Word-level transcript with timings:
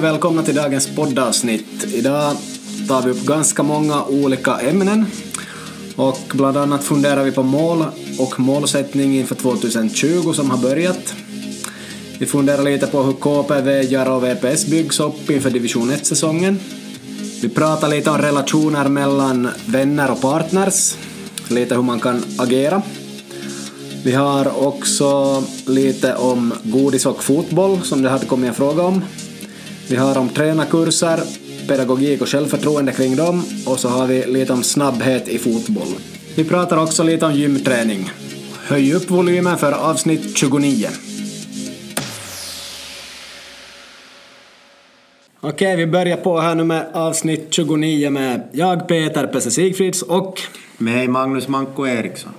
Hej 0.00 0.08
och 0.08 0.14
välkomna 0.14 0.42
till 0.42 0.54
dagens 0.54 0.94
poddavsnitt. 0.96 1.84
Idag 1.94 2.36
tar 2.88 3.02
vi 3.02 3.10
upp 3.10 3.26
ganska 3.26 3.62
många 3.62 4.04
olika 4.04 4.58
ämnen 4.58 5.06
och 5.96 6.18
bland 6.32 6.56
annat 6.56 6.84
funderar 6.84 7.24
vi 7.24 7.32
på 7.32 7.42
mål 7.42 7.84
och 8.18 8.40
målsättning 8.40 9.16
inför 9.18 9.34
2020 9.34 10.32
som 10.32 10.50
har 10.50 10.58
börjat. 10.58 11.14
Vi 12.18 12.26
funderar 12.26 12.62
lite 12.62 12.86
på 12.86 13.02
hur 13.02 13.12
KPV, 13.12 13.82
Jaro 13.82 14.14
och 14.14 14.24
VPS 14.24 14.66
byggs 14.66 15.00
upp 15.00 15.30
inför 15.30 15.50
division 15.50 15.90
1-säsongen. 15.90 16.58
Vi 17.42 17.48
pratar 17.48 17.88
lite 17.88 18.10
om 18.10 18.18
relationer 18.18 18.88
mellan 18.88 19.48
vänner 19.66 20.10
och 20.10 20.20
partners, 20.20 20.96
lite 21.48 21.74
hur 21.74 21.82
man 21.82 22.00
kan 22.00 22.24
agera. 22.38 22.82
Vi 24.04 24.12
har 24.12 24.66
också 24.66 25.42
lite 25.66 26.14
om 26.14 26.54
godis 26.62 27.06
och 27.06 27.24
fotboll 27.24 27.82
som 27.82 28.02
det 28.02 28.10
hade 28.10 28.26
kommit 28.26 28.48
en 28.48 28.54
fråga 28.54 28.82
om. 28.82 29.02
Vi 29.90 29.96
har 29.96 30.18
om 30.18 30.28
tränarkurser, 30.28 31.20
pedagogik 31.68 32.22
och 32.22 32.28
självförtroende 32.28 32.92
kring 32.92 33.16
dem 33.16 33.42
och 33.66 33.78
så 33.78 33.88
har 33.88 34.06
vi 34.06 34.26
lite 34.26 34.52
om 34.52 34.62
snabbhet 34.62 35.28
i 35.28 35.38
fotboll. 35.38 35.88
Vi 36.36 36.44
pratar 36.44 36.82
också 36.82 37.02
lite 37.02 37.26
om 37.26 37.34
gymträning. 37.34 38.10
Höj 38.66 38.94
upp 38.94 39.10
volymen 39.10 39.58
för 39.58 39.72
avsnitt 39.72 40.36
29. 40.36 40.88
Okej, 45.40 45.76
vi 45.76 45.86
börjar 45.86 46.16
på 46.16 46.40
här 46.40 46.54
nu 46.54 46.64
med 46.64 46.86
avsnitt 46.92 47.46
29 47.50 48.10
med 48.10 48.48
jag, 48.52 48.88
Peter 48.88 49.26
Pesse 49.26 49.50
Sigfrids 49.50 50.02
och 50.02 50.40
Mig 50.78 51.08
Magnus 51.08 51.48
Manko 51.48 51.86
Eriksson. 51.86 52.32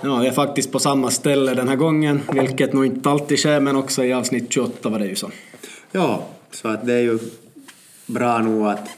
Ja, 0.00 0.16
vi 0.16 0.26
är 0.26 0.32
faktiskt 0.32 0.72
på 0.72 0.78
samma 0.78 1.10
ställe 1.10 1.54
den 1.54 1.68
här 1.68 1.76
gången, 1.76 2.20
vilket 2.32 2.72
nog 2.72 2.86
inte 2.86 3.10
alltid 3.10 3.38
sker, 3.38 3.60
men 3.60 3.76
också 3.76 4.04
i 4.04 4.12
avsnitt 4.12 4.52
28 4.52 4.88
var 4.88 4.98
det 4.98 5.06
ju 5.06 5.16
så. 5.16 5.30
Ja, 5.92 6.22
så 6.54 6.68
att 6.68 6.86
det 6.86 6.94
är 6.94 7.00
ju 7.00 7.18
bra 8.06 8.38
nog 8.38 8.66
att, 8.66 8.88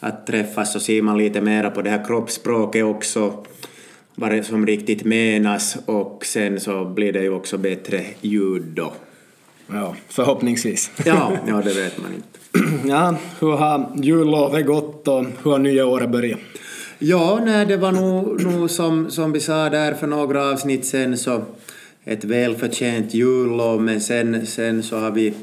att 0.00 0.26
träffas 0.26 0.76
och 0.76 0.82
ser 0.82 1.02
man 1.02 1.18
lite 1.18 1.40
mera 1.40 1.70
på 1.70 1.82
det 1.82 1.90
här 1.90 2.04
kroppsspråket 2.04 2.84
också, 2.84 3.44
vad 4.14 4.30
det 4.30 4.42
som 4.42 4.66
riktigt 4.66 5.04
menas 5.04 5.76
och 5.86 6.26
sen 6.26 6.60
så 6.60 6.84
blir 6.84 7.12
det 7.12 7.22
ju 7.22 7.30
också 7.30 7.58
bättre 7.58 8.04
ljud 8.20 8.62
då. 8.62 8.92
Ja, 9.66 9.96
förhoppningsvis. 10.08 10.90
Ja, 11.04 11.32
ja 11.46 11.62
det 11.64 11.74
vet 11.74 12.02
man 12.02 12.10
inte. 12.14 12.28
Ja, 12.88 13.16
hur 13.40 13.52
har 13.52 13.92
jullovet 13.96 14.66
gått 14.66 15.08
och 15.08 15.24
hur 15.42 15.50
har 15.50 15.58
nya 15.58 15.86
året 15.86 16.10
börjat? 16.10 16.40
Ja, 16.98 17.40
nej, 17.44 17.66
det 17.66 17.76
var 17.76 17.92
nog, 17.92 18.42
nog 18.42 18.70
som, 18.70 19.10
som 19.10 19.32
vi 19.32 19.40
sa 19.40 19.70
där 19.70 19.94
för 19.94 20.06
några 20.06 20.50
avsnitt 20.50 20.86
sen 20.86 21.18
så 21.18 21.42
ett 22.04 22.24
välförtjänt 22.24 23.14
jullov 23.14 23.82
men 23.82 24.00
sen, 24.00 24.46
sen 24.46 24.82
så 24.82 24.98
har 24.98 25.10
vi 25.10 25.34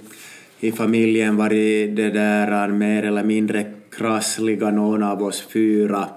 i 0.63 0.71
familjen 0.71 1.37
varit 1.37 1.95
det 1.95 2.09
där 2.09 2.67
mer 2.67 3.03
eller 3.03 3.23
mindre 3.23 3.65
krassliga, 3.97 4.71
någon 4.71 5.03
av 5.03 5.23
oss 5.23 5.43
fyra, 5.53 6.07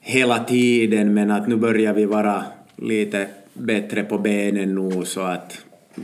hela 0.00 0.38
tiden 0.38 1.14
men 1.14 1.30
att 1.30 1.48
nu 1.48 1.56
börjar 1.56 1.92
vi 1.92 2.04
vara 2.04 2.44
lite 2.76 3.26
bättre 3.52 4.02
på 4.02 4.18
benen 4.18 4.74
nu 4.74 5.04
så 5.04 5.20
att 5.20 5.58
eh, 5.96 6.02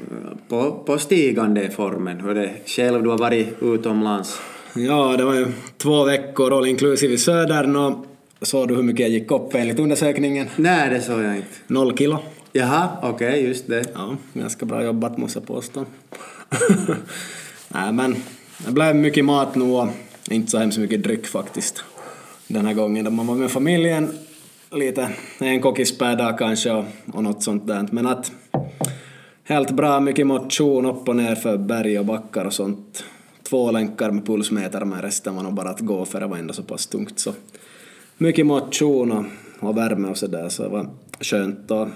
på, 0.48 0.82
på 0.86 0.98
stigande 0.98 1.70
formen. 1.70 2.20
Hur 2.20 2.34
det 2.34 2.50
själv, 2.66 3.02
du 3.02 3.10
har 3.10 3.18
varit 3.18 3.62
utomlands? 3.62 4.40
Ja, 4.74 5.16
det 5.16 5.24
var 5.24 5.34
ju 5.34 5.46
två 5.76 6.04
veckor 6.04 6.58
all 6.58 6.66
inklusive 6.66 7.14
i 7.14 7.18
södern 7.18 7.76
och 7.76 8.06
såg 8.42 8.68
du 8.68 8.74
hur 8.74 8.82
mycket 8.82 9.00
jag 9.00 9.10
gick 9.10 9.30
upp 9.30 9.54
enligt 9.54 9.78
undersökningen? 9.78 10.46
Nej, 10.56 10.90
det 10.90 11.00
såg 11.00 11.22
jag 11.22 11.36
inte. 11.36 11.48
Noll 11.66 11.96
kilo. 11.96 12.18
Jaha, 12.52 12.88
okej, 13.02 13.28
okay, 13.28 13.46
just 13.46 13.66
det. 13.66 13.84
Ja, 13.94 14.16
ganska 14.32 14.66
bra 14.66 14.84
jobbat 14.84 15.18
måste 15.18 15.38
jag 15.38 15.46
påstå. 15.46 15.84
Nej 17.74 17.92
men, 17.92 18.16
det 18.66 18.72
blev 18.72 18.96
mycket 18.96 19.24
mat 19.24 19.54
nu 19.54 19.64
och 19.64 19.88
inte 20.30 20.50
så 20.50 20.58
hemskt 20.58 20.78
mycket 20.78 21.02
dryck 21.02 21.26
faktiskt. 21.26 21.84
Den 22.48 22.66
här 22.66 22.74
gången 22.74 23.04
då 23.04 23.10
man 23.10 23.26
var 23.26 23.34
med 23.34 23.50
familjen, 23.50 24.18
lite 24.72 25.08
en 25.38 25.60
kokis 25.60 25.98
per 25.98 26.16
dag 26.16 26.38
kanske 26.38 26.70
och, 26.70 26.84
och 27.12 27.22
något 27.22 27.42
sånt 27.42 27.66
där. 27.66 27.88
Men 27.90 28.06
att 28.06 28.32
helt 29.44 29.70
bra, 29.70 30.00
mycket 30.00 30.26
motion 30.26 30.86
upp 30.86 31.08
och 31.08 31.16
ner 31.16 31.34
för 31.34 31.56
berg 31.56 31.98
och 31.98 32.06
backar 32.06 32.44
och 32.44 32.52
sånt. 32.52 33.04
Två 33.42 33.70
länkar 33.70 34.10
med 34.10 34.26
pulsmeter 34.26 34.84
men 34.84 35.02
resten 35.02 35.36
var 35.36 35.42
nog 35.42 35.54
bara 35.54 35.70
att 35.70 35.80
gå 35.80 36.04
för 36.04 36.20
det 36.20 36.26
var 36.26 36.36
ändå 36.36 36.54
så 36.54 36.62
pass 36.62 36.86
tungt 36.86 37.18
så 37.18 37.32
mycket 38.18 38.46
motion 38.46 39.12
och, 39.12 39.24
och 39.60 39.76
värme 39.76 40.08
och 40.08 40.16
sådär 40.16 40.48
så 40.48 40.62
det 40.62 40.68
var 40.68 40.86
skönt 41.20 41.70
och 41.70 41.88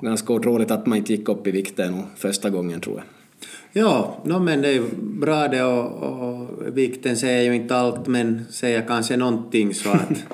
ganska 0.00 0.32
otroligt 0.32 0.70
att 0.70 0.86
man 0.86 0.98
inte 0.98 1.12
gick 1.12 1.28
upp 1.28 1.46
i 1.46 1.50
vikt 1.50 1.78
ännu 1.78 2.02
första 2.16 2.50
gången 2.50 2.80
tror 2.80 2.96
jag. 2.96 3.19
Ja, 3.72 4.16
no, 4.24 4.38
men 4.38 4.62
det 4.62 4.68
är 4.68 4.82
bra 4.96 5.48
det 5.48 5.62
och, 5.62 6.02
och 6.02 6.48
vikten 6.76 7.16
säger 7.16 7.42
ju 7.42 7.54
inte 7.54 7.76
allt 7.76 8.06
men 8.06 8.46
säger 8.50 8.86
kanske 8.86 9.16
någonting 9.16 9.74
så 9.74 9.90
att... 9.90 10.24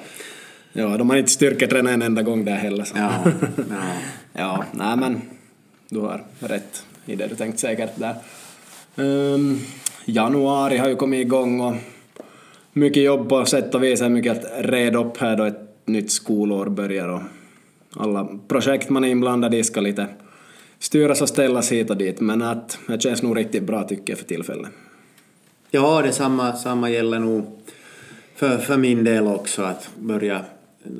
ja, 0.73 0.97
de 0.97 1.11
har 1.11 1.17
inte 1.17 1.31
styrketränat 1.31 1.93
en 1.93 2.03
enda 2.03 2.23
gång 2.23 2.45
där 2.45 2.55
heller. 2.55 2.85
Så. 2.85 2.97
Ja, 2.97 3.25
ja. 3.57 3.75
ja, 4.33 4.65
nej 4.73 4.97
men 4.97 5.21
du 5.89 5.99
har 6.01 6.25
rätt 6.39 6.87
i 7.07 7.17
det 7.17 7.27
du 7.27 7.35
tänkt 7.35 7.59
säkert 7.59 7.91
där. 7.95 8.15
Um, 8.97 9.61
januari 10.05 10.77
har 10.77 10.89
ju 10.89 10.97
kommit 10.97 11.21
igång 11.21 11.61
och 11.61 11.75
mycket 12.73 13.03
jobb 13.03 13.29
på 13.29 13.45
sätt 13.45 13.75
och 13.75 13.83
vis, 13.83 14.01
är 14.01 14.09
mycket 14.09 14.33
att 14.33 14.67
reda 14.67 14.99
upp 14.99 15.17
här 15.17 15.37
då 15.37 15.45
ett 15.45 15.73
nytt 15.85 16.11
skolår 16.11 16.67
börjar 16.67 17.09
och 17.09 17.21
alla 17.97 18.29
projekt 18.49 18.91
man 18.91 19.05
är 19.05 19.09
inblandad 19.09 19.55
i 19.55 19.65
ska 19.65 19.81
lite 19.81 20.07
styras 20.79 21.23
och 21.23 21.29
ställas 21.29 21.73
hit 21.73 21.91
och 21.91 21.97
dit, 21.97 22.21
men 22.21 22.43
att 22.43 22.79
det 22.89 23.03
känns 23.03 23.23
nog 23.23 23.37
riktigt 23.37 23.63
bra 23.63 23.83
tycker 23.83 24.13
jag 24.13 24.19
för 24.19 24.27
tillfället. 24.27 24.71
Ja, 25.71 26.03
det 26.03 26.13
samma, 26.13 26.53
samma 26.53 26.91
gäller 26.91 27.19
nog 27.19 27.61
för, 28.35 28.59
för 28.59 28.77
min 28.77 29.05
del 29.05 29.27
också, 29.27 29.63
att 29.63 29.91
börja 29.99 30.45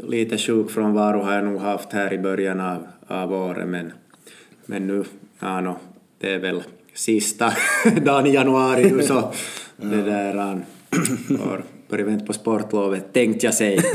lite 0.09 0.39
sjukfrånvaro 0.39 1.23
har 1.23 1.35
jag 1.35 1.45
nog 1.45 1.61
haft 1.61 1.93
här 1.93 2.13
i 2.13 2.19
början 2.19 2.61
av, 2.61 2.87
av 3.07 3.33
året, 3.33 3.69
men, 3.69 3.93
men 4.67 4.87
nu, 4.87 5.05
ja 5.39 5.61
no, 5.61 5.77
det 6.19 6.35
är 6.35 6.39
väl 6.39 6.63
sista 6.95 7.53
dagen 8.03 8.27
i 8.27 8.35
januari 8.35 8.91
nu 8.91 9.03
så 9.03 9.33
det 9.77 10.03
där 10.03 10.35
har 11.39 11.63
börjat 11.89 12.09
vänta 12.09 12.27
på 12.27 12.33
sportlovet, 12.33 13.13
tänkte 13.13 13.47
jag 13.47 13.55
säga. 13.55 13.83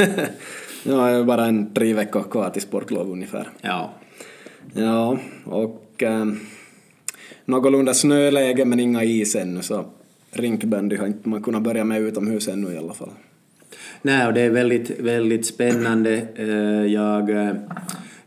ja, 0.83 1.05
det 1.05 1.11
är 1.11 1.23
bara 1.23 1.45
en 1.45 1.73
tre 1.73 1.93
veckor 1.93 2.23
kvar 2.23 2.49
till 2.49 2.61
sportlov 2.61 3.11
ungefär. 3.11 3.49
Ja. 3.61 3.93
Ja, 4.73 5.17
och 5.45 6.03
eh, 6.03 6.25
någorlunda 7.45 7.93
snöläge 7.93 8.65
men 8.65 8.79
inga 8.79 9.03
is 9.03 9.35
ännu 9.35 9.61
så 9.61 9.85
rinkbandy 10.31 10.95
har 10.95 11.07
inte 11.07 11.29
man 11.29 11.43
kunnat 11.43 11.61
börja 11.61 11.83
med 11.83 12.01
utomhus 12.01 12.47
ännu 12.47 12.73
i 12.73 12.77
alla 12.77 12.93
fall. 12.93 13.11
Nej, 14.01 14.27
och 14.27 14.33
det 14.33 14.41
är 14.41 14.49
väldigt, 14.49 14.99
väldigt 14.99 15.45
spännande. 15.45 16.27
Eh, 16.35 16.85
jag, 16.93 17.29
eh, 17.29 17.53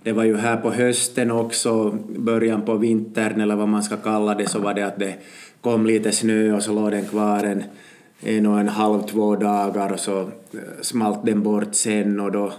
det 0.03 0.13
var 0.13 0.25
ju 0.25 0.37
här 0.37 0.57
på 0.57 0.71
hösten 0.71 1.31
också, 1.31 1.99
början 2.17 2.63
på 2.63 2.75
vintern 2.75 3.41
eller 3.41 3.57
vad 3.57 3.69
man 3.69 3.83
ska 3.83 3.97
kalla 3.97 4.35
det, 4.35 4.49
så 4.49 4.59
var 4.59 4.75
det 4.75 4.87
att 4.87 4.99
det 4.99 5.15
kom 5.61 5.87
lite 5.87 6.13
snö 6.13 6.53
och 6.53 6.63
så 6.63 6.73
låg 6.73 6.91
den 6.91 7.05
kvar 7.05 7.45
en, 7.45 7.63
en 8.21 8.47
och 8.47 8.61
en 8.61 8.69
halv, 8.69 9.03
två 9.03 9.37
dagar 9.37 9.93
och 9.93 10.01
så 10.01 10.21
eh, 10.21 10.29
smalt 10.81 11.27
den 11.27 11.43
bort 11.43 11.75
sen 11.75 12.21
och 12.21 12.33
då 12.33 12.53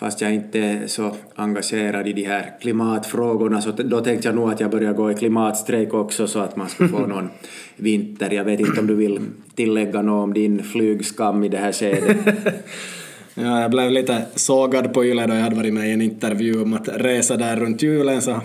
fast 0.00 0.20
jag 0.20 0.34
inte 0.34 0.58
är 0.58 0.86
så 0.86 1.16
engagerad 1.34 2.08
i 2.08 2.12
de 2.12 2.24
här 2.24 2.52
klimatfrågorna 2.60 3.62
så 3.62 3.70
då 3.70 4.00
tänkte 4.00 4.28
jag 4.28 4.34
nog 4.34 4.50
att 4.50 4.60
jag 4.60 4.70
börjar 4.70 4.92
gå 4.92 5.10
i 5.10 5.14
klimatstrejk 5.14 5.94
också 5.94 6.26
så 6.26 6.38
att 6.38 6.56
man 6.56 6.68
ska 6.68 6.88
få 6.88 7.06
någon 7.06 7.30
vinter. 7.76 8.30
Jag 8.30 8.44
vet 8.44 8.60
inte 8.60 8.80
om 8.80 8.86
du 8.86 8.94
vill 8.94 9.20
tillägga 9.54 10.02
något 10.02 10.24
om 10.24 10.34
din 10.34 10.62
flygskam 10.62 11.44
i 11.44 11.48
det 11.48 11.58
här 11.58 11.72
skedet? 11.72 12.16
ja, 13.34 13.60
jag 13.60 13.70
blev 13.70 13.90
lite 13.90 14.22
sågad 14.34 14.94
på 14.94 15.04
Yle 15.04 15.26
då 15.26 15.34
jag 15.34 15.42
hade 15.42 15.56
varit 15.56 15.74
med 15.74 15.88
i 15.88 15.92
en 15.92 16.02
intervju 16.02 16.62
om 16.62 16.74
att 16.74 16.88
resa 16.88 17.36
där 17.36 17.56
runt 17.56 17.82
julen 17.82 18.22
så 18.22 18.40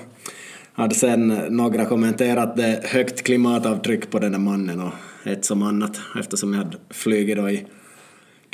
hade 0.74 0.95
sen 0.95 1.27
några 1.50 1.85
kommenterat 1.85 2.57
det 2.57 2.85
högt 2.85 3.24
klimatavtryck 3.24 4.12
på 4.12 4.19
den 4.19 4.31
där 4.31 4.39
mannen 4.39 4.81
och 4.81 4.94
ett 5.24 5.45
som 5.45 5.63
annat 5.63 6.00
eftersom 6.19 6.53
jag 6.53 6.63
hade 6.63 6.77
flugit 6.89 7.38
då 7.38 7.50
i 7.50 7.65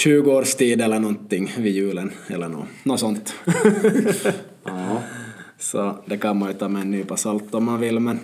20 0.04 0.32
års 0.32 0.56
tid 0.56 0.82
eller 0.82 1.00
någonting 1.00 1.54
vid 1.58 1.76
julen 1.76 2.12
eller 2.28 2.50
något, 2.50 2.68
något 2.84 3.00
sånt. 3.00 3.34
ja. 4.64 5.02
Så 5.60 5.96
det 6.06 6.18
kan 6.18 6.38
man 6.38 6.48
ju 6.48 6.54
ta 6.54 6.68
med 6.68 6.82
en 6.82 6.92
nypa 6.92 7.18
salt 7.18 7.56
om 7.56 7.66
man 7.66 7.80
vill 7.80 8.00
men 8.00 8.20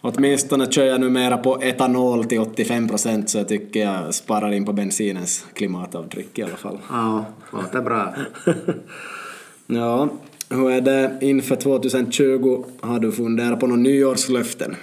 åtminstone 0.00 0.66
kör 0.72 0.84
jag 0.84 1.00
numera 1.00 1.38
på 1.38 1.62
etanol 1.62 2.24
till 2.24 2.38
85 2.38 2.88
procent 2.88 3.30
så 3.30 3.38
jag 3.38 3.48
tycker 3.48 3.80
jag 3.80 4.14
sparar 4.14 4.52
in 4.52 4.64
på 4.64 4.72
bensinens 4.72 5.46
klimatavtryck 5.54 6.38
i 6.38 6.42
alla 6.42 6.56
fall. 6.56 6.78
Ja, 6.90 7.24
låter 7.52 7.80
bra. 7.80 8.14
ja, 9.66 10.08
hur 10.50 10.70
är 10.70 10.80
det 10.80 11.18
inför 11.20 11.56
2020? 11.56 12.64
Har 12.80 12.98
du 12.98 13.12
funderat 13.12 13.60
på 13.60 13.66
några 13.66 13.80
nyårslöften? 13.80 14.76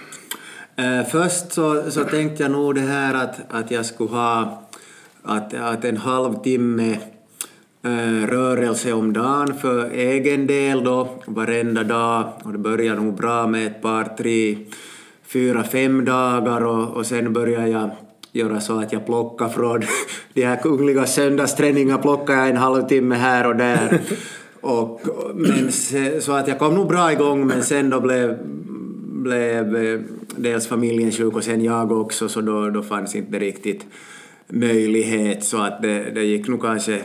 Uh, 0.80 1.10
först 1.12 1.52
så, 1.52 1.92
så 1.92 2.04
tänkte 2.04 2.44
jag 2.44 2.52
nog 2.52 2.76
det 2.76 2.82
här 2.82 3.14
att, 3.14 3.40
att 3.50 3.72
jag 3.72 3.86
skulle 3.86 4.10
ha 4.10 4.63
att, 5.24 5.54
att 5.54 5.86
en 5.86 5.98
halvtimme 5.98 6.98
äh, 7.84 8.28
rörelse 8.28 8.94
om 8.94 9.14
dagen 9.14 9.54
för 9.62 9.90
egen 9.92 10.48
del 10.48 10.84
då, 10.84 11.08
varenda 11.26 11.84
dag, 11.84 12.34
och 12.44 12.52
det 12.52 12.58
börjar 12.58 12.96
nog 12.96 13.14
bra 13.14 13.48
med 13.48 13.68
ett 13.68 13.82
par, 13.82 14.04
tre, 14.18 14.58
fyra, 15.28 15.64
fem 15.64 16.06
dagar 16.06 16.66
och, 16.66 16.98
och 16.98 17.06
sen 17.06 17.34
börjar 17.34 17.68
jag 17.68 17.90
göra 18.32 18.62
så 18.62 18.80
att 18.80 18.94
jag 18.94 19.06
plockar 19.06 19.50
från 19.50 19.82
de 20.34 20.46
här 20.46 20.56
kungliga 20.56 21.06
söndagsträningarna 21.06 22.02
plockar 22.02 22.34
jag 22.34 22.50
en 22.50 22.58
halvtimme 22.58 23.16
här 23.16 23.48
och 23.48 23.56
där. 23.56 24.02
Och, 24.62 25.02
men 25.36 25.72
så 26.22 26.32
att 26.32 26.48
jag 26.48 26.60
kom 26.60 26.76
nog 26.76 26.88
bra 26.88 27.12
igång 27.12 27.48
men 27.48 27.64
sen 27.64 27.90
då 27.90 28.00
blev, 28.00 28.38
blev 29.24 29.76
eh, 29.76 30.00
dels 30.36 30.68
familjen 30.68 31.12
sjuk 31.12 31.36
och 31.36 31.44
sen 31.44 31.64
jag 31.64 31.92
också 31.92 32.30
så 32.30 32.42
då, 32.42 32.70
då 32.70 32.82
fanns 32.82 33.16
inte 33.16 33.40
riktigt 33.40 33.86
möjlighet. 34.48 35.44
Så 35.44 35.62
att 35.62 35.82
det, 35.82 36.12
det 36.12 36.24
gick 36.24 36.48
nog 36.48 36.62
kanske 36.62 37.04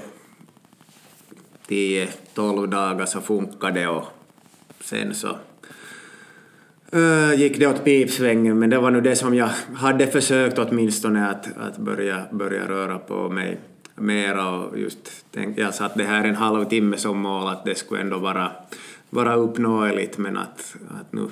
10-12 1.69 2.67
dagar 2.67 3.07
så 3.07 3.21
funkade 3.21 3.81
det 3.81 3.89
och 3.89 4.05
sen 4.81 5.15
så 5.15 5.29
eh, 6.93 7.35
gick 7.41 7.59
det 7.59 7.67
åt 7.67 7.85
pipsvängen. 7.85 8.59
Men 8.59 8.71
det 8.71 8.79
var 8.79 8.91
nu 8.91 9.01
det 9.01 9.17
som 9.17 9.35
jag 9.35 9.51
hade 9.75 10.07
försökt 10.07 10.59
åtminstone 10.59 11.31
att, 11.31 11.57
att 11.57 11.79
börja, 11.79 12.23
börja 12.31 12.69
röra 12.69 12.99
på 12.99 13.29
mig 13.29 13.61
mera 13.95 14.51
och 14.51 14.79
just 14.79 15.33
tänkte 15.33 15.63
jag 15.63 15.75
satt 15.75 15.95
det 15.95 16.05
här 16.05 16.25
en 16.25 16.35
halvtimme 16.35 16.97
som 16.97 17.19
mål 17.19 17.49
att 17.49 17.65
det 17.65 17.75
skulle 17.75 18.01
ändå 18.01 18.19
vara, 18.19 18.51
vara 19.11 19.35
uppnåeligt. 19.35 20.19
Men 20.19 20.37
att, 20.37 20.77
att 21.01 21.13
nu 21.13 21.29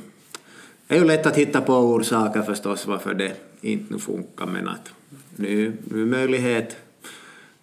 det 0.89 0.95
är 0.95 0.99
ju 0.99 1.05
lätt 1.05 1.27
att 1.27 1.37
hitta 1.37 1.61
på 1.61 1.73
orsaker 1.73 2.43
förstås 2.43 2.87
varför 2.87 3.15
det 3.15 3.33
inte 3.61 3.93
nu 3.93 3.99
funkar 3.99 4.47
men 4.47 4.69
att 4.69 4.93
nu 5.37 5.73
är 5.91 6.07
möjlighet 6.07 6.77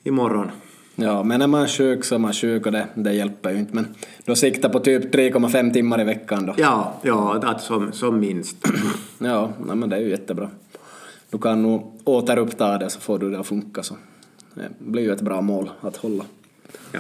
imorgon. 0.04 0.52
Ja, 0.96 1.24
men 1.24 1.40
när 1.40 1.48
man 1.48 1.62
är 1.62 1.68
sjuk 1.68 2.06
så 2.06 2.16
är 2.16 2.20
man 2.20 2.34
sjuk 2.34 2.66
och 2.66 2.72
det, 2.72 2.88
det 2.96 3.14
hjälper 3.14 3.52
ju 3.52 3.58
inte. 3.58 3.76
Men 3.76 3.96
då 4.26 4.36
siktar 4.36 4.70
på 4.70 4.80
typ 4.80 5.16
3,5 5.16 5.74
timmar 5.74 6.02
i 6.02 6.04
veckan 6.04 6.46
då. 6.46 6.54
Ja, 6.58 7.00
ja 7.02 7.40
att 7.44 7.62
som, 7.62 7.92
som 7.92 8.20
minst. 8.20 8.58
ja, 9.18 9.54
nej, 9.66 9.76
men 9.76 9.90
det 9.90 9.96
är 9.96 10.00
ju 10.00 10.10
jättebra. 10.10 10.50
Du 11.30 11.38
kan 11.38 11.62
nog 11.62 12.02
återuppta 12.04 12.78
det 12.78 12.90
så 12.90 13.00
får 13.00 13.20
du 13.20 13.30
det 13.30 13.40
att 13.40 13.48
funka 13.48 13.84
så. 13.84 13.96
Det 14.54 14.70
blir 14.80 15.04
ju 15.04 15.12
ett 15.12 15.22
bra 15.22 15.42
mål 15.42 15.72
att 15.82 15.98
hålla. 15.98 16.24
Ja. 16.92 17.00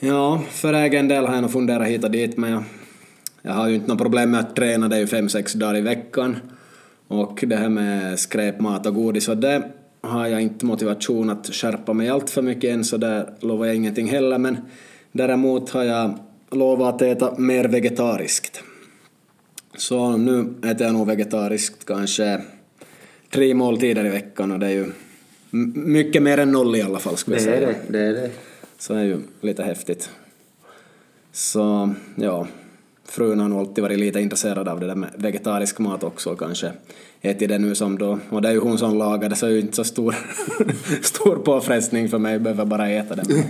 Ja, 0.00 0.42
för 0.50 0.72
egen 0.72 1.08
del 1.08 1.26
har 1.26 1.34
jag 1.34 1.42
nog 1.42 1.52
funderat 1.52 1.88
hit 1.88 2.04
och 2.04 2.10
dit 2.10 2.36
men 2.36 2.50
jag, 2.50 2.62
jag 3.42 3.52
har 3.52 3.68
ju 3.68 3.74
inte 3.74 3.88
något 3.88 3.98
problem 3.98 4.30
med 4.30 4.40
att 4.40 4.56
träna, 4.56 4.88
det 4.88 4.96
är 4.96 5.00
ju 5.00 5.06
fem, 5.06 5.28
sex 5.28 5.52
dagar 5.52 5.76
i 5.76 5.80
veckan. 5.80 6.36
Och 7.08 7.44
det 7.46 7.56
här 7.56 7.68
med 7.68 8.18
skräpmat 8.18 8.86
och 8.86 8.94
godis 8.94 9.28
och 9.28 9.36
det 9.36 9.62
har 10.00 10.26
jag 10.26 10.40
inte 10.42 10.66
motivation 10.66 11.30
att 11.30 11.46
skärpa 11.54 11.92
mig 11.92 12.08
allt 12.08 12.30
för 12.30 12.42
mycket 12.42 12.70
än 12.74 12.84
så 12.84 12.96
där 12.96 13.30
lovar 13.40 13.66
jag 13.66 13.76
ingenting 13.76 14.08
heller 14.08 14.38
men 14.38 14.56
däremot 15.12 15.70
har 15.70 15.84
jag 15.84 16.18
lovat 16.50 16.94
att 16.94 17.02
äta 17.02 17.34
mer 17.38 17.64
vegetariskt. 17.68 18.62
Så 19.76 20.16
nu 20.16 20.54
äter 20.64 20.86
jag 20.86 20.92
nog 20.92 21.06
vegetariskt 21.06 21.84
kanske 21.84 22.40
tre 23.30 23.54
måltider 23.54 24.04
i 24.06 24.08
veckan 24.08 24.52
och 24.52 24.58
det 24.58 24.66
är 24.66 24.70
ju 24.70 24.92
mycket 25.74 26.22
mer 26.22 26.38
än 26.38 26.52
noll 26.52 26.76
i 26.76 26.82
alla 26.82 26.98
fall 26.98 27.16
skulle 27.16 27.36
jag 27.36 27.46
Det 27.46 27.50
är 27.56 27.60
säga. 27.60 27.68
det, 27.88 27.92
det 27.98 28.04
är 28.04 28.12
det. 28.12 28.30
Så 28.78 28.92
det 28.92 29.00
är 29.00 29.04
ju 29.04 29.20
lite 29.40 29.62
häftigt. 29.62 30.10
Så 31.32 31.94
ja, 32.14 32.46
frun 33.08 33.40
har 33.40 33.48
nog 33.48 33.58
alltid 33.58 33.82
varit 33.82 33.98
lite 33.98 34.20
intresserad 34.20 34.68
av 34.68 34.80
det 34.80 34.86
där 34.86 34.94
med 34.94 35.10
vegetarisk 35.16 35.78
mat 35.78 36.04
också 36.04 36.30
och 36.30 36.38
kanske 36.38 36.72
ätit 37.20 37.48
det 37.48 37.58
nu 37.58 37.74
som 37.74 37.98
då, 37.98 38.18
och 38.30 38.42
det 38.42 38.48
är 38.48 38.52
ju 38.52 38.58
hon 38.58 38.78
som 38.78 38.98
lagar 38.98 39.28
det 39.28 39.36
så 39.36 39.46
är 39.46 39.50
ju 39.50 39.60
inte 39.60 39.76
så 39.76 39.84
stor, 39.84 40.14
stor 41.02 41.36
påfrestning 41.36 42.08
för 42.08 42.18
mig, 42.18 42.32
jag 42.32 42.42
behöver 42.42 42.64
bara 42.64 42.88
äta 42.88 43.14
det. 43.14 43.44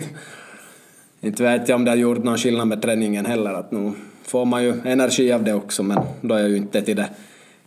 Inte 1.20 1.43
vet 1.43 1.69
jag 1.69 1.76
om 1.76 1.84
det 1.84 1.90
har 1.90 1.96
gjort 1.96 2.25
någon 2.25 2.38
skillnad 2.38 2.69
med 2.69 2.82
träningen 2.82 3.26
heller, 3.26 3.55
att 3.55 3.72
nu 3.72 3.93
får 4.22 4.44
man 4.44 4.64
ju 4.64 4.75
energi 4.84 5.32
av 5.32 5.44
det 5.44 5.55
också 5.55 5.82
men 5.82 5.99
då 6.20 6.34
är 6.34 6.38
jag 6.38 6.50
ju 6.50 6.56
inte 6.56 6.82
till 6.82 6.96
det 6.96 7.08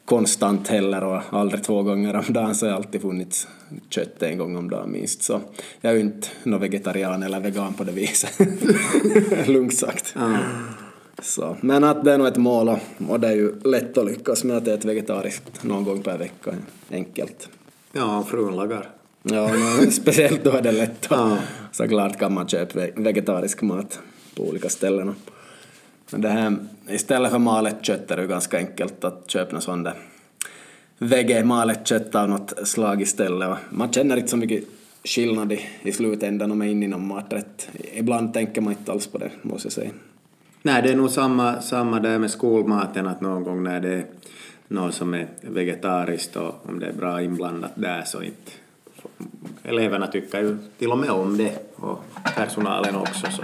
konstant 0.05 0.67
heller 0.67 1.03
och 1.03 1.21
aldrig 1.29 1.63
två 1.63 1.83
gånger 1.83 2.15
om 2.15 2.33
dagen 2.33 2.55
så 2.55 2.65
har 2.65 2.71
jag 2.71 2.77
alltid 2.77 3.01
funnits 3.01 3.47
kött 3.89 4.23
en 4.23 4.37
gång 4.37 4.55
om 4.55 4.69
dagen 4.69 4.91
minst 4.91 5.23
så 5.23 5.41
jag 5.81 5.91
är 5.91 5.95
ju 5.95 6.01
inte 6.01 6.27
någon 6.43 6.61
vegetarian 6.61 7.23
eller 7.23 7.39
vegan 7.39 7.73
på 7.73 7.83
det 7.83 7.91
viset. 7.91 8.39
Lugnt 9.47 9.77
sagt. 9.77 10.15
Mm. 10.15 10.37
Så, 11.21 11.57
men 11.61 11.83
att 11.83 12.03
det 12.03 12.13
är 12.13 12.17
nog 12.17 12.27
ett 12.27 12.37
mål 12.37 12.69
och, 12.69 12.79
och 13.09 13.19
det 13.19 13.27
är 13.27 13.35
ju 13.35 13.59
lätt 13.59 13.97
att 13.97 14.05
lyckas 14.05 14.43
med 14.43 14.57
att 14.57 14.67
äta 14.67 14.87
vegetariskt 14.87 15.63
någon 15.63 15.83
gång 15.83 16.01
per 16.01 16.17
vecka. 16.17 16.55
Enkelt. 16.91 17.49
ja, 17.91 18.23
frun 18.23 18.55
lagar. 18.55 18.89
Ja, 19.23 19.47
no, 19.53 19.91
speciellt 19.91 20.43
då 20.43 20.51
är 20.51 20.61
det 20.61 20.71
lätt. 20.71 21.07
Ja. 21.09 21.37
Såklart 21.71 22.19
kan 22.19 22.33
man 22.33 22.47
köpa 22.47 22.79
ve- 22.79 22.91
vegetarisk 22.95 23.61
mat 23.61 23.99
på 24.35 24.43
olika 24.43 24.69
ställen. 24.69 25.15
Men 26.11 26.21
det 26.21 26.29
här, 26.29 26.55
istället 26.89 27.31
för 27.31 27.39
malet 27.39 27.85
kött 27.85 28.11
är 28.11 28.15
det 28.15 28.21
ju 28.21 28.27
ganska 28.27 28.57
enkelt 28.57 29.03
att 29.03 29.23
köpa 29.31 29.53
något 29.53 29.63
sånt 29.63 29.83
där 29.83 29.93
vege 30.97 31.43
malet 31.43 31.87
kött 31.87 32.15
av 32.15 32.29
något 32.29 32.67
slag 32.67 33.01
istället. 33.01 33.57
Man 33.69 33.91
känner 33.91 34.17
inte 34.17 34.29
så 34.29 34.37
mycket 34.37 34.63
skillnad 35.03 35.51
i, 35.51 35.59
i 35.81 35.91
slutändan 35.91 36.51
om 36.51 36.57
man 36.57 36.67
är 36.67 36.71
inne 36.71 36.85
i 36.85 36.87
någon 36.87 37.07
maträtt. 37.07 37.69
Ibland 37.93 38.33
tänker 38.33 38.61
man 38.61 38.73
inte 38.73 38.91
alls 38.91 39.07
på 39.07 39.17
det, 39.17 39.31
måste 39.41 39.65
jag 39.65 39.73
säga. 39.73 39.91
Nej, 40.61 40.81
det 40.81 40.89
är 40.91 40.95
nog 40.95 41.09
samma, 41.09 41.61
samma 41.61 41.99
där 41.99 42.19
med 42.19 42.31
skolmaten, 42.31 43.07
att 43.07 43.21
någon 43.21 43.43
gång 43.43 43.63
när 43.63 43.79
det 43.79 43.93
är 43.93 44.05
någon 44.67 44.91
som 44.91 45.13
är 45.13 45.27
vegetariskt 45.41 46.35
och 46.35 46.65
om 46.69 46.79
det 46.79 46.87
är 46.87 46.93
bra 46.93 47.21
inblandat 47.21 47.71
där 47.75 48.03
så 48.05 48.23
inte... 48.23 48.51
Eleverna 49.63 50.07
tycker 50.07 50.41
ju 50.41 50.57
till 50.79 50.91
och 50.91 50.97
med 50.97 51.09
om 51.09 51.37
det 51.37 51.75
och 51.75 52.03
personalen 52.35 52.95
också 52.95 53.27
så 53.31 53.43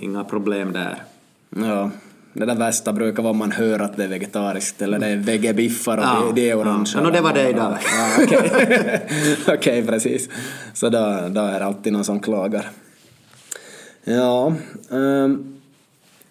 inga 0.00 0.24
problem 0.24 0.72
där. 0.72 1.02
Ja, 1.48 1.90
det 2.32 2.44
där 2.46 2.54
värsta 2.54 2.92
brukar 2.92 3.22
vara 3.22 3.30
om 3.30 3.38
man 3.38 3.52
hör 3.52 3.78
att 3.78 3.96
det 3.96 4.04
är 4.04 4.08
vegetariskt 4.08 4.82
eller 4.82 4.98
det 4.98 5.06
är 5.06 5.16
vegebiffar 5.16 5.98
och 5.98 6.04
Ja, 6.04 6.32
det, 6.34 6.50
är 6.50 6.58
orange. 6.58 6.92
ja. 6.94 7.00
No, 7.02 7.10
det 7.10 7.20
var 7.20 7.32
det 7.32 7.48
idag. 7.48 7.78
Ja, 7.96 8.24
Okej, 8.24 9.06
Okej, 9.48 9.86
precis. 9.86 10.28
Så 10.74 10.88
då, 10.88 10.98
då 11.28 11.40
är 11.40 11.58
det 11.58 11.64
alltid 11.66 11.92
någon 11.92 12.04
som 12.04 12.20
klagar. 12.20 12.70
Ja, 14.04 14.54
um, 14.88 15.55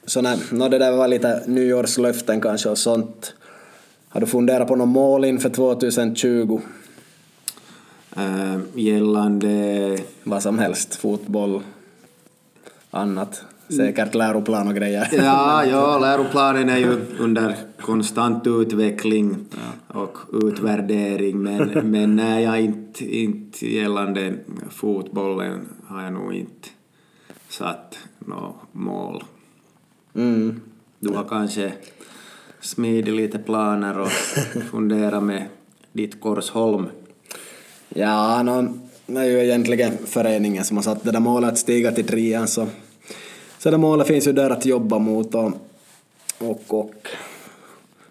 så 0.06 0.22
nej, 0.22 0.40
no, 0.52 0.70
det 0.70 0.78
där 0.78 0.92
var 0.92 1.08
lite 1.08 1.44
nyårslöften 1.48 2.42
kanske 2.42 2.70
och 2.70 2.78
sånt. 2.78 3.34
Har 4.10 4.22
du 4.22 4.28
funderat 4.28 4.68
på 4.68 4.76
något 4.76 4.88
mål 4.88 5.26
inför 5.26 5.50
2020? 5.50 6.62
Äh, 8.16 8.60
gällande... 8.74 9.98
Vad 10.24 10.44
som 10.44 10.60
helst, 10.60 10.96
fotboll, 10.96 11.62
annat. 12.92 13.44
Säkert 13.70 14.16
läroplan 14.16 14.68
och 14.68 14.76
grejer. 14.76 15.10
Ja, 15.12 15.66
ja, 15.66 16.00
läroplanen 16.00 16.70
är 16.70 16.78
ju 16.78 17.02
under 17.20 17.56
konstant 17.82 18.48
utveckling 18.48 19.46
och 19.88 20.18
utvärdering 20.34 21.44
men, 21.44 21.92
men 21.92 22.16
nej, 22.16 22.44
jag 22.44 22.62
inte, 22.62 23.16
inte 23.16 23.68
gällande 23.68 24.34
fotbollen 24.70 25.68
har 25.88 26.04
jag 26.04 26.14
nog 26.14 26.34
inte 26.34 26.70
satt 27.50 27.98
något 28.20 28.56
mål. 28.72 29.24
Mm. 30.16 30.62
Du 31.00 31.10
har 31.10 31.24
kanske 31.24 31.74
smidit 32.62 33.14
lite 33.14 33.40
planer 33.40 34.00
och 34.00 34.12
funderat 34.72 35.24
med 35.24 35.46
ditt 35.94 36.22
Korsholm. 36.22 36.86
Ja, 37.90 38.44
no, 38.44 38.80
det 39.06 39.20
är 39.20 39.26
ju 39.26 39.44
egentligen 39.44 39.98
föreningen 40.06 40.64
som 40.64 40.78
har 40.78 40.84
satt 40.84 41.04
det 41.04 41.12
där 41.12 41.20
målet 41.20 41.52
att 41.52 41.58
stiga 41.58 41.92
till 41.92 42.08
trean 42.08 42.48
så, 42.48 42.68
så 43.60 43.72
det 43.72 43.78
målet 43.78 44.08
finns 44.08 44.28
ju 44.28 44.32
där 44.32 44.50
att 44.50 44.66
jobba 44.66 45.00
mot 45.00 45.36
och, 45.36 45.52
och, 46.38 46.74
och 46.74 47.08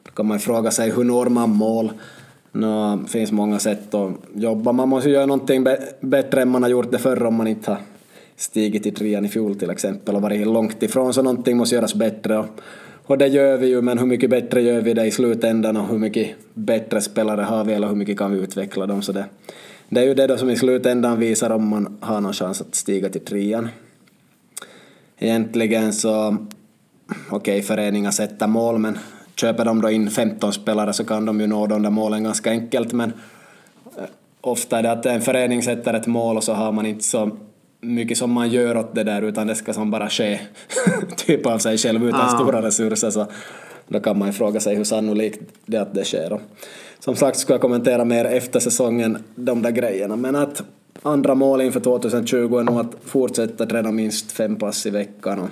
då 0.03 0.11
kan 0.11 0.27
man 0.27 0.37
ju 0.37 0.41
fråga 0.41 0.71
sig 0.71 0.91
hur 0.91 1.05
når 1.05 1.27
man 1.27 1.51
mål? 1.51 1.93
No, 2.53 2.97
det 2.97 3.09
finns 3.09 3.33
många 3.33 3.59
sätt 3.59 3.95
att 3.95 4.13
jobba. 4.35 4.73
Man 4.73 4.89
måste 4.89 5.09
ju 5.09 5.15
göra 5.15 5.27
någonting 5.27 5.65
bättre 6.01 6.43
än 6.43 6.49
man 6.49 6.63
har 6.63 6.71
gjort 6.71 6.91
det 6.91 6.99
förr 6.99 7.25
om 7.25 7.35
man 7.35 7.47
inte 7.47 7.71
har 7.71 7.79
stigit 8.37 8.83
till 8.83 8.95
trean 8.95 9.25
i 9.25 9.29
fjol 9.29 9.55
till 9.55 9.71
exempel 9.71 10.15
och 10.15 10.23
varit 10.23 10.47
långt 10.47 10.83
ifrån 10.83 11.15
så 11.15 11.23
någonting 11.23 11.57
måste 11.57 11.75
göras 11.75 11.95
bättre 11.95 12.39
och, 12.39 12.47
och 13.07 13.19
det 13.19 13.27
gör 13.27 13.57
vi 13.57 13.67
ju 13.67 13.83
men 13.83 13.99
hur 13.99 14.07
mycket 14.07 14.31
bättre 14.31 14.63
gör 14.63 14.81
vi 14.81 14.95
det 14.95 15.07
i 15.07 15.11
slutändan 15.11 15.77
och 15.77 15.89
hur 15.89 15.99
mycket 15.99 16.31
bättre 16.55 17.01
spelare 17.01 17.41
har 17.41 17.65
vi 17.65 17.73
eller 17.73 17.89
hur 17.89 17.95
mycket 17.95 18.19
kan 18.19 18.33
vi 18.33 18.39
utveckla 18.39 18.87
dem 18.87 19.03
så 19.03 19.13
det, 19.13 19.25
det 19.89 20.01
är 20.01 20.05
ju 20.05 20.15
det 20.15 20.27
då 20.27 20.37
som 20.37 20.51
i 20.51 20.57
slutändan 20.57 21.19
visar 21.19 21.51
om 21.51 21.69
man 21.69 21.97
har 22.01 22.21
någon 22.21 22.33
chans 22.33 22.61
att 22.61 22.75
stiga 22.75 23.09
till 23.09 23.25
trean. 23.25 23.69
Egentligen 25.19 25.93
så, 25.93 26.37
okej 27.31 27.63
föreningar 27.63 28.11
sätter 28.11 28.47
mål 28.47 28.79
men 28.79 28.99
köper 29.37 29.65
de 29.65 29.81
då 29.81 29.91
in 29.91 30.11
15 30.11 30.53
spelare 30.53 30.93
så 30.93 31.05
kan 31.05 31.25
de 31.25 31.41
ju 31.41 31.47
nå 31.47 31.67
de 31.67 31.83
där 31.83 31.91
målen 31.91 32.25
ganska 32.25 32.51
enkelt 32.51 32.93
men 32.93 33.13
eh, 33.97 34.05
ofta 34.41 34.79
är 34.79 34.83
det 34.83 34.93
att 34.93 35.07
en 35.07 35.21
förening 35.21 35.63
sätter 35.63 35.95
ett 35.95 36.07
mål 36.07 36.37
och 36.37 36.45
så 36.45 36.53
har 36.53 36.73
man 36.73 36.87
inte 36.87 37.05
så 37.05 37.31
mycket 37.85 38.19
som 38.19 38.33
man 38.33 38.51
gör 38.51 38.77
åt 38.77 38.95
det 38.95 39.05
där 39.05 39.23
utan 39.23 39.47
det 39.47 39.55
ska 39.55 39.73
som 39.73 39.91
bara 39.91 40.09
ske 40.11 40.41
typ 41.17 41.47
av 41.47 41.59
sig 41.59 41.79
själv 41.79 42.09
utan 42.09 42.21
Ah. 42.21 42.29
stora 42.29 42.63
resurser 42.63 43.11
så 43.11 43.27
då 43.89 44.01
kan 44.01 44.19
man 44.19 44.29
ju 44.29 44.33
fråga 44.33 44.61
sig 44.61 44.77
hur 44.77 44.85
sannolikt 44.85 45.41
det 45.67 45.77
är 45.77 45.81
att 45.81 45.95
det 45.95 46.05
sker. 46.05 46.33
Och 46.33 46.41
som 46.99 47.17
sagt 47.17 47.39
ska 47.39 47.55
jag 47.55 47.61
kommentera 47.61 48.05
mer 48.05 48.25
efter 48.25 48.61
säsongen 48.61 49.19
de 49.35 49.63
där 49.63 49.71
grejerna 49.71 50.17
men 50.17 50.37
att 50.37 50.63
andra 51.03 51.35
mål 51.35 51.61
inför 51.61 51.81
2020 51.81 52.57
är 52.59 52.63
nog 52.63 52.81
att 52.81 52.95
fortsätta 53.05 53.67
träna 53.67 53.93
minst 53.93 54.33
fem 54.33 54.57
pass 54.57 54.87
i 54.87 54.91
veckan 54.91 55.39
och, 55.39 55.49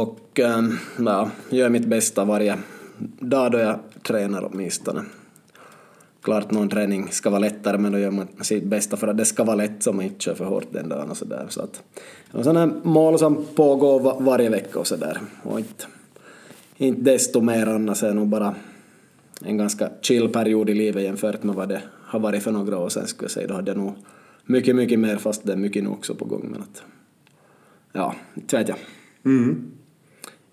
och 0.00 0.40
ähm, 0.40 0.78
ja, 0.98 1.30
gör 1.50 1.68
mitt 1.68 1.86
bästa 1.86 2.24
varje 2.24 2.56
dag 3.20 3.52
då 3.52 3.58
jag 3.58 3.78
tränar 4.02 4.48
åtminstone. 4.52 5.02
Klart 6.26 6.50
någon 6.50 6.68
träning 6.68 7.08
ska 7.10 7.30
vara 7.30 7.40
lättare 7.40 7.78
men 7.78 7.92
då 7.92 7.98
gör 7.98 8.10
man 8.10 8.28
sitt 8.40 8.64
bästa 8.64 8.96
för 8.96 9.08
att 9.08 9.16
det 9.16 9.24
ska 9.24 9.44
vara 9.44 9.56
lätt 9.56 9.82
så 9.82 9.92
man 9.92 10.04
inte 10.04 10.20
kör 10.20 10.34
för 10.34 10.44
hårt 10.44 10.66
den 10.70 10.88
dagen 10.88 11.10
och 11.10 11.16
sådär. 11.16 11.46
Så 11.48 11.62
att 11.62 11.82
sådana 12.32 12.66
mål 12.66 13.18
som 13.18 13.44
pågår 13.54 14.00
var, 14.00 14.20
varje 14.20 14.50
vecka 14.50 14.78
och 14.78 14.86
sådär. 14.86 15.18
Och 15.42 15.58
inte, 15.58 15.84
inte 16.76 17.00
desto 17.00 17.40
mer 17.40 17.66
annars 17.66 18.02
är 18.02 18.14
nog 18.14 18.28
bara 18.28 18.54
en 19.44 19.56
ganska 19.56 19.90
chill 20.00 20.28
period 20.28 20.70
i 20.70 20.74
livet 20.74 21.02
jämfört 21.02 21.42
med 21.42 21.54
vad 21.54 21.68
det 21.68 21.82
har 21.92 22.20
varit 22.20 22.42
för 22.42 22.52
några 22.52 22.78
år 22.78 22.88
sedan 22.88 23.06
skulle 23.06 23.24
jag 23.24 23.30
säga. 23.30 23.48
Då 23.48 23.54
hade 23.54 23.70
jag 23.70 23.78
nog 23.78 23.94
mycket, 24.44 24.76
mycket 24.76 24.98
mer 24.98 25.16
fast 25.16 25.46
det 25.46 25.52
är 25.52 25.56
mycket 25.56 25.84
nog 25.84 25.92
också 25.92 26.14
på 26.14 26.24
gång. 26.24 26.48
Men 26.50 26.62
att, 26.62 26.82
ja, 27.92 28.14
inte 28.34 28.56
vet 28.56 28.68
jag. 28.68 28.78
Mm. 29.24 29.70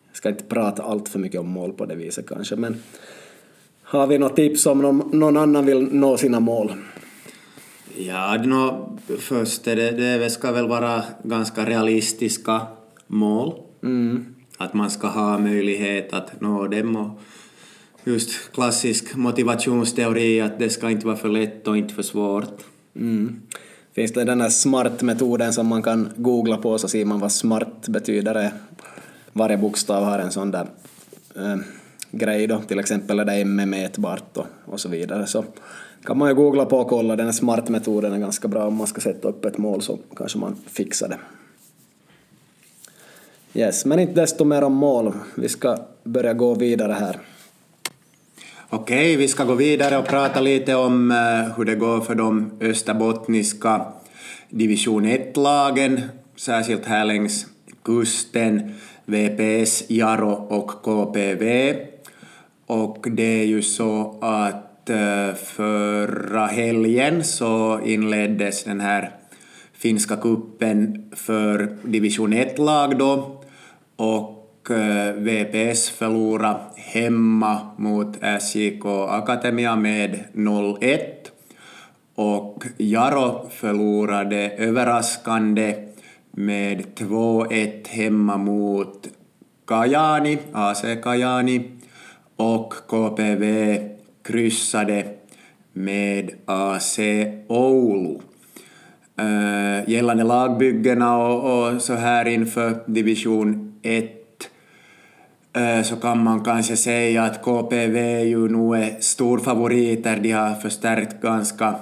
Jag 0.07 0.17
ska 0.17 0.29
inte 0.29 0.43
prata 0.43 0.83
allt 0.83 1.09
för 1.09 1.19
mycket 1.19 1.39
om 1.39 1.49
mål 1.49 1.73
på 1.73 1.85
det 1.85 1.95
viset 1.95 2.27
kanske, 2.29 2.55
men 2.55 2.75
har 3.97 4.07
vi 4.07 4.17
något 4.17 4.35
tips 4.35 4.65
om 4.65 4.81
någon, 4.81 5.19
någon 5.19 5.37
annan 5.37 5.65
vill 5.65 5.87
nå 5.91 6.17
sina 6.17 6.39
mål? 6.39 6.73
Ja, 7.97 8.37
no, 8.45 8.99
först 9.19 9.67
är 9.67 9.75
det, 9.75 9.91
det 9.91 10.29
ska 10.29 10.51
väl 10.51 10.67
vara 10.67 11.03
ganska 11.23 11.65
realistiska 11.65 12.61
mål. 13.07 13.53
Mm. 13.83 14.25
Att 14.57 14.73
man 14.73 14.91
ska 14.91 15.07
ha 15.07 15.37
möjlighet 15.37 16.13
att 16.13 16.41
nå 16.41 16.67
dem 16.67 16.95
och 16.95 17.19
just 18.03 18.51
klassisk 18.51 19.15
motivationsteori 19.15 20.41
att 20.41 20.59
det 20.59 20.69
ska 20.69 20.89
inte 20.89 21.05
vara 21.05 21.15
för 21.15 21.29
lätt 21.29 21.67
och 21.67 21.77
inte 21.77 21.93
för 21.93 22.03
svårt. 22.03 22.63
Mm. 22.95 23.41
Finns 23.95 24.13
det 24.13 24.23
den 24.23 24.41
här 24.41 24.49
smart-metoden 24.49 25.53
som 25.53 25.67
man 25.67 25.83
kan 25.83 26.09
googla 26.17 26.57
på 26.57 26.77
så 26.77 26.87
ser 26.87 27.05
man 27.05 27.19
vad 27.19 27.31
smart 27.31 27.87
betyder. 27.87 28.51
Varje 29.33 29.57
bokstav 29.57 30.03
har 30.03 30.19
en 30.19 30.31
sån 30.31 30.51
där 30.51 30.67
äh, 31.35 31.55
grej 32.13 32.47
då, 32.47 32.61
till 32.61 32.79
exempel 32.79 33.19
är 33.19 33.25
det 33.25 33.33
är 33.33 33.45
mätbart 33.45 34.37
och, 34.37 34.45
och 34.65 34.79
så 34.79 34.89
vidare. 34.89 35.27
Så 35.27 35.45
kan 36.03 36.17
man 36.17 36.29
ju 36.29 36.35
googla 36.35 36.65
på 36.65 36.77
och 36.77 36.87
kolla, 36.87 37.15
den 37.15 37.25
här 37.25 37.33
smart-metoden 37.33 38.13
är 38.13 38.17
ganska 38.17 38.47
bra 38.47 38.67
om 38.67 38.75
man 38.75 38.87
ska 38.87 39.01
sätta 39.01 39.27
upp 39.27 39.45
ett 39.45 39.57
mål 39.57 39.81
så 39.81 39.99
kanske 40.15 40.37
man 40.37 40.55
fixar 40.67 41.09
det. 41.09 41.19
Yes, 43.59 43.85
men 43.85 43.99
inte 43.99 44.21
desto 44.21 44.45
mer 44.45 44.63
om 44.63 44.73
mål. 44.73 45.13
Vi 45.35 45.49
ska 45.49 45.77
börja 46.03 46.33
gå 46.33 46.55
vidare 46.55 46.93
här. 46.93 47.19
Okej, 48.69 49.15
vi 49.15 49.27
ska 49.27 49.43
gå 49.43 49.55
vidare 49.55 49.97
och 49.97 50.07
prata 50.07 50.41
lite 50.41 50.75
om 50.75 51.11
eh, 51.11 51.57
hur 51.57 51.65
det 51.65 51.75
går 51.75 52.01
för 52.01 52.15
de 52.15 52.51
österbottniska 52.61 53.85
division 54.49 55.05
1-lagen, 55.05 56.01
särskilt 56.35 56.85
här 56.85 57.05
längs 57.05 57.45
kusten, 57.83 58.73
VPS, 59.05 59.83
Jaro 59.87 60.31
och 60.31 60.67
KPV. 60.67 61.73
Och 62.65 63.07
det 63.11 63.41
är 63.41 63.45
ju 63.45 63.61
så 63.61 64.17
att 64.21 64.89
eh, 64.89 65.33
förra 65.35 66.45
helgen 66.45 67.23
så 67.23 67.79
inleddes 67.85 68.63
den 68.63 68.79
här 68.79 69.11
finska 69.73 70.15
kuppen 70.15 71.11
för 71.15 71.77
division 71.83 72.33
1-lag 72.33 72.97
då. 72.97 73.41
Och 73.95 74.71
eh, 74.71 75.13
VPS 75.13 75.89
förlorade 75.89 76.59
hemma 76.75 77.59
mot 77.77 78.17
SJK 78.41 78.85
Akademia 79.09 79.75
med 79.75 80.23
0-1 80.33 80.99
och 82.15 82.63
Jaro 82.77 83.49
förlorade 83.49 84.49
överraskande 84.49 85.75
med 86.31 86.83
2-1 86.95 87.87
hemma 87.87 88.37
mot 88.37 89.07
Kajani, 89.67 90.37
AC 90.53 90.81
Kajani 91.03 91.82
och 92.35 92.73
KPV 92.87 93.77
kryssade 94.23 95.05
med 95.73 96.31
AC 96.45 96.99
Oulu. 97.47 98.19
Uh, 99.21 99.89
gällande 99.89 100.23
lagbyggena 100.23 101.17
och, 101.17 101.73
och 101.73 101.81
så 101.81 101.93
här 101.93 102.27
inför 102.27 102.83
division 102.85 103.79
1 103.81 104.23
Eh, 105.55 105.81
så 105.83 105.95
kan 105.95 106.23
man 106.23 106.43
kanske 106.43 106.77
säga 106.77 107.23
att 107.23 107.41
KPV 107.41 108.19
ju 108.19 108.47
nu 108.47 108.83
är 108.83 108.97
storfavoriter. 108.99 110.19
De 110.19 110.31
har 110.31 110.55
förstärkt 110.55 111.21
ganska 111.21 111.75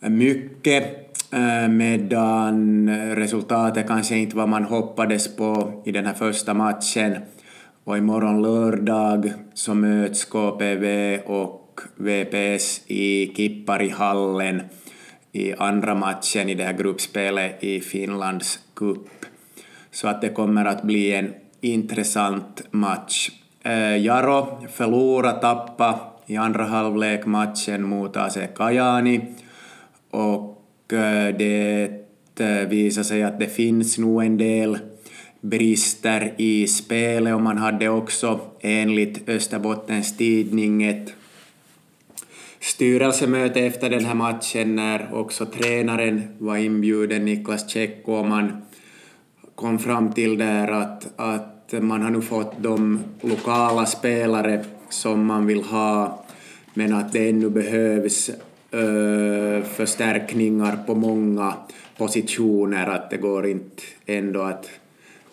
mycket 0.00 0.84
eh, 1.32 1.68
medan 1.68 2.88
resultatet 3.16 3.86
kanske 3.86 4.16
inte 4.16 4.36
var 4.36 4.46
man 4.46 4.64
hoppades 4.64 5.36
på 5.36 5.82
i 5.84 5.92
den 5.92 6.06
här 6.06 6.14
första 6.14 6.54
matchen. 6.54 7.16
Och 7.84 7.98
imorgon 7.98 8.42
lördag 8.42 9.32
så 9.54 9.74
möts 9.74 10.24
KPV 10.24 11.18
och 11.26 11.80
VPS 11.96 12.80
i 12.86 13.32
Kipparihallen 13.36 14.62
i 15.32 15.52
andra 15.52 15.94
matchen 15.94 16.48
i 16.48 16.54
det 16.54 16.64
här 16.64 16.72
gruppspelet 16.72 17.64
i 17.64 17.80
Finlands 17.80 18.58
cup. 18.74 19.08
Så 19.90 20.08
att 20.08 20.20
det 20.20 20.28
kommer 20.28 20.64
att 20.64 20.82
bli 20.82 21.14
en 21.14 21.34
intressant 21.60 22.62
match. 22.70 23.30
Eh, 23.62 23.96
Jaro 23.96 24.66
förlorade, 24.72 25.40
tappa 25.40 26.00
i 26.26 26.36
andra 26.36 26.64
halvlek 26.64 27.26
matchen 27.26 27.82
mot 27.82 28.16
AC 28.16 28.38
Kajani 28.56 29.20
och 30.10 30.92
eh, 30.92 31.34
det 31.38 31.88
eh, 32.38 32.68
visar 32.68 33.02
sig 33.02 33.22
att 33.22 33.40
det 33.40 33.46
finns 33.46 33.98
nog 33.98 34.24
en 34.24 34.36
del 34.36 34.78
brister 35.42 36.34
i 36.36 36.66
spelet 36.66 37.34
och 37.34 37.40
man 37.40 37.58
hade 37.58 37.88
också 37.88 38.40
enligt 38.60 39.28
Österbottens 39.28 40.16
Tidning 40.16 40.82
ett 40.82 41.12
styrelsemöte 42.60 43.60
efter 43.60 43.90
den 43.90 44.04
här 44.04 44.14
matchen 44.14 44.76
när 44.76 45.14
också 45.14 45.46
tränaren 45.46 46.22
var 46.38 46.56
inbjuden, 46.56 47.24
Niklas 47.24 47.70
Tjecko, 47.70 48.12
och 48.12 48.26
man 48.26 48.62
kom 49.54 49.78
fram 49.78 50.12
till 50.12 50.38
där 50.38 50.68
att, 50.68 51.08
att 51.16 51.74
man 51.80 52.02
har 52.02 52.10
nu 52.10 52.20
fått 52.20 52.52
de 52.58 53.00
lokala 53.20 53.86
spelare 53.86 54.64
som 54.88 55.26
man 55.26 55.46
vill 55.46 55.62
ha, 55.62 56.24
men 56.74 56.94
att 56.94 57.12
det 57.12 57.28
ännu 57.28 57.50
behövs 57.50 58.30
ö, 58.70 59.62
förstärkningar 59.62 60.78
på 60.86 60.94
många 60.94 61.54
positioner, 61.96 62.86
att 62.86 63.10
det 63.10 63.16
går 63.16 63.46
inte 63.46 63.82
ändå 64.06 64.42
att 64.42 64.70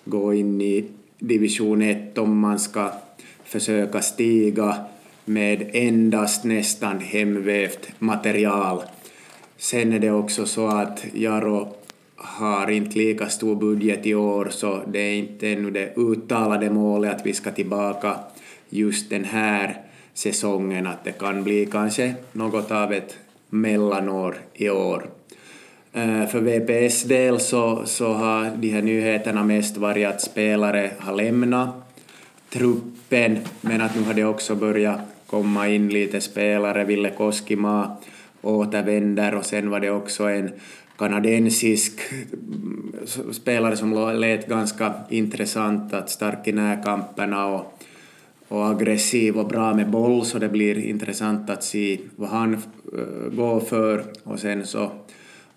gå 0.10 0.34
in 0.34 0.62
i 0.62 0.86
division 1.20 1.82
1 1.82 2.18
om 2.18 2.40
man 2.40 2.60
ska 2.60 2.92
försöka 3.44 4.02
stiga 4.02 4.76
med 5.26 5.70
endast 5.74 6.44
nästan 6.44 7.00
hemvävt 7.00 7.90
material. 8.00 8.84
Sen 9.58 9.94
är 9.94 10.00
det 10.00 10.12
också 10.12 10.46
så 10.46 10.68
att 10.68 11.06
Jaro 11.14 11.74
har 12.16 12.72
inte 12.72 12.98
lika 12.98 13.30
stor 13.30 13.56
budget 13.56 14.06
i 14.06 14.16
år 14.16 14.48
så 14.52 14.82
det 14.88 15.00
är 15.00 15.14
inte 15.14 15.50
ännu 15.50 15.72
det 15.72 15.94
uttalade 15.98 16.70
målet 16.70 17.16
att 17.16 17.26
vi 17.26 17.34
ska 17.34 17.52
tillbaka 17.52 18.16
just 18.70 19.10
den 19.10 19.24
här 19.24 19.82
säsongen, 20.14 20.88
att 20.88 21.04
det 21.04 21.12
kan 21.12 21.44
bli 21.44 21.66
kanske 21.66 22.14
något 22.32 22.72
av 22.72 22.94
ett 22.94 23.18
mellanår 23.50 24.38
i 24.54 24.70
år. 24.70 25.19
Eh, 25.94 26.28
för 26.28 26.40
VPS 26.42 27.04
del 27.04 27.40
så, 27.40 27.86
så 27.86 28.14
har 28.14 28.52
de 28.56 28.70
här 28.70 28.82
nyheterna 28.82 29.44
mest 29.44 29.78
varit 29.78 30.08
att 30.08 30.22
spelare 30.22 30.92
har 31.00 31.16
lämnat 31.16 31.70
truppen, 32.50 33.38
men 33.62 33.82
att 33.82 33.96
nu 33.96 34.02
har 34.02 34.14
det 34.14 34.24
också 34.24 34.56
börjat 34.56 35.00
komma 35.28 35.68
in 35.68 35.90
lite 35.90 36.22
spelare. 36.22 36.84
Ville 36.84 37.10
Koskima 37.10 37.98
återvänder 38.42 39.36
och 39.36 39.46
sen 39.46 39.70
var 39.70 39.80
det 39.80 39.92
också 39.92 40.24
en 40.24 40.52
kanadensisk 40.98 42.02
mm, 42.34 42.94
spelare 43.32 43.78
som 43.78 43.94
lät 44.20 44.48
ganska 44.48 44.94
intressant, 45.10 45.94
att 45.94 46.10
stark 46.10 46.48
i 46.48 46.52
närkamperna 46.52 47.46
och, 47.48 47.80
och 48.48 48.68
aggressiv 48.68 49.38
och 49.38 49.48
bra 49.48 49.74
med 49.74 49.90
boll, 49.90 50.26
så 50.26 50.40
det 50.40 50.50
blir 50.50 50.78
intressant 50.78 51.50
att 51.50 51.64
se 51.64 52.00
vad 52.16 52.30
han 52.30 52.54
eh, 52.54 53.32
går 53.32 53.60
för. 53.60 54.04
Och 54.24 54.40
sen 54.40 54.66
så 54.66 54.92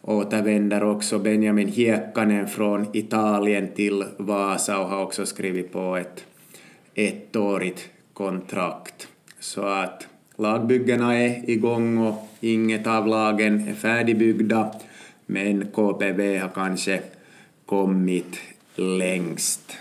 återvänder 0.03 0.83
också 0.83 1.19
Benjamin 1.19 1.69
Hiekkanen 1.69 2.49
från 2.49 2.87
Italien 2.93 3.69
till 3.75 4.05
Vasa 4.17 4.79
och 4.79 4.89
har 4.89 5.03
också 5.03 5.27
skrivit 5.27 5.73
på 5.73 5.97
ett 5.97 6.25
ettårigt 6.95 7.89
kontrakt. 8.13 9.09
Så 9.41 9.63
att 9.63 10.07
lagbyggena 10.37 11.19
är 11.19 11.51
igång 11.51 11.99
och 11.99 12.29
inget 12.41 12.87
av 12.87 13.07
lagen 13.07 13.69
är 13.69 13.75
färdigbyggda 13.75 14.71
men 15.27 15.67
KPV 15.67 16.39
har 16.39 16.49
kanske 16.49 17.01
kommit 17.67 18.39
längst. 18.77 19.77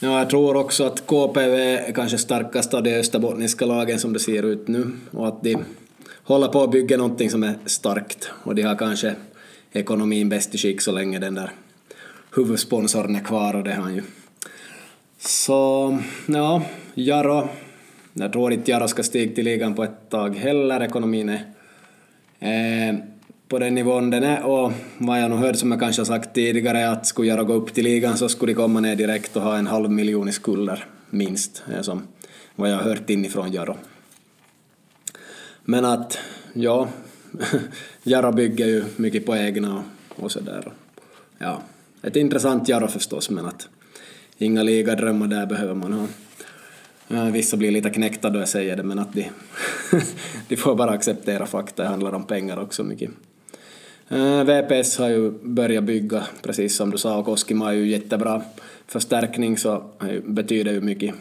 Ja, 0.00 0.18
jag 0.18 0.30
tror 0.30 0.56
också 0.56 0.84
att 0.84 1.06
KPV 1.06 1.54
är 1.56 1.92
kanske 1.92 2.18
starkast 2.18 2.74
av 2.74 2.82
de 2.82 2.94
österbottniska 2.94 3.66
lagen 3.66 3.98
som 3.98 4.12
det 4.12 4.18
ser 4.18 4.42
ut 4.42 4.68
nu 4.68 4.90
och 5.10 5.28
att 5.28 5.42
de 5.42 5.56
hålla 6.24 6.48
på 6.48 6.62
att 6.62 6.70
bygga 6.70 6.96
någonting 6.96 7.30
som 7.30 7.42
är 7.42 7.54
starkt 7.66 8.30
och 8.42 8.54
de 8.54 8.62
har 8.62 8.76
kanske 8.76 9.14
ekonomin 9.72 10.28
bäst 10.28 10.54
i 10.54 10.58
skick 10.58 10.80
så 10.80 10.92
länge 10.92 11.18
den 11.18 11.34
där 11.34 11.50
huvudsponsorn 12.36 13.16
är 13.16 13.20
kvar 13.20 13.56
och 13.56 13.64
det 13.64 13.72
har 13.72 13.82
han 13.82 13.94
ju. 13.94 14.02
Så 15.18 15.98
ja, 16.26 16.62
Jaro 16.94 17.48
Jag 18.12 18.32
tror 18.32 18.52
inte 18.52 18.70
Jaro 18.70 18.88
ska 18.88 19.02
stiga 19.02 19.34
till 19.34 19.44
ligan 19.44 19.74
på 19.74 19.84
ett 19.84 20.10
tag 20.10 20.36
heller. 20.36 20.82
Ekonomin 20.82 21.28
är 21.28 22.88
eh, 22.88 22.94
på 23.48 23.58
den 23.58 23.74
nivån 23.74 24.10
den 24.10 24.22
är 24.22 24.42
och 24.42 24.72
vad 24.98 25.22
jag 25.22 25.30
nog 25.30 25.38
hörde 25.38 25.58
som 25.58 25.70
jag 25.70 25.80
kanske 25.80 26.00
har 26.00 26.06
sagt 26.06 26.34
tidigare 26.34 26.90
att 26.90 27.06
skulle 27.06 27.28
Jaro 27.28 27.44
gå 27.44 27.52
upp 27.52 27.74
till 27.74 27.84
ligan 27.84 28.16
så 28.16 28.28
skulle 28.28 28.52
de 28.52 28.56
komma 28.56 28.80
ner 28.80 28.96
direkt 28.96 29.36
och 29.36 29.42
ha 29.42 29.56
en 29.56 29.66
halv 29.66 29.90
miljon 29.90 30.28
i 30.28 30.32
skulder 30.32 30.84
minst, 31.10 31.62
är 31.78 31.82
som 31.82 32.02
vad 32.54 32.70
jag 32.70 32.76
har 32.76 32.82
hört 32.82 33.10
inifrån 33.10 33.52
Jaro. 33.52 33.76
Men 35.64 35.84
att, 35.84 36.18
ja, 36.52 36.88
Jarro 38.02 38.32
bygger 38.32 38.66
ju 38.66 38.84
mycket 38.96 39.26
på 39.26 39.36
egna 39.36 39.76
och, 39.76 40.24
och 40.24 40.32
sådär. 40.32 40.72
Ja, 41.38 41.62
ett 42.02 42.16
intressant 42.16 42.68
Jarro, 42.68 42.88
förstås, 42.88 43.30
men 43.30 43.46
att 43.46 43.68
inga 44.38 44.62
ligadrömmar 44.62 45.26
där 45.26 45.46
behöver 45.46 45.74
man 45.74 45.92
ha. 45.92 46.06
Vissa 47.30 47.56
blir 47.56 47.70
lite 47.70 47.90
knäckta 47.90 48.30
då 48.30 48.38
jag 48.38 48.48
säger 48.48 48.76
det, 48.76 48.82
men 48.82 48.98
att 48.98 49.12
de, 49.12 49.30
de 50.48 50.56
får 50.56 50.74
bara 50.74 50.90
acceptera 50.90 51.46
fakta, 51.46 51.82
det 51.82 51.88
handlar 51.88 52.12
om 52.12 52.26
pengar 52.26 52.62
också 52.62 52.84
mycket. 52.84 53.10
VPS 54.44 54.98
har 54.98 55.08
ju 55.08 55.30
börjat 55.30 55.84
bygga, 55.84 56.22
precis 56.42 56.76
som 56.76 56.90
du 56.90 56.98
sa, 56.98 57.16
och 57.16 57.24
Koskima 57.24 57.68
är 57.68 57.72
ju 57.72 57.88
jättebra 57.88 58.42
förstärkning, 58.86 59.58
så 59.58 59.90
betyder 60.24 60.72
ju 60.72 60.80
mycket. 60.80 61.14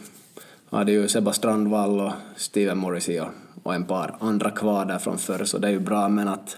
Det 0.69 0.77
är 0.77 0.89
ju 0.89 1.07
Sebba 1.07 1.33
Strandvall 1.33 1.99
och 1.99 2.11
Steven 2.35 2.77
Morrissey 2.77 3.19
och, 3.19 3.27
och 3.63 3.75
en 3.75 3.85
par 3.85 4.15
andra 4.19 4.49
kvar 4.49 4.85
där 4.85 4.99
från 4.99 5.17
förr, 5.17 5.43
så 5.43 5.57
det 5.57 5.67
är 5.67 5.71
ju 5.71 5.79
bra, 5.79 6.09
men 6.09 6.27
att 6.27 6.57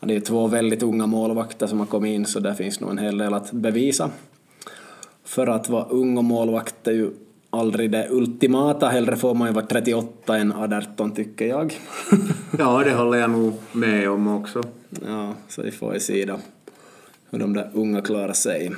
det 0.00 0.16
är 0.16 0.20
två 0.20 0.46
väldigt 0.46 0.82
unga 0.82 1.06
målvakter 1.06 1.66
som 1.66 1.78
har 1.78 1.86
kommit 1.86 2.14
in, 2.14 2.26
så 2.26 2.40
där 2.40 2.54
finns 2.54 2.80
nog 2.80 2.90
en 2.90 2.98
hel 2.98 3.18
del 3.18 3.34
att 3.34 3.52
bevisa. 3.52 4.10
För 5.24 5.46
att 5.46 5.68
vara 5.68 5.84
ung 5.84 6.18
och 6.18 6.24
målvakt 6.24 6.86
är 6.86 6.92
ju 6.92 7.10
aldrig 7.50 7.90
det 7.90 8.08
ultimata. 8.10 8.88
Hellre 8.88 9.16
får 9.16 9.34
man 9.34 9.48
ju 9.48 9.54
vara 9.54 9.66
38 9.66 10.36
än 10.36 10.52
18 10.52 11.14
tycker 11.14 11.46
jag. 11.46 11.78
ja, 12.58 12.84
det 12.84 12.94
håller 12.94 13.18
jag 13.18 13.30
nog 13.30 13.54
med 13.72 14.10
om 14.10 14.28
också. 14.28 14.62
Ja, 15.06 15.34
så 15.48 15.62
vi 15.62 15.70
får 15.70 15.94
ju 15.94 16.00
se 16.00 16.24
då 16.24 16.38
hur 17.30 17.38
de 17.38 17.52
där 17.52 17.70
unga 17.74 18.00
klarar 18.00 18.32
sig. 18.32 18.74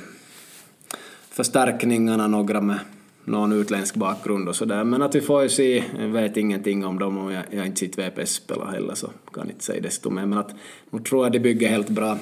Förstärkningarna, 1.29 2.27
några 2.27 2.61
med 2.61 2.79
någon 3.25 3.51
utländsk 3.51 3.95
bakgrund 3.95 4.49
och 4.49 4.55
sådär, 4.55 4.83
men 4.83 5.01
att 5.01 5.15
vi 5.15 5.21
får 5.21 5.43
ju 5.43 5.49
se, 5.49 5.83
jag 5.99 6.07
vet 6.07 6.37
ingenting 6.37 6.85
om 6.85 6.99
dem 6.99 7.17
och 7.17 7.33
jag, 7.33 7.43
jag 7.51 7.65
inte 7.65 7.79
sitter 7.79 8.09
VPS 8.09 8.31
spela 8.31 8.65
heller 8.65 8.93
så 8.93 9.07
kan 9.07 9.43
jag 9.43 9.47
inte 9.47 9.63
säga 9.63 9.81
desto 9.81 10.09
mer, 10.09 10.25
men 10.25 10.39
att 10.39 10.55
nu 10.89 10.99
tror 10.99 11.25
jag 11.25 11.31
de 11.31 11.39
bygger 11.39 11.69
helt 11.69 11.89
bra. 11.89 12.17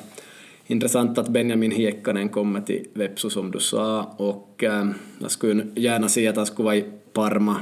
Intressant 0.66 1.18
att 1.18 1.30
Benjamin 1.30 1.72
Hiekkanen 1.72 2.30
kommer 2.30 2.62
till 2.62 2.88
Vepsu 2.94 3.30
som 3.30 3.52
du 3.52 3.60
sa 3.60 4.04
och 4.18 4.64
äh, 4.64 4.90
jag 5.20 5.32
skulle 5.32 5.66
gärna 5.76 6.10
se 6.10 6.28
att 6.28 6.36
han 6.36 6.46
skulle 6.46 6.66
vara 6.66 6.76
i 6.76 6.86
Parma. 7.14 7.56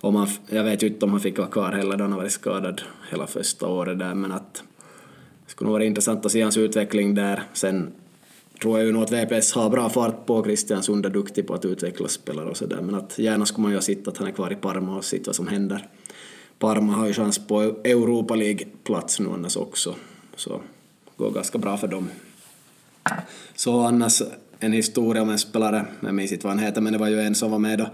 Om 0.00 0.16
han, 0.16 0.28
jag 0.46 0.64
vet 0.64 0.82
ju 0.82 0.86
inte 0.86 1.04
om 1.04 1.10
han 1.10 1.20
fick 1.20 1.38
vara 1.38 1.48
kvar 1.48 1.72
heller 1.72 1.96
då 1.96 2.04
han 2.04 2.12
har 2.12 2.18
varit 2.18 2.32
skadad 2.32 2.82
hela 3.10 3.26
första 3.26 3.66
året 3.66 3.98
där 3.98 4.14
men 4.14 4.32
att 4.32 4.54
det 5.44 5.50
skulle 5.50 5.66
nog 5.66 5.72
vara 5.72 5.84
intressant 5.84 6.26
att 6.26 6.32
se 6.32 6.42
hans 6.42 6.56
utveckling 6.56 7.14
där. 7.14 7.42
Sen 7.52 7.92
tror 8.62 8.78
jag 8.78 8.86
ju 8.86 8.92
nog 8.92 9.02
att 9.02 9.12
VPS 9.12 9.52
har 9.52 9.70
bra 9.70 9.88
fart 9.88 10.26
på, 10.26 10.44
Christian 10.44 10.82
Sund 10.82 11.06
är 11.06 11.10
duktig 11.10 11.46
på 11.46 11.54
att 11.54 11.64
utveckla 11.64 12.08
spelare 12.08 12.46
och 12.50 12.56
sådär 12.56 12.80
men 12.82 12.94
att 12.94 13.18
gärna 13.18 13.46
skulle 13.46 13.62
man 13.62 13.70
ju 13.70 13.76
ha 13.76 13.82
sett 13.82 14.08
att 14.08 14.18
han 14.18 14.26
är 14.26 14.32
kvar 14.32 14.52
i 14.52 14.56
Parma 14.56 14.96
och 14.96 15.04
sett 15.04 15.26
vad 15.26 15.36
som 15.36 15.48
händer. 15.48 15.88
Parma 16.58 16.92
har 16.92 17.06
ju 17.06 17.12
chans 17.12 17.46
på 17.46 17.60
Europa 17.62 18.34
League-plats 18.34 19.20
nu 19.20 19.28
annars 19.30 19.56
också 19.56 19.94
så 20.36 20.50
det 21.04 21.24
går 21.24 21.30
ganska 21.30 21.58
bra 21.58 21.76
för 21.76 21.88
dem. 21.88 22.10
Så 23.54 23.80
annars 23.80 24.22
en 24.60 24.72
historia 24.72 25.22
om 25.22 25.30
en 25.30 25.38
spelare, 25.38 25.86
jag 26.00 26.14
minns 26.14 26.32
inte 26.32 26.46
vad 26.46 26.56
han 26.56 26.64
heter, 26.64 26.80
men 26.80 26.92
det 26.92 26.98
var 26.98 27.08
ju 27.08 27.20
en 27.20 27.34
som 27.34 27.50
var 27.50 27.58
med 27.58 27.78
då, 27.78 27.88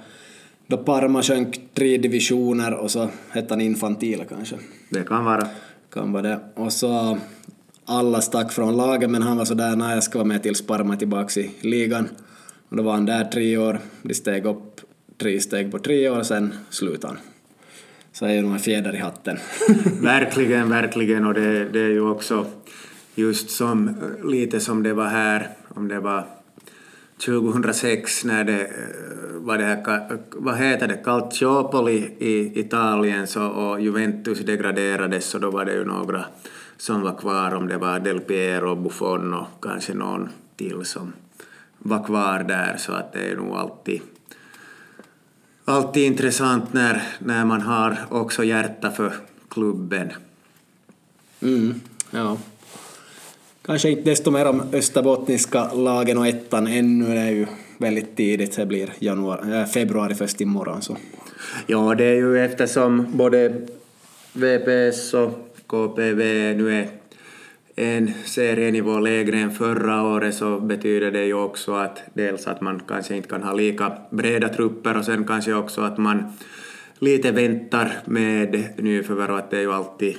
då 0.67 0.77
Parma 0.77 1.23
sjönk 1.23 1.61
tre 1.75 1.99
divisioner 1.99 2.75
och 2.75 2.91
så 2.91 3.09
hette 3.31 3.55
han 3.55 3.61
Infantil 3.61 4.25
kanske. 4.29 4.57
Det 4.89 5.03
kan 5.03 5.25
vara. 5.25 5.49
Kan 5.93 6.13
vara 6.13 6.23
det. 6.23 6.41
Och 6.55 6.73
så 6.73 7.19
alla 7.87 8.21
stack 8.21 8.53
från 8.53 8.77
laget 8.77 9.11
men 9.11 9.23
han 9.23 9.37
var 9.37 9.45
sådär, 9.45 9.77
nej 9.77 9.95
jag 9.95 10.03
ska 10.03 10.19
vara 10.19 10.29
med 10.29 10.43
tills 10.43 10.67
Parma 10.67 10.95
är 10.95 10.99
tillbaka 10.99 11.41
i 11.41 11.51
ligan. 11.61 12.09
Och 12.69 12.77
då 12.77 12.83
var 12.83 12.93
han 12.93 13.07
där 13.07 13.25
tre 13.25 13.57
år, 13.57 13.81
de 14.03 14.15
steg 14.15 14.47
upp 14.47 14.81
tre 15.19 15.41
steg 15.41 15.71
på 15.71 15.79
tre 15.79 16.09
år, 16.09 16.23
sen 16.23 16.55
slutade 16.71 17.07
han. 17.07 17.23
Så 18.13 18.27
är 18.27 18.33
ju 18.33 18.43
nog 18.43 18.53
en 18.53 18.59
fjäder 18.59 18.95
i 18.95 18.99
hatten. 18.99 19.39
verkligen, 20.03 20.69
verkligen 20.69 21.27
och 21.27 21.35
det, 21.35 21.69
det 21.69 21.81
är 21.81 21.91
ju 21.91 22.11
också 22.11 22.47
just 23.15 23.51
som, 23.51 23.97
lite 24.25 24.61
som 24.61 24.83
det 24.83 24.95
var 24.95 25.07
här, 25.07 25.49
om 25.69 25.89
det 25.89 26.01
var 26.01 26.25
2006 27.19 28.25
när 28.25 28.45
det 28.45 28.61
eh, 28.61 28.69
var 29.35 29.59
det 29.59 29.65
här, 29.65 30.19
vad 30.33 30.57
heter 30.57 30.89
det, 30.89 30.97
Calciopoli 30.97 32.15
i 32.19 32.61
Italien 32.61 33.27
så, 33.27 33.47
och 33.47 33.81
Juventus 33.81 34.39
degraderades 34.39 35.35
och 35.35 35.41
då 35.41 35.51
var 35.51 35.65
det 35.65 35.73
ju 35.73 35.85
några 35.85 36.25
som 36.77 37.03
var 37.03 37.15
kvar, 37.15 37.55
om 37.55 37.69
det 37.69 37.79
var 37.79 38.01
Del 38.01 38.21
Piero, 38.21 38.75
Buffon 38.75 39.35
och 39.35 39.47
kanske 39.63 39.95
någon 39.95 40.29
till 40.57 40.85
som 40.85 41.13
var 41.79 42.05
kvar 42.05 42.45
där 42.49 42.77
så 42.79 42.93
att 42.93 43.13
det 43.13 43.31
är 43.31 43.37
nog 43.37 43.57
alltid 43.57 44.01
alltid 45.65 46.03
intressant 46.03 46.73
när, 46.73 47.03
när 47.19 47.45
man 47.45 47.61
har 47.61 47.99
också 48.11 48.45
hjärta 48.45 48.91
för 48.91 49.13
klubben. 49.49 50.13
Mm, 51.41 51.81
ja. 52.11 52.37
Kanske 53.67 53.91
inte 53.91 54.11
desto 54.11 54.31
mer 54.31 54.47
om 54.47 54.63
österbottniska 54.73 55.73
lagen 55.73 56.19
och 56.19 56.27
ettan 56.27 56.67
ännu, 56.67 57.15
det 57.15 57.21
är 57.21 57.31
ju 57.31 57.47
väldigt 57.79 58.17
tidigt, 58.17 58.57
det 58.57 58.67
blir 58.67 58.93
januari, 58.99 59.61
äh, 59.61 59.67
februari 59.67 60.15
först 60.15 60.41
imorgon. 60.41 60.83
Så. 60.83 60.97
Ja, 61.67 61.95
det 61.95 62.05
är 62.05 62.15
ju 62.15 62.39
eftersom 62.39 63.07
både 63.13 63.53
VPS 64.33 65.15
och 65.15 65.31
KPV 65.67 66.55
nu 66.55 66.79
är 66.79 66.89
en 67.77 68.13
serienivå 68.25 68.99
lägre 68.99 69.39
än 69.39 69.51
förra 69.51 70.03
året 70.03 70.35
så 70.35 70.61
betyder 70.61 71.11
det 71.11 71.25
ju 71.25 71.35
också 71.35 71.75
att 71.75 72.03
dels 72.15 72.47
att 72.47 72.61
man 72.61 72.83
kanske 72.89 73.17
inte 73.17 73.29
kan 73.29 73.43
ha 73.43 73.53
lika 73.53 73.93
breda 74.11 74.49
trupper 74.49 74.97
och 74.99 75.05
sen 75.05 75.27
kanske 75.27 75.55
också 75.55 75.81
att 75.81 75.99
man 75.99 76.33
lite 76.99 77.31
väntar 77.31 77.93
med 78.05 78.65
nyförvärv 78.77 79.35
att 79.35 79.51
det 79.51 79.57
är 79.57 79.61
ju 79.61 79.73
alltid 79.73 80.17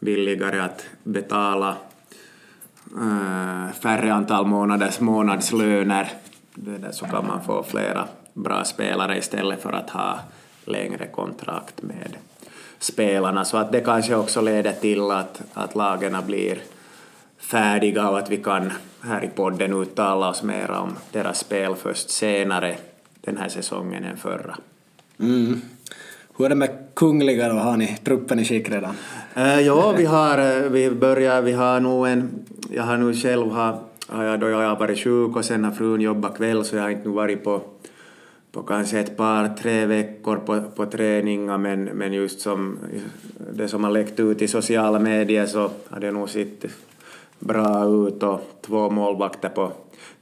billigare 0.00 0.58
att 0.60 0.86
betala 1.02 1.76
Eh, 2.92 3.72
färre 3.72 4.12
antal 4.12 4.46
månaders 4.46 5.00
månadslöner 5.00 6.08
så 6.90 7.04
kan 7.06 7.26
man 7.26 7.44
få 7.44 7.62
flera 7.62 8.08
bra 8.32 8.64
spelare 8.64 9.18
istället 9.18 9.62
för 9.62 9.72
att 9.72 9.90
ha 9.90 10.18
längre 10.64 11.06
kontrakt 11.06 11.82
med 11.82 12.16
spelarna. 12.78 13.44
Så 13.44 13.56
att 13.56 13.72
det 13.72 13.80
kanske 13.80 14.14
också 14.14 14.40
leder 14.40 14.72
till 14.72 15.10
att, 15.10 15.42
att 15.52 15.74
lagarna 15.74 16.22
blir 16.22 16.58
färdiga 17.38 18.08
och 18.08 18.18
att 18.18 18.30
vi 18.30 18.36
kan 18.36 18.72
här 19.00 19.24
i 19.24 19.28
podden 19.28 19.72
uttala 19.72 20.28
oss 20.28 20.42
mer 20.42 20.70
om 20.70 20.96
deras 21.12 21.38
spel 21.38 21.74
först 21.74 22.10
senare 22.10 22.76
den 23.20 23.36
här 23.36 23.48
säsongen 23.48 24.04
än 24.04 24.16
förra. 24.16 24.56
Mm. 25.18 25.60
Hur 26.36 26.44
är 26.44 26.48
det 26.48 26.54
med 26.54 26.70
Kungliga 26.94 27.48
då? 27.48 27.54
Har 27.54 27.76
ni 27.76 27.98
truppen 28.04 28.38
i 28.38 28.44
skick 28.44 28.70
redan? 28.70 28.94
Uh, 29.36 29.60
ja, 29.60 29.92
vi 29.92 30.04
har, 30.04 30.38
eh, 30.38 30.70
vi 30.70 30.90
börjar, 30.90 31.42
vi 31.42 31.52
har 31.52 31.80
nog 31.80 32.06
en, 32.06 32.44
jag 32.70 32.82
har 32.82 32.96
nu 32.96 33.14
själv 33.14 33.50
har, 33.50 33.78
har 34.08 34.24
jag, 34.24 34.40
då 34.40 34.48
jag 34.48 34.68
har 34.68 34.76
varit 34.76 34.98
sjuk 34.98 35.36
och 35.36 35.44
sen 35.44 35.64
har 35.64 35.72
frun 35.72 36.00
jobbat 36.00 36.36
kväll 36.36 36.64
så 36.64 36.76
jag 36.76 36.82
har 36.82 36.90
inte 36.90 37.08
varit 37.08 37.44
på 37.44 37.62
på 38.56 38.62
kanske 38.62 38.98
ett 38.98 39.16
par, 39.16 39.48
tre 39.48 39.86
veckor 39.86 40.36
på, 40.36 40.62
på 40.76 40.86
träningar 40.86 41.58
men, 41.58 41.84
men 41.84 42.12
just 42.12 42.40
som 42.40 42.78
det 43.52 43.68
som 43.68 43.84
har 43.84 43.90
läckt 43.90 44.20
ut 44.20 44.42
i 44.42 44.48
sociala 44.48 44.98
medier 44.98 45.46
så 45.46 45.70
har 45.88 46.00
det 46.00 46.10
nog 46.10 46.30
sett 46.30 46.64
bra 47.38 47.84
ut 47.84 48.22
och 48.22 48.40
två 48.66 48.90
målvakter 48.90 49.48
på 49.48 49.72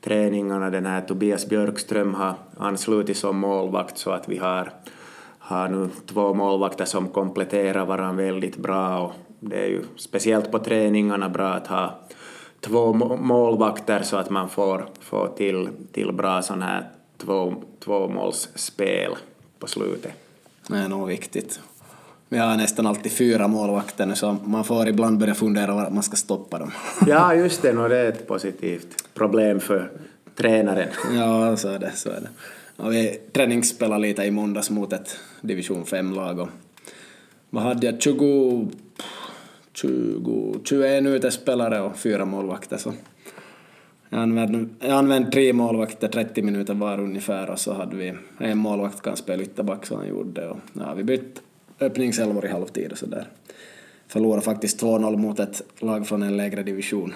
träningarna. 0.00 0.70
Den 0.70 0.86
här 0.86 1.00
Tobias 1.00 1.48
Björkström 1.48 2.14
har 2.14 2.34
anslutit 2.58 3.16
som 3.16 3.36
målvakt 3.38 3.98
så 3.98 4.10
att 4.10 4.28
vi 4.28 4.38
har, 4.38 4.70
har 5.46 5.68
nu 5.68 5.88
två 6.06 6.34
målvakter 6.34 6.84
som 6.84 7.08
kompletterar 7.08 7.86
varandra 7.86 8.24
väldigt 8.24 8.56
bra 8.56 8.98
och 8.98 9.12
det 9.40 9.56
är 9.56 9.66
ju 9.66 9.82
speciellt 9.96 10.50
på 10.50 10.58
träningarna 10.58 11.28
bra 11.28 11.48
att 11.48 11.66
ha 11.66 11.94
två 12.60 12.92
målvakter 13.16 14.02
så 14.02 14.16
att 14.16 14.30
man 14.30 14.48
får, 14.48 14.86
får 15.00 15.28
till, 15.36 15.68
till 15.92 16.12
bra 16.12 16.42
sån 16.42 16.62
här 16.62 16.88
två, 17.18 17.54
tvåmålsspel 17.84 19.16
på 19.58 19.66
slutet. 19.66 20.12
Det 20.68 20.76
är 20.76 20.88
nog 20.88 21.08
viktigt. 21.08 21.60
Vi 22.28 22.38
har 22.38 22.56
nästan 22.56 22.86
alltid 22.86 23.12
fyra 23.12 23.48
målvakter 23.48 24.06
nu 24.06 24.14
så 24.14 24.36
man 24.44 24.64
får 24.64 24.88
ibland 24.88 25.18
börja 25.18 25.34
fundera 25.34 25.74
var 25.74 25.90
man 25.90 26.02
ska 26.02 26.16
stoppa 26.16 26.58
dem. 26.58 26.70
ja, 27.06 27.34
just 27.34 27.62
det, 27.62 27.76
och 27.76 27.88
det 27.88 27.98
är 27.98 28.08
ett 28.08 28.28
positivt 28.28 29.14
problem 29.14 29.60
för 29.60 29.90
tränaren. 30.36 30.88
ja, 31.16 31.56
så 31.56 31.68
är 31.68 31.78
det. 31.78 31.92
Så 31.94 32.08
är 32.10 32.20
det. 32.20 32.28
Ja, 32.76 32.88
vi 32.88 33.20
träningsspelade 33.32 34.02
lite 34.02 34.22
i 34.22 34.30
måndags 34.30 34.70
mot 34.70 34.92
ett 34.92 35.16
division 35.40 35.84
5-lag 35.84 36.38
och 36.38 36.48
vad 37.50 37.62
hade 37.62 37.86
jag, 37.86 38.02
20, 38.02 38.68
20, 39.72 40.60
21 40.64 41.06
utespelare 41.06 41.80
och 41.80 41.96
fyra 41.96 42.24
målvakter 42.24 42.76
så 42.76 42.92
jag 44.08 44.22
använde, 44.22 44.68
jag 44.80 44.90
använde 44.90 45.30
tre 45.30 45.52
målvakter 45.52 46.08
30 46.08 46.42
minuter 46.42 46.74
var 46.74 47.00
ungefär 47.00 47.50
och 47.50 47.58
så 47.58 47.72
hade 47.72 47.96
vi 47.96 48.14
en 48.38 48.58
målvakt 48.58 49.02
kan 49.02 49.16
spela 49.16 49.42
ytterback 49.42 49.86
så 49.86 49.96
han 49.96 50.08
gjorde 50.08 50.40
det. 50.40 50.48
Och, 50.48 50.58
ja, 50.72 50.94
vi 50.94 51.04
bytte 51.04 51.40
öppningselvor 51.80 52.44
i 52.44 52.48
halvtid 52.48 52.92
och 52.92 52.98
sådär. 52.98 53.28
Förlorade 54.08 54.42
faktiskt 54.42 54.82
2-0 54.82 55.16
mot 55.16 55.40
ett 55.40 55.62
lag 55.78 56.06
från 56.06 56.22
en 56.22 56.36
lägre 56.36 56.62
division. 56.62 57.14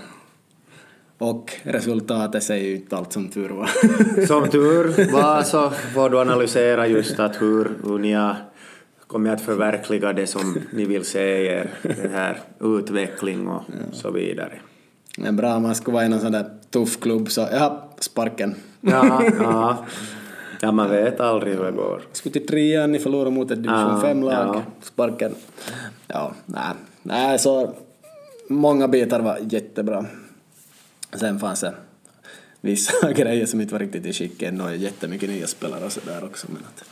Och 1.18 1.52
resultatet 1.62 2.42
säger 2.42 2.68
ju 2.68 2.76
inte 2.76 2.96
allt 2.96 3.12
som 3.12 3.28
tur 3.28 3.48
var. 3.48 3.66
Som 4.26 4.48
tur 4.48 5.12
var 5.12 5.42
så 5.44 5.70
får 5.70 6.11
du 6.11 6.20
analysera 6.20 6.87
just 6.87 7.18
att 7.20 7.42
hur, 7.42 7.70
hur 7.85 7.98
ni 7.98 8.12
har 8.12 8.37
kommit 9.07 9.33
att 9.33 9.40
förverkliga 9.40 10.12
det 10.12 10.26
som 10.26 10.59
ni 10.72 10.85
vill 10.85 11.04
se 11.04 11.42
i 11.42 11.46
er 11.46 11.70
den 11.83 12.12
här 12.12 12.38
utveckling 12.61 13.48
och 13.48 13.62
så 13.92 14.11
vidare. 14.11 14.52
Men 15.18 15.37
bra, 15.37 15.59
man 15.61 15.74
skulle 15.74 15.94
vara 15.94 16.04
i 16.04 16.09
någon 16.09 16.20
sån 16.20 16.33
där 16.33 16.50
tuff 16.70 17.00
klubb 17.00 17.31
så 17.31 17.48
ja, 17.52 17.88
sparken. 17.98 18.54
Ja, 18.81 19.22
ja. 19.38 19.85
ja 20.61 20.72
man 20.72 20.90
vet 20.90 21.20
aldrig 21.20 21.57
hur 21.57 21.64
det 21.64 21.72
går. 21.72 22.02
Skulle 22.12 22.33
till 22.33 22.46
trean, 22.46 22.92
ni 22.92 22.98
förlorade 22.98 23.31
mot 23.31 23.50
ett 23.50 23.62
division 23.62 24.00
Ja, 24.02 24.02
5-lag, 24.04 24.57
ja. 24.57 24.62
sparken. 24.83 25.35
Ja, 26.07 26.33
nej, 26.46 26.74
nej, 27.02 27.38
så 27.38 27.74
många 28.48 28.88
bitar 28.88 29.20
var 29.20 29.38
jättebra. 29.50 30.07
Sen 31.12 31.38
fanns 31.38 31.61
det 31.61 31.75
vissa 32.61 33.12
grejer 33.12 33.47
som 33.47 33.61
inte 33.61 33.75
var 33.75 33.81
riktigt 33.81 34.07
i 34.07 34.12
skick 34.12 34.42
ännu 34.42 34.64
och 34.64 34.77
jättemycket 34.77 35.29
nya 35.31 35.47
spelare 35.47 35.85
och 35.85 35.92
sådär 35.92 36.25
också. 36.25 36.47
Men 36.51 36.62
att 36.62 36.85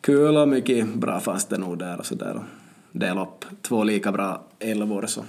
kul 0.00 0.36
och 0.36 0.48
mycket 0.48 0.94
bra 0.94 1.20
fanns 1.20 1.44
det 1.44 1.58
nog 1.58 1.78
där 1.78 1.98
och 1.98 2.06
sådär. 2.06 2.40
Dela 2.92 3.22
upp 3.22 3.44
två 3.62 3.84
lika 3.84 4.12
bra 4.12 4.42
elvor 4.58 5.06
så. 5.06 5.24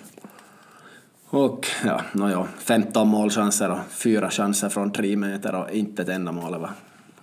Och 1.26 1.68
ja, 1.86 2.02
nåja, 2.12 2.48
15 2.60 3.08
målchanser 3.08 3.70
och 3.70 3.80
fyra 3.90 4.30
chanser 4.30 4.70
från 4.70 4.92
tre 4.92 5.16
meter 5.18 5.56
och 5.56 5.72
inte 5.72 6.02
ett 6.02 6.10
enda 6.10 6.32
mål. 6.32 6.52
Det 6.52 6.58
var 6.58 6.72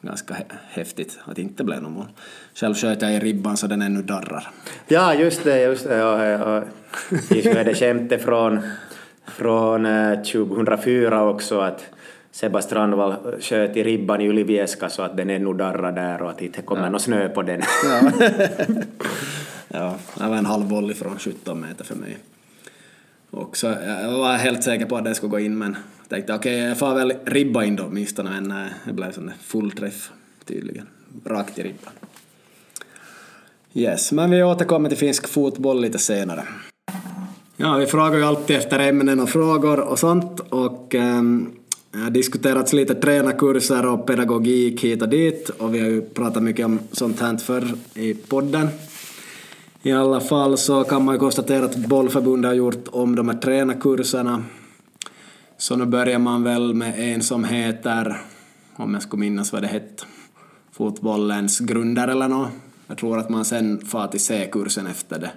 ganska 0.02 0.34
hä- 0.34 0.56
häftigt 0.68 1.18
att 1.24 1.36
det 1.36 1.42
inte 1.42 1.64
blev 1.64 1.82
något 1.82 1.92
mål. 1.92 2.06
Själv 2.54 2.74
sköt 2.74 3.02
jag 3.02 3.14
i 3.14 3.18
ribban 3.18 3.56
så 3.56 3.66
den 3.66 3.82
ännu 3.82 4.02
darrar. 4.02 4.48
Ja, 4.88 5.14
just 5.14 5.44
det, 5.44 5.62
just 5.62 5.84
det. 5.84 6.04
Och, 6.04 6.56
och, 6.56 6.64
vi 7.30 7.54
hörde 7.54 7.74
skämtet 7.74 8.22
från, 8.22 8.60
från 9.40 9.86
eh, 9.86 10.22
2004 10.22 11.28
också 11.28 11.60
att 11.60 11.84
Sebba 12.32 12.62
Strandvall 12.62 13.14
sköt 13.40 13.76
i 13.76 13.82
ribban 13.82 14.20
i 14.20 14.24
Ylivieska 14.24 14.88
så 14.88 15.02
att 15.02 15.16
den 15.16 15.30
ännu 15.30 15.52
darrar 15.52 15.92
där 15.92 16.22
och 16.22 16.30
att 16.30 16.38
det 16.38 16.44
inte 16.44 16.62
kommer 16.62 16.90
någon 16.90 17.00
snö 17.00 17.28
på 17.28 17.42
den. 17.42 17.62
Ja. 17.84 18.10
ja, 19.68 19.94
det 20.14 20.28
var 20.28 20.36
en 20.36 20.46
halv 20.46 20.68
volley 20.68 20.94
från 20.94 21.18
17 21.18 21.60
meter 21.60 21.84
för 21.84 21.94
mig. 21.94 22.18
Och 23.30 23.56
så, 23.56 23.66
jag 23.66 24.18
var 24.18 24.36
helt 24.36 24.62
säker 24.62 24.86
på 24.86 24.96
att 24.96 25.04
den 25.04 25.14
skulle 25.14 25.30
gå 25.30 25.40
in 25.40 25.58
men 25.58 25.76
tänkte 26.08 26.34
okej, 26.34 26.58
jag 26.58 26.78
får 26.78 26.94
väl 26.94 27.12
ribba 27.24 27.64
in 27.64 27.76
då 27.76 27.84
åtminstone 27.84 28.30
men 28.30 28.44
nej, 28.44 28.68
det 28.84 28.92
blev 28.92 29.12
sån 29.12 29.30
full 29.40 29.70
träff 29.70 30.10
tydligen. 30.44 30.86
Rakt 31.24 31.58
i 31.58 31.62
ribban. 31.62 31.92
Yes, 33.74 34.12
men 34.12 34.30
vi 34.30 34.42
återkommer 34.42 34.88
till 34.88 34.98
finsk 34.98 35.28
fotboll 35.28 35.80
lite 35.80 35.98
senare. 35.98 36.44
Ja, 37.62 37.76
vi 37.76 37.86
frågar 37.86 38.18
ju 38.18 38.24
alltid 38.24 38.56
efter 38.56 38.78
ämnen 38.78 39.20
och 39.20 39.28
frågor 39.28 39.80
och 39.80 39.98
sånt 39.98 40.40
och 40.48 40.94
um, 40.94 41.50
det 41.92 41.98
har 41.98 42.10
diskuterats 42.10 42.72
lite 42.72 42.94
tränarkurser 42.94 43.86
och 43.86 44.06
pedagogik 44.06 44.84
hit 44.84 45.02
och 45.02 45.08
dit 45.08 45.48
och 45.48 45.74
vi 45.74 45.78
har 45.78 45.88
ju 45.88 46.02
pratat 46.02 46.42
mycket 46.42 46.66
om 46.66 46.78
sånt 46.92 47.20
här 47.20 47.36
förr 47.36 47.74
i 47.94 48.14
podden. 48.14 48.68
I 49.82 49.92
alla 49.92 50.20
fall 50.20 50.58
så 50.58 50.84
kan 50.84 51.04
man 51.04 51.14
ju 51.14 51.18
konstatera 51.18 51.64
att 51.64 51.76
bollförbundet 51.76 52.48
har 52.48 52.56
gjort 52.56 52.88
om 52.90 53.16
de 53.16 53.28
här 53.28 53.36
tränarkurserna. 53.36 54.44
Så 55.58 55.76
nu 55.76 55.84
börjar 55.84 56.18
man 56.18 56.42
väl 56.42 56.74
med 56.74 56.94
en 57.14 57.22
som 57.22 57.44
heter, 57.44 58.22
om 58.76 58.94
jag 58.94 59.02
skulle 59.02 59.20
minnas 59.20 59.52
vad 59.52 59.62
det 59.62 59.68
hette, 59.68 60.04
fotbollens 60.72 61.58
grundare 61.60 62.12
eller 62.12 62.28
något. 62.28 62.50
Jag 62.86 62.98
tror 62.98 63.18
att 63.18 63.30
man 63.30 63.44
sen 63.44 63.86
far 63.86 64.06
till 64.06 64.20
C-kursen 64.20 64.86
efter 64.86 65.18
det. 65.18 65.30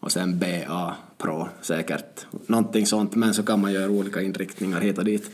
Och 0.00 0.12
sen 0.12 0.38
BA 0.38 0.96
Pro 1.18 1.48
säkert. 1.60 2.26
Någonting 2.46 2.86
sånt, 2.86 3.14
men 3.14 3.34
så 3.34 3.42
kan 3.42 3.60
man 3.60 3.72
göra 3.72 3.90
olika 3.90 4.22
inriktningar 4.22 4.80
hit 4.80 4.98
och 4.98 5.04
dit. 5.04 5.30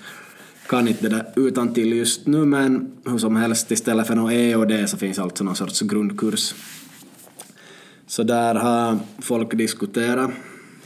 Kan 0.68 0.88
inte 0.88 1.08
det 1.08 1.16
där 1.16 1.32
utan 1.36 1.74
till 1.74 1.92
just 1.92 2.26
nu, 2.26 2.44
men 2.44 2.92
hur 3.04 3.18
som 3.18 3.36
helst 3.36 3.70
istället 3.70 4.06
för 4.06 4.14
någon 4.14 4.32
E 4.32 4.56
och 4.56 4.66
D 4.66 4.86
så 4.86 4.96
finns 4.96 5.18
alltså 5.18 5.44
någon 5.44 5.56
sorts 5.56 5.80
grundkurs. 5.80 6.54
Så 8.06 8.22
där 8.22 8.54
har 8.54 8.98
folk 9.18 9.56
diskuterat 9.56 10.30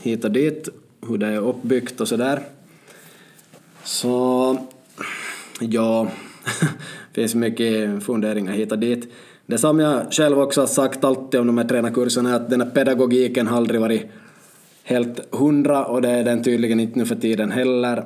hit 0.01 0.25
och 0.25 0.31
dit 0.31 0.69
hur 1.07 1.17
det 1.17 1.27
är 1.27 1.39
uppbyggt 1.39 2.01
och 2.01 2.07
sådär. 2.07 2.43
Så 3.83 4.57
ja, 5.59 6.11
det 7.13 7.21
finns 7.21 7.35
mycket 7.35 8.03
funderingar 8.03 8.53
hit 8.53 8.71
och 8.71 8.79
dit. 8.79 9.13
Det 9.51 9.57
som 9.57 9.79
jag 9.79 10.13
själv 10.13 10.39
också 10.39 10.61
har 10.61 10.67
sagt 10.67 11.03
alltid 11.03 11.39
om 11.39 11.47
de 11.47 11.57
här 11.57 11.65
tränarkurserna 11.65 12.29
är 12.29 12.33
att 12.33 12.49
den 12.49 12.61
här 12.61 12.69
pedagogiken 12.69 13.47
har 13.47 13.57
aldrig 13.57 13.81
varit 13.81 14.11
helt 14.83 15.35
hundra 15.35 15.85
och 15.85 16.01
det 16.01 16.09
är 16.09 16.23
den 16.23 16.43
tydligen 16.43 16.79
inte 16.79 16.99
nu 16.99 17.05
för 17.05 17.15
tiden 17.15 17.51
heller. 17.51 18.05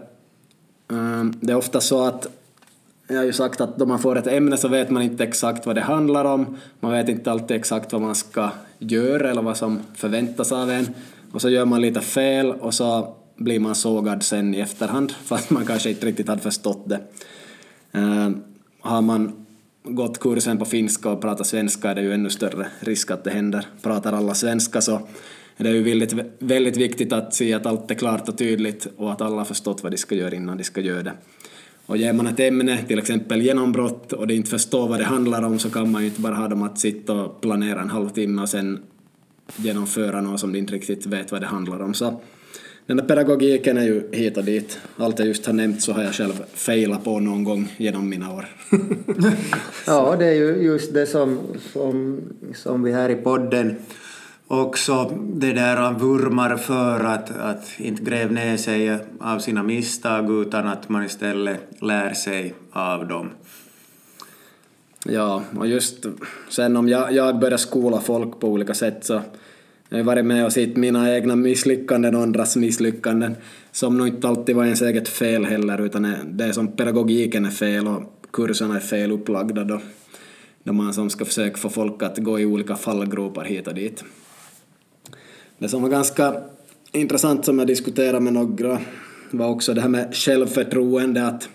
Ehm, 0.92 1.34
det 1.42 1.52
är 1.52 1.58
ofta 1.58 1.82
så 1.82 2.04
att 2.04 2.28
jag 3.08 3.18
har 3.18 3.24
ju 3.24 3.34
sagt 3.34 3.62
att 3.62 3.78
då 3.78 3.86
man 3.86 4.00
får 4.00 4.18
ett 4.18 4.28
ämne 4.28 4.58
så 4.58 4.68
vet 4.68 4.90
man 4.90 5.04
inte 5.04 5.24
exakt 5.24 5.66
vad 5.66 5.76
det 5.76 5.82
handlar 5.82 6.26
om. 6.26 6.58
Man 6.80 6.92
vet 6.92 7.10
inte 7.10 7.32
alltid 7.32 7.58
exakt 7.58 7.94
vad 7.94 8.02
man 8.02 8.16
ska 8.16 8.50
göra 8.80 9.32
eller 9.32 9.42
vad 9.42 9.58
som 9.58 9.80
förväntas 9.96 10.52
av 10.52 10.72
en. 10.72 10.88
Och 11.32 11.42
så 11.42 11.50
gör 11.50 11.66
man 11.66 11.82
lite 11.82 12.02
fel 12.02 12.52
och 12.52 12.74
så 12.74 13.16
blir 13.36 13.60
man 13.60 13.76
sågad 13.76 14.24
sen 14.24 14.56
i 14.56 14.60
efterhand 14.60 15.12
fast 15.24 15.50
man 15.50 15.66
kanske 15.66 15.90
inte 15.90 16.06
riktigt 16.06 16.28
hade 16.28 16.42
förstått 16.42 16.90
det. 16.90 17.00
Ehm, 17.92 18.44
har 18.80 19.02
man 19.02 19.45
gått 19.86 20.20
kursen 20.20 20.58
på 20.58 20.66
finska 20.66 21.10
och 21.10 21.22
pratar 21.22 21.44
svenska 21.44 21.92
är 21.92 21.96
det 21.96 22.02
ju 22.02 22.14
ännu 22.14 22.30
större 22.30 22.68
risk 22.80 23.12
att 23.12 23.24
det 23.24 23.32
händer. 23.32 23.68
Pratar 23.82 24.14
alla 24.14 24.34
svenska 24.34 24.82
så 24.82 25.08
är 25.58 25.64
det 25.64 25.72
ju 25.72 25.84
väldigt, 25.84 26.14
väldigt 26.40 26.78
viktigt 26.78 27.14
att 27.14 27.34
se 27.34 27.54
att 27.54 27.66
allt 27.66 27.92
är 27.92 27.96
klart 27.96 28.30
och 28.30 28.38
tydligt 28.38 28.88
och 28.98 29.12
att 29.12 29.22
alla 29.22 29.38
har 29.38 29.46
förstått 29.46 29.84
vad 29.84 29.92
de 29.92 29.98
ska 29.98 30.16
göra 30.16 30.36
innan 30.36 30.58
de 30.58 30.64
ska 30.64 30.82
göra 30.82 31.04
det. 31.04 31.14
Och 31.86 31.98
ger 31.98 32.14
man 32.14 32.28
ett 32.28 32.40
ämne, 32.40 32.78
till 32.88 33.00
exempel 33.00 33.42
genombrott, 33.42 34.14
och 34.14 34.28
de 34.28 34.34
inte 34.34 34.50
förstår 34.50 34.88
vad 34.88 35.00
det 35.00 35.06
handlar 35.06 35.44
om 35.44 35.60
så 35.60 35.70
kan 35.70 35.92
man 35.92 36.02
ju 36.02 36.08
inte 36.08 36.22
bara 36.22 36.36
ha 36.36 36.48
dem 36.48 36.64
att 36.64 36.80
sitta 36.80 37.14
och 37.14 37.42
planera 37.42 37.82
en 37.82 37.90
halvtimme 37.90 38.42
och 38.42 38.50
sen 38.50 38.84
genomföra 39.56 40.22
något 40.22 40.40
som 40.40 40.54
de 40.54 40.60
inte 40.60 40.74
riktigt 40.74 41.06
vet 41.06 41.32
vad 41.32 41.42
det 41.42 41.48
handlar 41.48 41.82
om. 41.82 41.94
Så 41.94 42.22
den 42.86 42.98
där 42.98 43.06
pedagogiken 43.06 43.78
är 43.78 43.84
ju 43.84 44.10
hit 44.12 44.38
och 44.38 44.44
dit. 44.44 44.80
Allt 44.98 45.20
jag 45.20 45.28
just 45.28 45.46
har 45.46 45.54
nämnt 45.54 45.82
så 45.82 45.94
har 45.94 46.04
jag 46.04 46.14
själv 46.14 46.44
failat 46.54 47.04
på 47.04 47.20
någon 47.20 47.44
gång 47.44 47.74
genom 47.78 48.10
mina 48.10 48.34
år. 48.34 48.46
Ja, 49.88 50.16
det 50.20 50.26
är 50.26 50.34
ju 50.34 50.64
just 50.64 50.94
det 50.94 51.06
som, 51.06 51.40
som, 51.74 52.22
som 52.56 52.84
vi 52.84 52.92
här 52.92 53.10
i 53.10 53.16
podden 53.16 53.76
också 54.48 55.12
det 55.34 55.54
där 55.54 55.94
vurmar 55.94 56.58
för 56.58 57.00
att, 57.00 57.38
att 57.38 57.80
inte 57.80 58.04
gräva 58.04 58.32
ner 58.32 58.58
sig 58.58 59.00
av 59.20 59.40
sina 59.40 59.64
misstag 59.64 60.42
utan 60.42 60.68
att 60.68 60.90
man 60.90 61.04
istället 61.04 61.60
lär 61.82 62.14
sig 62.14 62.54
av 62.72 63.08
dem. 63.08 63.30
Ja, 65.06 65.44
och 65.58 65.68
just 65.68 66.06
sen 66.50 66.78
om 66.78 66.90
jag, 66.90 67.12
jag 67.12 67.40
börjar 67.40 67.58
skola 67.58 68.00
folk 68.00 68.40
på 68.40 68.48
olika 68.48 68.74
sätt 68.74 69.06
så 69.06 69.22
jag 69.90 69.98
har 69.98 70.04
varit 70.04 70.26
med 70.26 70.46
och 70.46 70.54
sett 70.54 70.76
mina 70.76 71.16
egna 71.16 71.36
misslyckanden 71.36 72.16
och 72.16 72.22
andras 72.22 72.56
misslyckanden 72.56 73.36
som 73.72 73.98
nog 73.98 74.08
inte 74.08 74.28
alltid 74.28 74.56
var 74.56 74.64
ens 74.64 74.82
eget 74.82 75.08
fel 75.08 75.46
heller 75.46 75.82
utan 75.82 76.16
det 76.26 76.44
är 76.44 76.52
som 76.52 76.68
pedagogiken 76.68 77.46
är 77.46 77.50
fel 77.50 77.88
och 77.88 78.02
kurserna 78.32 78.76
är 78.76 78.80
fel 78.80 79.12
upplagda 79.12 79.64
då, 79.64 79.82
då 80.64 80.74
man 80.74 80.94
som 80.94 81.10
ska 81.10 81.26
försöka 81.26 81.58
få 81.58 81.70
folk 81.70 82.04
att 82.04 82.18
gå 82.18 82.40
i 82.40 82.46
olika 82.46 82.76
fallgropar 82.76 83.44
hit 83.44 83.68
och 83.68 83.76
dit. 83.76 84.04
Det 85.58 85.70
som 85.70 85.82
var 85.82 85.90
ganska 85.90 86.36
intressant 86.92 87.46
som 87.46 87.60
jag 87.60 87.68
diskuterade 87.68 88.20
med 88.20 88.34
några 88.34 88.80
var 89.32 89.48
också 89.48 89.74
det 89.74 89.82
här 89.82 89.90
med 89.90 90.16
självförtroende 90.16 91.28
att 91.28 91.50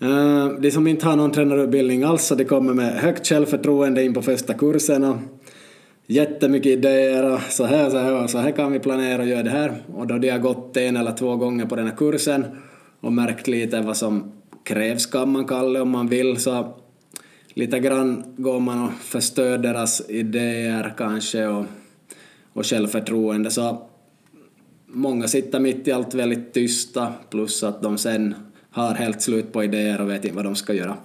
eh, 0.00 0.48
de 0.60 0.70
som 0.70 0.86
inte 0.86 1.06
har 1.06 1.16
någon 1.16 1.32
tränarutbildning 1.32 2.02
alls 2.02 2.24
så 2.24 2.34
de 2.34 2.44
kommer 2.44 2.74
med 2.74 2.92
högt 2.92 3.26
självförtroende 3.26 4.04
in 4.04 4.14
på 4.14 4.22
första 4.22 4.54
kursen 4.54 5.04
och 5.04 5.16
jättemycket 6.10 6.72
idéer 6.72 7.32
och 7.32 7.40
så 7.40 7.64
här, 7.64 7.90
så 7.90 7.98
här, 7.98 8.22
och 8.22 8.30
så 8.30 8.38
här 8.38 8.50
kan 8.50 8.72
vi 8.72 8.78
planera 8.78 9.22
och 9.22 9.28
göra 9.28 9.42
det 9.42 9.50
här. 9.50 9.82
Och 9.94 10.06
då 10.06 10.18
de 10.18 10.30
har 10.30 10.38
gått 10.38 10.76
en 10.76 10.96
eller 10.96 11.12
två 11.12 11.36
gånger 11.36 11.66
på 11.66 11.76
den 11.76 11.86
här 11.86 11.96
kursen 11.96 12.44
och 13.00 13.12
märkt 13.12 13.48
lite 13.48 13.80
vad 13.80 13.96
som 13.96 14.32
krävs 14.64 15.06
kan 15.06 15.32
man 15.32 15.44
kalla 15.44 15.72
det 15.72 15.80
om 15.80 15.90
man 15.90 16.08
vill 16.08 16.36
så 16.36 16.74
lite 17.54 17.78
grann 17.78 18.24
går 18.36 18.60
man 18.60 18.84
och 18.84 18.92
förstör 18.92 19.58
deras 19.58 20.10
idéer 20.10 20.94
kanske 20.96 21.46
och, 21.46 21.64
och 22.52 22.66
självförtroende 22.66 23.50
så 23.50 23.88
många 24.86 25.28
sitter 25.28 25.60
mitt 25.60 25.88
i 25.88 25.92
allt 25.92 26.14
väldigt 26.14 26.52
tysta 26.52 27.12
plus 27.30 27.62
att 27.62 27.82
de 27.82 27.98
sen 27.98 28.34
har 28.70 28.94
helt 28.94 29.22
slut 29.22 29.52
på 29.52 29.64
idéer 29.64 30.00
och 30.00 30.10
vet 30.10 30.24
inte 30.24 30.36
vad 30.36 30.44
de 30.44 30.54
ska 30.54 30.72
göra. 30.72 30.96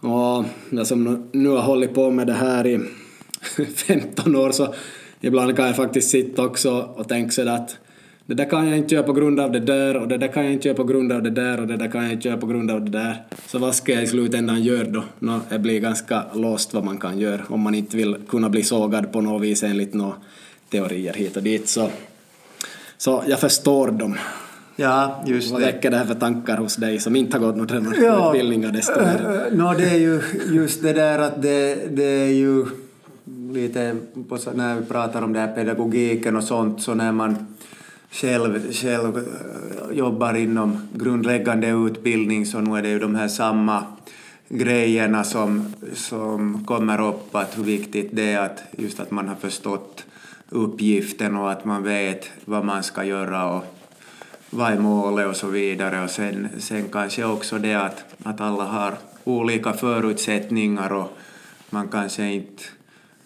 Och 0.00 0.44
jag 0.70 0.86
som 0.86 1.28
nu 1.32 1.48
har 1.48 1.62
hållit 1.62 1.94
på 1.94 2.10
med 2.10 2.26
det 2.26 2.32
här 2.32 2.66
i 2.66 2.80
15 3.76 4.36
år 4.36 4.50
så 4.50 4.74
ibland 5.20 5.56
kan 5.56 5.66
jag 5.66 5.76
faktiskt 5.76 6.10
sitta 6.10 6.44
också 6.44 6.90
och 6.96 7.08
tänka 7.08 7.30
sådär 7.30 7.52
att 7.52 7.76
det 8.26 8.34
där 8.34 8.50
kan 8.50 8.68
jag 8.68 8.78
inte 8.78 8.94
göra 8.94 9.06
på 9.06 9.12
grund 9.12 9.40
av 9.40 9.52
det 9.52 9.60
där 9.60 9.96
och 9.96 10.08
det 10.08 10.16
där 10.18 10.28
kan 10.28 10.44
jag 10.44 10.52
inte 10.52 10.68
göra 10.68 10.76
på 10.76 10.84
grund 10.84 11.12
av 11.12 11.22
det 11.22 11.30
där 11.30 11.60
och 11.60 11.66
det 11.66 11.76
där 11.76 11.88
kan 11.88 12.02
jag 12.02 12.12
inte 12.12 12.28
göra 12.28 12.38
på 12.38 12.46
grund 12.46 12.70
av 12.70 12.84
det 12.84 12.90
där. 12.90 13.22
Så 13.46 13.58
vad 13.58 13.74
ska 13.74 13.92
jag 13.92 14.02
i 14.02 14.06
slutändan 14.06 14.62
göra 14.62 14.84
då? 14.88 15.04
Nå, 15.18 15.40
det 15.50 15.58
blir 15.58 15.80
ganska 15.80 16.22
låst 16.34 16.74
vad 16.74 16.84
man 16.84 16.98
kan 16.98 17.18
göra 17.18 17.40
om 17.48 17.60
man 17.60 17.74
inte 17.74 17.96
vill 17.96 18.16
kunna 18.28 18.48
bli 18.50 18.62
sågad 18.62 19.12
på 19.12 19.20
något 19.20 19.42
vis 19.42 19.62
enligt 19.62 19.94
några 19.94 20.14
teorier 20.70 21.12
hit 21.14 21.36
och 21.36 21.42
dit. 21.42 21.68
Så, 21.68 21.90
så 22.98 23.22
jag 23.26 23.40
förstår 23.40 23.90
dem. 23.90 24.16
Ja, 24.76 25.22
just 25.26 25.52
Vad 25.52 25.60
det. 25.60 25.66
väcker 25.66 25.90
det 25.90 25.96
här 25.96 26.06
för 26.06 26.14
tankar 26.14 26.56
hos 26.56 26.76
dig 26.76 26.98
som 26.98 27.16
inte 27.16 27.38
har 27.38 27.46
gått 27.46 27.56
några 27.56 27.68
tränarutbildningar 27.68 28.72
desto 28.72 29.00
mer? 29.00 29.48
Nå, 29.52 29.74
det 29.78 29.84
är 29.84 29.98
ju 29.98 30.20
just 30.52 30.82
det 30.82 30.92
där 30.92 31.18
att 31.18 31.42
det, 31.42 31.78
det 31.96 32.04
är 32.04 32.32
ju 32.32 32.64
lite 33.56 33.96
på, 34.28 34.38
när 34.54 34.80
vi 34.80 34.86
pratar 34.86 35.22
om 35.22 35.32
det 35.32 35.40
här 35.40 35.54
pedagogiken 35.54 36.36
och 36.36 36.44
sånt 36.44 36.82
så 36.82 36.94
när 36.94 37.12
man 37.12 37.56
själv, 38.10 38.72
själv 38.72 39.16
eh, 39.16 39.96
jobbar 39.96 40.34
inom 40.34 40.88
grundläggande 40.94 41.68
utbildning 41.68 42.46
så 42.46 42.60
nu 42.60 42.78
är 42.78 42.82
det 42.82 42.88
ju 42.88 42.98
de 42.98 43.14
här 43.14 43.28
samma 43.28 43.84
grejerna 44.48 45.24
som, 45.24 45.74
som 45.94 46.64
kommer 46.64 47.08
upp 47.08 47.34
att 47.34 47.58
hur 47.58 47.64
viktigt 47.64 48.08
det 48.12 48.32
är 48.32 48.40
att 48.40 48.62
just 48.78 49.00
att 49.00 49.10
man 49.10 49.28
har 49.28 49.36
förstått 49.36 50.04
uppgiften 50.48 51.36
och 51.36 51.52
att 51.52 51.64
man 51.64 51.82
vet 51.82 52.30
vad 52.44 52.64
man 52.64 52.82
ska 52.82 53.04
göra 53.04 53.50
och 53.50 53.64
vad 54.50 54.72
är 54.72 54.78
målet 54.78 55.26
och 55.26 55.36
så 55.36 55.46
vidare. 55.46 56.04
Och 56.04 56.10
sen, 56.10 56.48
sen 56.58 56.88
kanske 56.92 57.24
också 57.24 57.58
det 57.58 57.74
att, 57.74 58.04
att 58.22 58.40
alla 58.40 58.64
har 58.64 58.94
olika 59.24 59.72
förutsättningar 59.72 60.92
och 60.92 61.18
man 61.70 61.88
kanske 61.88 62.26
inte 62.26 62.62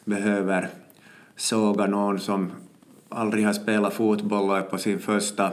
behöver 0.05 0.69
såga 1.37 1.87
någon 1.87 2.21
som 2.21 2.53
aldrig 3.09 3.47
har 3.47 3.53
spelat 3.53 3.95
fotboll 3.95 4.51
och 4.51 4.59
är 4.59 4.63
på 4.63 4.79
sin 4.79 4.99
första 4.99 5.51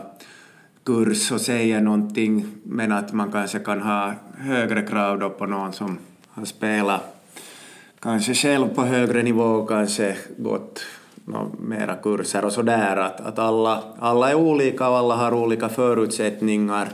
kurs 0.84 1.32
och 1.32 1.42
säger 1.42 1.82
någonting 1.82 2.46
men 2.64 2.92
att 2.92 3.14
man 3.14 3.32
kanske 3.32 3.60
kan 3.60 3.82
ha 3.82 4.14
högre 4.38 4.82
krav 4.82 5.20
då 5.20 5.30
på 5.30 5.46
någon 5.46 5.74
som 5.74 5.98
har 6.30 6.46
spelat 6.46 7.18
kanske 8.00 8.34
själv 8.34 8.68
på 8.68 8.82
högre 8.82 9.24
nivå 9.24 9.66
kanske 9.66 10.18
gått 10.38 10.82
no, 11.26 11.56
mera 11.60 11.96
kurser 11.96 12.46
och 12.46 12.54
sådär. 12.54 12.98
Att, 12.98 13.22
att 13.22 13.40
alla, 13.40 13.84
alla 14.00 14.30
är 14.30 14.36
olika 14.36 14.90
och 14.90 14.98
alla 14.98 15.16
har 15.16 15.34
olika 15.34 15.70
förutsättningar 15.70 16.88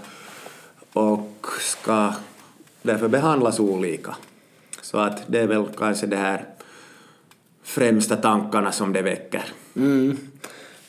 och 0.94 1.46
ska 1.60 2.13
därför 2.82 3.08
behandlas 3.08 3.60
olika. 3.60 4.16
Så 4.82 4.98
att 4.98 5.24
det 5.28 5.39
är 5.39 5.48
väl 5.48 5.66
kanske 5.78 6.08
det 6.08 6.18
här 6.18 6.46
främsta 7.63 8.15
tankarna 8.15 8.71
som 8.71 8.93
det 8.93 9.02
väcker. 9.02 9.43
Mm. 9.76 10.17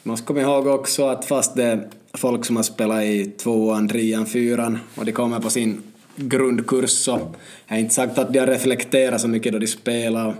Man 0.02 0.16
ska 0.16 0.26
komma 0.26 0.40
ihåg 0.40 0.66
också 0.66 1.06
att 1.06 1.24
fast 1.24 1.56
det 1.56 1.64
är 1.64 1.88
folk 2.14 2.44
som 2.44 2.56
har 2.56 2.62
spelat 2.62 3.02
i 3.02 3.24
tvåan, 3.24 3.88
trean, 3.88 4.26
fyran 4.26 4.78
och 4.94 5.04
de 5.04 5.12
kommer 5.12 5.40
på 5.40 5.50
sin 5.50 5.82
grundkurs 6.16 6.90
så 6.90 7.20
är 7.66 7.78
inte 7.78 7.94
sagt 7.94 8.18
att 8.18 8.32
de 8.32 8.38
har 8.38 8.46
reflekterat 8.46 9.20
så 9.20 9.28
mycket 9.28 9.52
då 9.52 9.58
de 9.58 9.66
spelar 9.66 10.28
och 10.28 10.34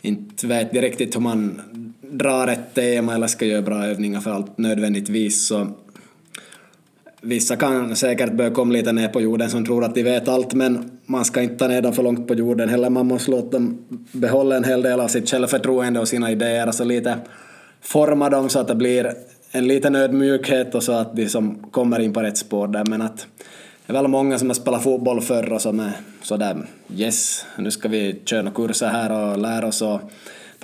inte 0.00 0.46
vet 0.46 0.72
de 0.72 0.80
riktigt 0.80 1.16
hur 1.16 1.20
man 1.20 1.60
drar 2.00 2.48
ett 2.48 2.74
tema 2.74 3.14
eller 3.14 3.26
ska 3.26 3.46
göra 3.46 3.62
bra 3.62 3.84
övningar 3.84 4.20
för 4.20 4.30
allt 4.30 4.58
nödvändigtvis 4.58 5.46
så 5.46 5.68
Vissa 7.26 7.56
kan 7.56 7.96
säkert 7.96 8.32
börja 8.32 8.50
komma 8.50 8.72
lite 8.72 8.92
ner 8.92 9.08
på 9.08 9.20
jorden 9.20 9.50
som 9.50 9.66
tror 9.66 9.84
att 9.84 9.94
de 9.94 10.02
vet 10.02 10.28
allt 10.28 10.54
men 10.54 10.90
man 11.06 11.24
ska 11.24 11.42
inte 11.42 11.56
ta 11.56 11.68
ner 11.68 11.82
dem 11.82 11.92
för 11.92 12.02
långt 12.02 12.28
på 12.28 12.34
jorden 12.34 12.68
heller. 12.68 12.90
Man 12.90 13.06
måste 13.06 13.30
låta 13.30 13.48
dem 13.50 13.78
behålla 14.12 14.56
en 14.56 14.64
hel 14.64 14.82
del 14.82 15.00
av 15.00 15.08
sitt 15.08 15.30
självförtroende 15.30 16.00
och 16.00 16.08
sina 16.08 16.30
idéer. 16.30 16.66
Alltså 16.66 16.84
lite 16.84 17.16
forma 17.80 18.30
dem 18.30 18.48
så 18.48 18.58
att 18.58 18.68
det 18.68 18.74
blir 18.74 19.14
en 19.50 19.66
liten 19.66 19.96
ödmjukhet 19.96 20.74
och 20.74 20.82
så 20.82 20.92
att 20.92 21.16
de 21.16 21.28
som 21.28 21.54
kommer 21.70 22.00
in 22.00 22.12
på 22.12 22.20
rätt 22.20 22.36
spår 22.36 22.68
där. 22.68 22.84
Men 22.84 23.02
att 23.02 23.26
det 23.86 23.92
är 23.92 23.94
väl 23.94 24.08
många 24.08 24.38
som 24.38 24.48
har 24.48 24.54
spelat 24.54 24.82
fotboll 24.82 25.20
förr 25.20 25.52
och 25.52 25.62
som 25.62 25.80
är 25.80 25.92
sådär 26.22 26.56
yes, 26.96 27.46
nu 27.58 27.70
ska 27.70 27.88
vi 27.88 28.20
köra 28.24 28.42
några 28.42 28.54
kurser 28.54 28.86
här 28.86 29.12
och 29.12 29.38
lära 29.38 29.66
oss 29.66 29.82
och 29.82 30.00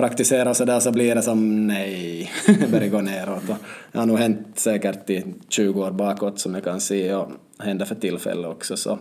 praktisera 0.00 0.50
och 0.50 0.56
sådär 0.56 0.80
så 0.80 0.92
blir 0.92 1.14
det 1.14 1.22
som 1.22 1.66
nej, 1.66 2.30
börjar 2.70 2.88
gå 2.88 3.00
neråt. 3.00 3.48
Och 3.48 3.56
det 3.92 3.98
har 3.98 4.06
nog 4.06 4.18
hänt 4.18 4.46
säkert 4.54 5.10
i 5.10 5.24
20 5.48 5.82
år 5.82 5.90
bakåt 5.90 6.38
som 6.38 6.54
jag 6.54 6.64
kan 6.64 6.80
se 6.80 7.14
och 7.14 7.30
händer 7.58 7.84
för 7.86 7.94
tillfället 7.94 8.46
också. 8.50 8.76
Så 8.76 8.98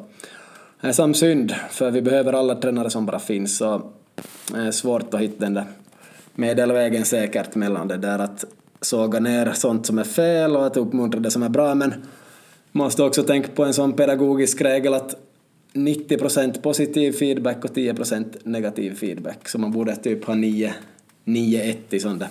det 0.81 0.87
är 0.87 0.91
som 0.91 1.13
synd, 1.13 1.55
för 1.69 1.91
vi 1.91 2.01
behöver 2.01 2.33
alla 2.33 2.55
tränare 2.55 2.89
som 2.89 3.05
bara 3.05 3.19
finns. 3.19 3.57
Så 3.57 3.81
det 4.51 4.59
är 4.59 4.71
svårt 4.71 5.13
att 5.13 5.19
hitta 5.19 5.45
den 5.45 5.53
där 5.53 5.65
medelvägen 6.35 7.05
säkert 7.05 7.55
mellan 7.55 7.87
det 7.87 7.97
där 7.97 8.19
att 8.19 8.45
såga 8.81 9.19
ner 9.19 9.51
sånt 9.53 9.85
som 9.85 9.99
är 9.99 10.03
fel 10.03 10.55
och 10.55 10.65
att 10.65 10.77
uppmuntra 10.77 11.19
det 11.19 11.31
som 11.31 11.43
är 11.43 11.49
bra. 11.49 11.75
Men 11.75 11.89
man 12.71 12.85
måste 12.85 13.03
också 13.03 13.23
tänka 13.23 13.49
på 13.55 13.65
en 13.65 13.73
sån 13.73 13.93
pedagogisk 13.93 14.61
regel 14.61 14.93
att 14.93 15.15
90% 15.73 16.61
positiv 16.61 17.11
feedback 17.11 17.65
och 17.65 17.75
10% 17.75 18.37
negativ 18.43 18.95
feedback. 18.95 19.49
Så 19.49 19.59
man 19.59 19.71
borde 19.71 19.95
typ 19.95 20.25
ha 20.25 20.33
9-1 20.33 20.73
i 21.89 21.99
sånt 21.99 22.19
där 22.19 22.29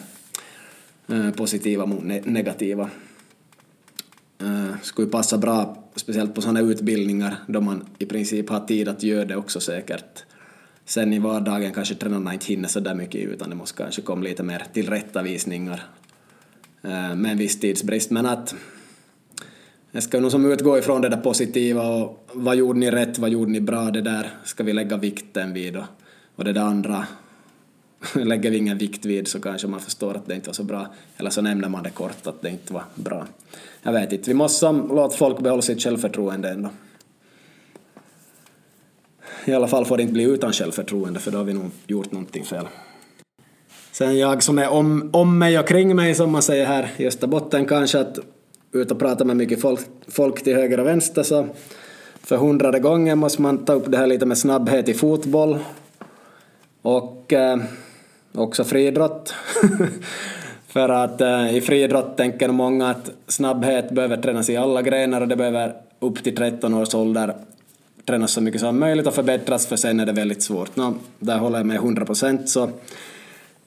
eh, 1.17 1.31
positiva 1.31 1.87
mot 1.87 2.05
negativa. 2.25 2.91
Eh, 4.43 4.81
skulle 4.83 5.09
passa 5.09 5.39
bra, 5.39 5.91
speciellt 5.97 6.35
på 6.35 6.41
sådana 6.41 6.61
utbildningar 6.61 7.37
då 7.47 7.61
man 7.61 7.87
i 7.99 8.07
princip 8.07 8.51
har 8.51 8.61
tid 8.61 8.89
att 8.89 9.03
göra 9.03 9.25
det 9.25 9.37
också 9.37 9.61
säkert. 9.61 10.25
Sen 10.85 11.13
i 11.13 11.19
vardagen 11.19 11.73
kanske 11.73 11.95
tränarna 11.95 12.33
inte 12.33 12.47
hinner 12.47 12.69
så 12.69 12.81
där 12.81 12.95
mycket 12.95 13.21
utan 13.21 13.51
det 13.51 13.57
måste 13.57 13.83
kanske 13.83 14.03
komma 14.03 14.23
lite 14.23 14.43
mer 14.43 14.63
tillrättavisningar 14.73 15.83
eh, 16.83 17.15
med 17.15 17.33
en 17.33 17.39
viss 17.39 17.61
tidsbrist. 17.61 18.11
Men 18.11 18.27
att 18.27 18.55
jag 19.93 20.03
ska 20.03 20.21
nog 20.21 20.31
som 20.31 20.53
utgå 20.53 20.79
ifrån 20.79 21.03
det 21.03 21.09
där 21.09 21.17
positiva 21.17 21.83
och 21.83 22.27
vad 22.33 22.57
gjorde 22.57 22.79
ni 22.79 22.91
rätt, 22.91 23.19
vad 23.19 23.31
gjorde 23.31 23.51
ni 23.51 23.61
bra, 23.61 23.91
det 23.91 24.01
där 24.01 24.31
ska 24.45 24.65
vi 24.65 24.73
lägga 24.73 24.97
vikten 24.97 25.53
vid 25.53 25.77
och, 25.77 25.85
och 26.37 26.45
det 26.45 26.53
där 26.53 26.63
andra 26.63 27.07
lägger 28.15 28.51
vi 28.51 28.57
ingen 28.57 28.79
vikt 28.79 29.05
vid 29.05 29.29
så 29.29 29.41
kanske 29.41 29.67
man 29.67 29.81
förstår 29.81 30.15
att 30.15 30.27
det 30.27 30.35
inte 30.35 30.49
var 30.49 30.55
så 30.55 30.65
bra. 30.65 30.87
Eller 31.17 31.31
så 31.31 31.43
nämner 31.43 31.69
man 31.69 31.83
det 31.83 31.91
kort 31.91 32.27
att 32.27 32.43
det 32.43 32.49
inte 32.49 32.73
var 32.73 32.85
bra. 32.95 33.27
Jag 33.83 33.93
vet 33.93 34.13
inte, 34.13 34.31
vi 34.31 34.35
måste 34.35 34.59
som, 34.59 34.89
låta 34.89 35.17
folk 35.17 35.39
behålla 35.39 35.63
sitt 35.63 35.83
självförtroende 35.83 36.51
ändå. 36.51 36.71
I 39.45 39.53
alla 39.53 39.69
fall 39.69 39.85
får 39.85 39.97
det 39.97 40.03
inte 40.03 40.13
bli 40.13 40.23
utan 40.23 40.53
självförtroende 40.53 41.21
för 41.21 41.31
då 41.31 41.39
har 41.39 41.45
vi 41.45 41.55
nog 41.55 41.71
gjort 41.87 42.13
någonting 42.13 42.45
fel. 42.45 42.69
Sen 43.93 44.19
jag 44.19 44.43
som 44.43 44.59
är 44.59 44.69
om, 44.69 45.11
om 45.13 45.39
mig 45.39 45.59
och 45.59 45.69
kring 45.69 45.97
mig 45.97 46.15
som 46.15 46.33
man 46.33 46.43
säger 46.43 46.67
här 46.67 46.91
i 46.97 47.07
Österbotten 47.07 47.67
kanske 47.67 48.01
att 48.01 48.19
ut 48.79 48.91
och 48.91 48.99
pratar 48.99 49.25
med 49.25 49.37
mycket 49.37 49.61
folk, 49.61 49.81
folk 50.09 50.45
till 50.45 50.55
höger 50.57 50.81
och 50.81 50.87
vänster 50.87 51.23
så 51.23 51.47
för 52.23 52.37
hundrade 52.37 52.81
gången 52.81 53.19
måste 53.19 53.43
man 53.43 53.65
ta 53.65 53.73
upp 53.73 53.91
det 53.91 53.97
här 53.97 54.07
lite 54.07 54.27
med 54.27 54.39
snabbhet 54.39 54.89
i 54.89 54.95
fotboll 54.95 55.59
och 56.83 57.33
eh, 57.33 57.59
också 58.35 58.65
friidrott. 58.65 59.35
för 60.67 60.89
att 60.89 61.21
eh, 61.21 61.57
i 61.57 61.61
friidrott 61.61 62.17
tänker 62.17 62.49
många 62.49 62.91
att 62.91 63.11
snabbhet 63.27 63.91
behöver 63.91 64.17
tränas 64.17 64.51
i 64.51 64.57
alla 64.57 64.83
grenar 64.83 65.21
och 65.21 65.29
det 65.29 65.37
behöver 65.37 65.75
upp 65.99 66.25
till 66.25 66.37
13 66.37 66.75
års 66.75 66.95
ålder 66.95 67.35
tränas 68.09 68.33
så 68.33 68.41
mycket 68.41 68.61
som 68.61 68.81
möjligt 68.81 69.07
och 69.07 69.15
förbättras 69.15 69.67
för 69.67 69.77
sen 69.77 70.01
är 70.01 70.07
det 70.07 70.13
väldigt 70.13 70.43
svårt. 70.43 70.77
Nå, 70.77 70.95
där 71.19 71.39
håller 71.39 71.59
jag 71.59 71.67
med 71.67 71.77
100 71.77 72.05
procent 72.05 72.49
så 72.49 72.71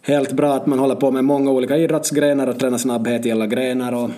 helt 0.02 0.32
bra 0.32 0.54
att 0.54 0.66
man 0.66 0.80
håller 0.80 0.96
på 0.96 1.12
med 1.12 1.26
många 1.26 1.52
olika 1.52 1.78
idrottsgrenar 1.78 2.48
och 2.48 2.60
tränar 2.60 2.78
snabbhet 2.78 3.26
i 3.26 3.32
alla 3.32 3.48
grenar 3.48 3.94
och, 3.94 4.10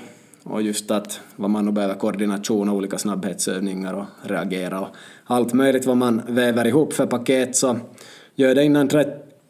och 0.43 0.61
just 0.61 0.91
att 0.91 1.19
vad 1.35 1.49
man 1.49 1.65
nu 1.65 1.71
behöver 1.71 1.95
koordination 1.95 2.69
och 2.69 2.75
olika 2.75 2.97
snabbhetsövningar 2.97 3.93
och 3.93 4.05
reagera 4.21 4.79
och 4.79 4.87
allt 5.25 5.53
möjligt 5.53 5.85
vad 5.85 5.97
man 5.97 6.21
väver 6.27 6.67
ihop 6.67 6.93
för 6.93 7.05
paket 7.05 7.55
så 7.55 7.77
gör 8.35 8.55
det 8.55 8.63
innan, 8.63 8.89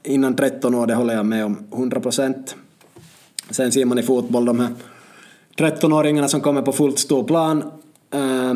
innan 0.03 0.35
13 0.35 0.75
år, 0.75 0.87
det 0.87 0.95
håller 0.95 1.15
jag 1.15 1.25
med 1.25 1.45
om 1.45 1.67
100 1.73 1.99
procent. 1.99 2.55
Sen 3.49 3.71
ser 3.71 3.85
man 3.85 3.99
i 3.99 4.03
fotboll 4.03 4.45
de 4.45 4.59
här 4.59 4.69
13-åringarna 5.57 6.27
som 6.27 6.41
kommer 6.41 6.61
på 6.61 6.71
fullt 6.71 6.99
stor 6.99 7.23
plan 7.23 7.63
Uh, 8.15 8.53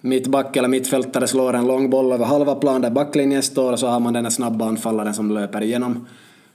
mittback 0.00 0.56
eller 0.56 0.68
mittfältare 0.68 1.26
slår 1.26 1.54
en 1.54 1.66
lång 1.66 1.90
boll 1.90 2.12
över 2.12 2.24
halva 2.24 2.54
plan 2.54 2.80
där 2.80 2.90
backlinjen 2.90 3.42
står 3.42 3.72
och 3.72 3.78
så 3.78 3.86
har 3.86 4.00
man 4.00 4.12
den 4.12 4.24
här 4.24 4.30
snabba 4.30 4.64
anfallaren 4.64 5.14
som 5.14 5.30
löper 5.30 5.62
igenom 5.62 6.06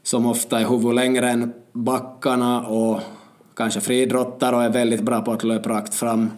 som 0.03 0.25
ofta 0.25 0.60
är 0.60 0.65
huvud 0.65 0.95
längre 0.95 1.30
än 1.30 1.53
backarna 1.73 2.67
och 2.67 2.99
kanske 3.57 3.81
friidrottar 3.81 4.53
och 4.53 4.63
är 4.63 4.69
väldigt 4.69 5.01
bra 5.01 5.21
på 5.21 5.31
att 5.31 5.43
löpa 5.43 5.69
rakt 5.69 5.93
fram 5.93 6.29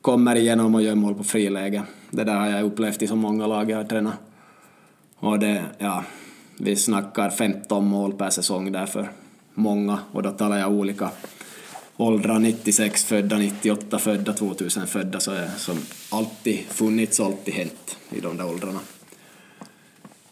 kommer 0.00 0.36
igenom 0.36 0.74
och 0.74 0.82
gör 0.82 0.94
mål 0.94 1.14
på 1.14 1.24
friläge. 1.24 1.82
Det 2.10 2.24
där 2.24 2.34
har 2.34 2.46
jag 2.46 2.64
upplevt 2.64 3.02
i 3.02 3.06
så 3.06 3.16
många 3.16 3.46
lag 3.46 3.70
jag 3.70 3.76
har 3.76 3.84
tränat. 3.84 4.14
Och 5.16 5.38
det, 5.38 5.64
ja, 5.78 6.04
vi 6.58 6.76
snackar 6.76 7.30
15 7.30 7.86
mål 7.86 8.12
per 8.12 8.30
säsong 8.30 8.72
där 8.72 8.86
för 8.86 9.10
många 9.54 9.98
och 10.12 10.22
då 10.22 10.30
talar 10.30 10.58
jag 10.58 10.72
olika 10.72 11.10
åldrar, 11.96 12.38
96 12.38 13.04
födda, 13.04 13.38
98 13.38 13.98
födda, 13.98 14.32
2000 14.32 14.86
födda, 14.86 15.20
så 15.20 15.32
är 15.32 15.48
som 15.56 15.78
alltid 16.10 16.58
funnits 16.68 17.20
och 17.20 17.26
alltid 17.26 17.54
hänt 17.54 17.96
i 18.10 18.20
de 18.20 18.36
där 18.36 18.48
åldrarna. 18.48 18.80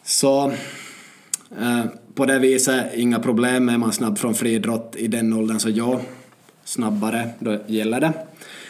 Så 0.03 0.51
eh, 1.59 1.85
på 2.15 2.25
det 2.25 2.39
viset, 2.39 2.93
inga 2.95 3.19
problem, 3.19 3.69
är 3.69 3.77
man 3.77 3.93
snabb 3.93 4.17
från 4.17 4.35
friidrott 4.35 4.95
i 4.97 5.07
den 5.07 5.33
åldern 5.33 5.59
så 5.59 5.69
ja, 5.69 6.01
snabbare, 6.63 7.29
då 7.39 7.57
gäller 7.67 8.01
det. 8.01 8.13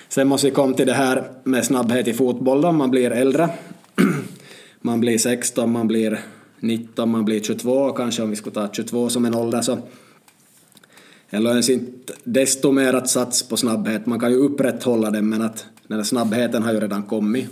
Sen 0.09 0.27
måste 0.27 0.47
vi 0.47 0.53
komma 0.53 0.73
till 0.73 0.87
det 0.87 0.93
här 0.93 1.23
med 1.43 1.65
snabbhet 1.65 2.07
i 2.07 2.13
fotboll 2.13 2.61
då, 2.61 2.71
man 2.71 2.91
blir 2.91 3.11
äldre. 3.11 3.49
man 4.81 4.99
blir 4.99 5.17
16, 5.17 5.71
man 5.71 5.87
blir 5.87 6.19
19, 6.59 7.09
man 7.09 7.25
blir 7.25 7.39
22, 7.39 7.91
kanske 7.91 8.23
om 8.23 8.29
vi 8.29 8.35
skulle 8.35 8.53
ta 8.53 8.69
22 8.73 9.09
som 9.09 9.25
en 9.25 9.35
ålder 9.35 9.61
så 9.61 9.77
eller 11.33 11.49
ens 11.49 11.69
inte 11.69 12.13
desto 12.23 12.71
mer 12.71 12.93
att 12.93 13.09
sats 13.09 13.43
på 13.43 13.57
snabbhet. 13.57 14.05
Man 14.05 14.19
kan 14.19 14.31
ju 14.31 14.37
upprätthålla 14.37 15.11
den 15.11 15.29
men 15.29 15.41
att 15.41 15.65
den 15.87 15.97
här 15.97 16.03
snabbheten 16.03 16.63
har 16.63 16.73
ju 16.73 16.79
redan 16.79 17.03
kommit. 17.03 17.49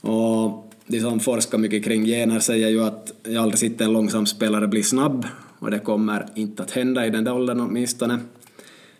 Och 0.00 0.72
de 0.86 1.00
som 1.00 1.20
forskar 1.20 1.58
mycket 1.58 1.84
kring 1.84 2.04
gener 2.04 2.38
säger 2.40 2.68
ju 2.68 2.84
att 2.84 3.12
jag 3.22 3.42
aldrig 3.42 3.58
sitter 3.58 3.84
en 3.84 3.92
långsam 3.92 4.26
spelare 4.26 4.68
blir 4.68 4.82
snabb 4.82 5.26
och 5.58 5.70
det 5.70 5.78
kommer 5.78 6.26
inte 6.34 6.62
att 6.62 6.70
hända 6.70 7.06
i 7.06 7.10
den 7.10 7.24
där 7.24 7.34
åldern 7.34 7.60
åtminstone. 7.60 8.18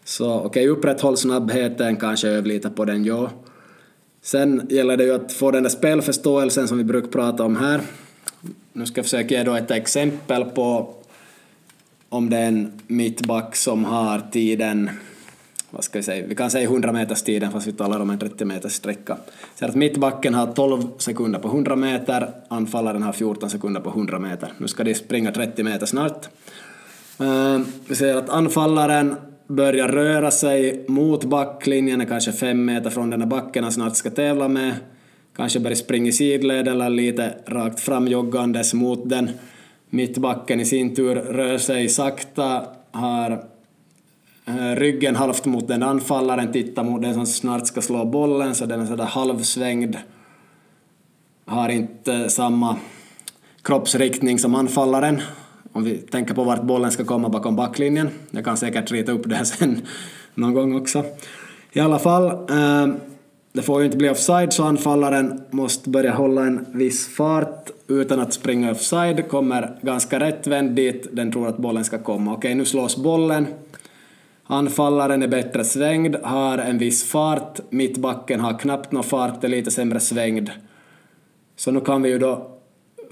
Så 0.05 0.35
okej, 0.35 0.47
okay, 0.47 0.69
upprätthåll 0.69 1.17
snabbheten, 1.17 1.97
kanske 1.97 2.29
öv 2.29 2.47
lite 2.47 2.71
på 2.71 2.85
den, 2.85 3.05
ja. 3.05 3.31
Sen 4.23 4.67
gäller 4.71 4.97
det 4.97 5.05
ju 5.05 5.15
att 5.15 5.33
få 5.33 5.51
den 5.51 5.63
där 5.63 5.71
spelförståelsen 5.71 6.69
som 6.69 6.79
vi 6.79 6.85
brukar 6.85 7.09
prata 7.09 7.45
om 7.45 7.57
här. 7.57 7.81
Nu 8.73 8.87
ska 8.87 8.99
jag 8.99 9.05
försöka 9.05 9.35
ge 9.35 9.43
då 9.43 9.55
ett 9.55 9.71
exempel 9.71 10.45
på 10.45 10.95
om 12.09 12.31
det 12.31 12.37
är 12.37 12.49
en 12.49 12.73
mittback 12.87 13.57
som 13.57 13.85
har 13.85 14.23
tiden, 14.33 14.91
vad 15.71 15.85
ska 15.85 15.99
vi 15.99 16.03
säga, 16.03 16.27
vi 16.27 16.35
kan 16.35 16.51
säga 16.51 16.65
100 16.65 16.93
meters 16.93 17.23
tiden 17.23 17.53
fast 17.53 17.67
vi 17.67 17.73
talar 17.73 18.01
om 18.01 18.11
en 18.11 18.19
30 18.19 18.45
meters 18.45 18.73
sträcka. 18.73 19.17
Så 19.55 19.67
att 19.67 19.75
mittbacken 19.75 20.35
har 20.35 20.47
12 20.47 20.83
sekunder 20.99 21.39
på 21.39 21.49
100 21.49 21.77
meter, 21.77 22.31
anfallaren 22.49 23.03
har 23.03 23.13
14 23.13 23.51
sekunder 23.51 23.81
på 23.81 23.91
100 23.91 24.19
meter. 24.19 24.53
Nu 24.59 24.69
ska 24.69 24.85
de 24.85 24.95
springa 24.95 25.33
30 25.33 25.63
meter 25.63 25.87
snart. 25.87 26.29
Eh, 27.21 27.61
vi 27.89 27.95
ser 27.95 28.17
att 28.17 28.29
anfallaren 28.29 29.17
börjar 29.53 29.89
röra 29.89 30.31
sig 30.31 30.85
mot 30.89 31.25
backlinjen, 31.25 32.01
är 32.01 32.05
kanske 32.05 32.33
fem 32.33 32.65
meter 32.65 32.91
från 32.91 33.11
den 33.11 33.21
där 33.21 33.27
backen 33.27 33.65
han 33.65 33.73
snart 33.73 33.97
ska 33.97 34.11
tävla 34.11 34.49
med. 34.49 34.75
Kanske 35.37 35.61
börjar 35.61 35.77
springa 35.77 36.09
i 36.09 36.13
sidled 36.13 36.69
eller 36.69 36.91
lite 36.91 37.35
rakt 37.47 37.81
fram 37.81 38.09
joggandes 38.09 38.75
mot 38.75 39.09
den. 39.09 39.31
Mittbacken 39.91 40.61
i 40.61 40.65
sin 40.65 40.95
tur 40.95 41.15
rör 41.15 41.59
sig 41.59 41.89
sakta, 41.89 42.67
har 42.91 43.45
eh, 44.47 44.77
ryggen 44.77 45.17
halvt 45.17 45.45
mot 45.45 45.69
den 45.69 45.83
anfallaren, 45.83 46.53
tittar 46.53 46.85
mot 46.85 47.03
den 47.03 47.15
som 47.15 47.27
snart 47.27 47.67
ska 47.67 47.81
slå 47.81 48.05
bollen, 48.05 48.55
så 48.55 48.67
den 48.67 48.81
är 48.81 48.87
sådär 48.87 49.05
halvsvängd. 49.05 49.97
Har 51.47 51.69
inte 51.69 52.29
samma 52.29 52.77
kroppsriktning 53.63 54.39
som 54.39 54.55
anfallaren, 54.55 55.23
om 55.73 55.85
vi 55.85 55.99
tänker 55.99 56.35
på 56.35 56.45
vart 56.45 56.63
bollen 56.63 56.93
ska 56.93 57.05
komma 57.05 57.29
bakom 57.29 57.57
backlinjen. 57.57 58.09
Jag 58.31 58.45
kan 58.45 58.57
säkert 58.57 58.93
rita 58.93 59.13
upp 59.13 59.29
det 59.29 59.35
här 59.35 59.45
sen 59.45 59.83
någon 60.35 60.55
gång 60.55 60.77
också. 60.77 61.05
I 61.73 61.81
alla 61.81 61.99
fall, 61.99 62.27
eh, 62.27 62.95
det 63.53 63.63
får 63.63 63.81
ju 63.81 63.87
inte 63.87 63.99
bli 63.99 64.11
offside 64.11 64.53
så 64.53 64.65
anfallaren 64.65 65.43
måste 65.51 65.91
börja 65.91 66.13
hålla 66.13 66.43
en 66.47 66.67
viss 66.73 67.15
fart 67.15 67.71
utan 67.89 68.21
att 68.21 68.33
springa 68.33 68.71
offside, 68.71 69.29
kommer 69.29 69.79
ganska 69.83 70.21
rättvänd 70.21 70.71
dit 70.71 71.09
den 71.13 71.33
tror 71.33 71.49
att 71.49 71.59
bollen 71.59 71.85
ska 71.85 71.99
komma. 71.99 72.33
Okej, 72.33 72.55
nu 72.55 72.65
slås 72.65 72.97
bollen. 72.97 73.47
Anfallaren 74.45 75.23
är 75.23 75.29
bättre 75.29 75.65
svängd, 75.65 76.17
har 76.23 76.59
en 76.59 76.79
viss 76.79 77.05
fart, 77.05 77.61
mittbacken 77.71 78.41
har 78.41 78.59
knappt 78.59 78.93
någon 78.93 79.05
fart, 79.05 79.45
är 79.45 79.49
lite 79.49 79.71
sämre 79.71 80.01
svängd. 80.01 80.51
Så 81.57 81.71
nu 81.71 81.81
kan 81.81 82.03
vi 82.03 82.09
ju 82.09 82.19
då 82.19 82.52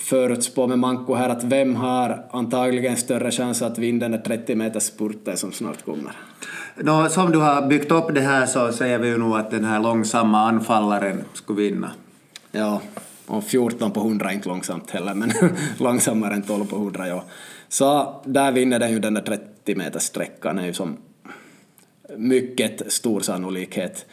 förutspå 0.01 0.67
med 0.67 0.79
Manko 0.79 1.15
här 1.15 1.29
att 1.29 1.45
vem 1.45 1.77
har 1.77 2.27
antagligen 2.31 2.97
större 2.97 3.31
chans 3.31 3.63
att 3.63 3.79
vinna 3.79 4.09
den 4.09 4.23
30 4.23 4.55
meters 4.55 4.83
spurten 4.83 5.37
som 5.37 5.53
snart 5.53 5.85
kommer? 5.85 6.13
Nå, 6.77 7.09
som 7.09 7.33
du 7.33 7.39
har 7.39 7.67
byggt 7.67 7.91
upp 7.91 8.15
det 8.15 8.21
här 8.21 8.47
så 8.47 8.73
säger 8.73 8.99
vi 8.99 9.09
ju 9.09 9.19
nog 9.19 9.37
att 9.37 9.51
den 9.51 9.65
här 9.65 9.81
långsamma 9.81 10.41
anfallaren 10.41 11.25
skulle 11.35 11.63
vinna. 11.63 11.91
Ja, 12.53 12.81
och 13.27 13.45
14 13.45 13.91
på 13.91 14.01
100 14.01 14.31
är 14.31 14.35
inte 14.35 14.49
långsamt 14.49 14.91
heller, 14.91 15.15
men 15.15 15.33
långsammare 15.79 16.35
än 16.35 16.43
12 16.43 16.67
på 16.67 16.77
100, 16.77 17.09
ja. 17.09 17.25
Så 17.69 18.21
där 18.25 18.53
vinner 18.53 18.79
den 18.79 18.91
ju 18.91 18.99
den 18.99 19.15
där 19.15 19.23
30 19.23 19.75
meters 19.75 20.03
sträckan, 20.03 20.59
är 20.59 20.67
ju 20.67 20.73
som 20.73 20.97
mycket 22.17 22.93
stor 22.93 23.21
sannolikhet. 23.21 24.07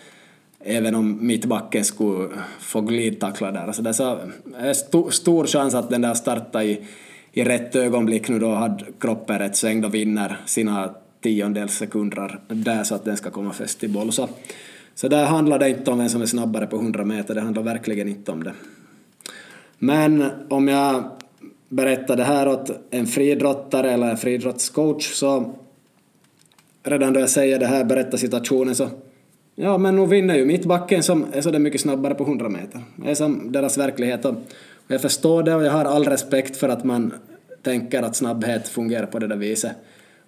Även 0.70 0.96
om 0.96 1.28
mittbacken 1.28 1.84
skulle 1.84 2.30
få 2.60 2.82
glidtackla 2.82 3.52
där. 3.52 3.68
Alltså 3.68 3.82
det 3.82 3.90
är 3.90 3.94
så 3.94 4.20
st 4.58 5.12
stor 5.12 5.46
chans 5.46 5.74
att 5.74 5.90
den 5.90 6.02
där 6.02 6.14
startar 6.14 6.62
i, 6.62 6.86
i 7.32 7.44
rätt 7.44 7.76
ögonblick 7.76 8.30
nu 8.30 8.40
då 8.40 8.54
hade 8.54 8.86
kroppen 9.00 9.40
rätt 9.40 9.56
svängd 9.56 9.86
och 9.86 9.94
vinner 9.94 10.38
sina 10.46 10.94
tiondels 11.22 11.74
sekunder 11.78 12.40
där 12.48 12.84
så 12.84 12.96
att 12.96 13.06
den 13.06 13.18
ska 13.18 13.30
komma 13.30 13.54
fäst 13.54 13.84
i 13.84 13.88
boll. 13.88 14.12
Så, 14.12 14.30
så 14.96 15.08
där 15.08 15.26
handlar 15.26 15.60
det 15.60 15.70
inte 15.70 15.92
om 15.92 15.98
vem 15.98 16.10
som 16.10 16.22
är 16.22 16.26
snabbare 16.26 16.68
på 16.68 16.76
100 16.76 17.06
meter, 17.06 17.36
det 17.36 17.42
handlar 17.42 17.64
verkligen 17.64 18.08
inte 18.08 18.32
om 18.32 18.44
det. 18.44 18.54
Men 19.78 20.24
om 20.50 20.68
jag 20.68 21.04
berättar 21.70 22.16
det 22.16 22.24
här 22.24 22.48
åt 22.48 22.72
en 22.90 23.08
friidrottare 23.08 23.92
eller 23.92 24.10
en 24.10 24.18
friidrottscoach 24.18 25.14
så 25.14 25.56
redan 26.84 27.14
då 27.14 27.20
jag 27.20 27.30
säger 27.30 27.60
det 27.60 27.68
här, 27.68 27.84
berättar 27.84 28.18
situationen 28.18 28.76
så 28.76 28.90
ja, 29.60 29.78
men 29.78 29.96
nu 29.96 30.06
vinner 30.06 30.36
ju 30.36 30.46
mittbacken 30.46 31.04
som 31.04 31.26
är 31.34 31.42
så 31.42 31.52
mycket 31.60 31.82
snabbare 31.82 32.16
på 32.16 32.24
100 32.24 32.50
meter. 32.50 32.82
Det 32.96 33.12
är 33.12 33.16
som 33.16 33.52
deras 33.52 33.78
verklighet 33.78 34.26
och 34.26 34.36
jag 34.88 35.02
förstår 35.02 35.44
det 35.44 35.56
och 35.56 35.64
jag 35.64 35.72
har 35.72 35.86
all 35.86 36.06
respekt 36.06 36.58
för 36.58 36.70
att 36.70 36.84
man 36.84 37.14
tänker 37.62 38.04
att 38.04 38.16
snabbhet 38.16 38.68
fungerar 38.68 39.06
på 39.06 39.20
det 39.20 39.28
där 39.28 39.36
viset. 39.36 39.72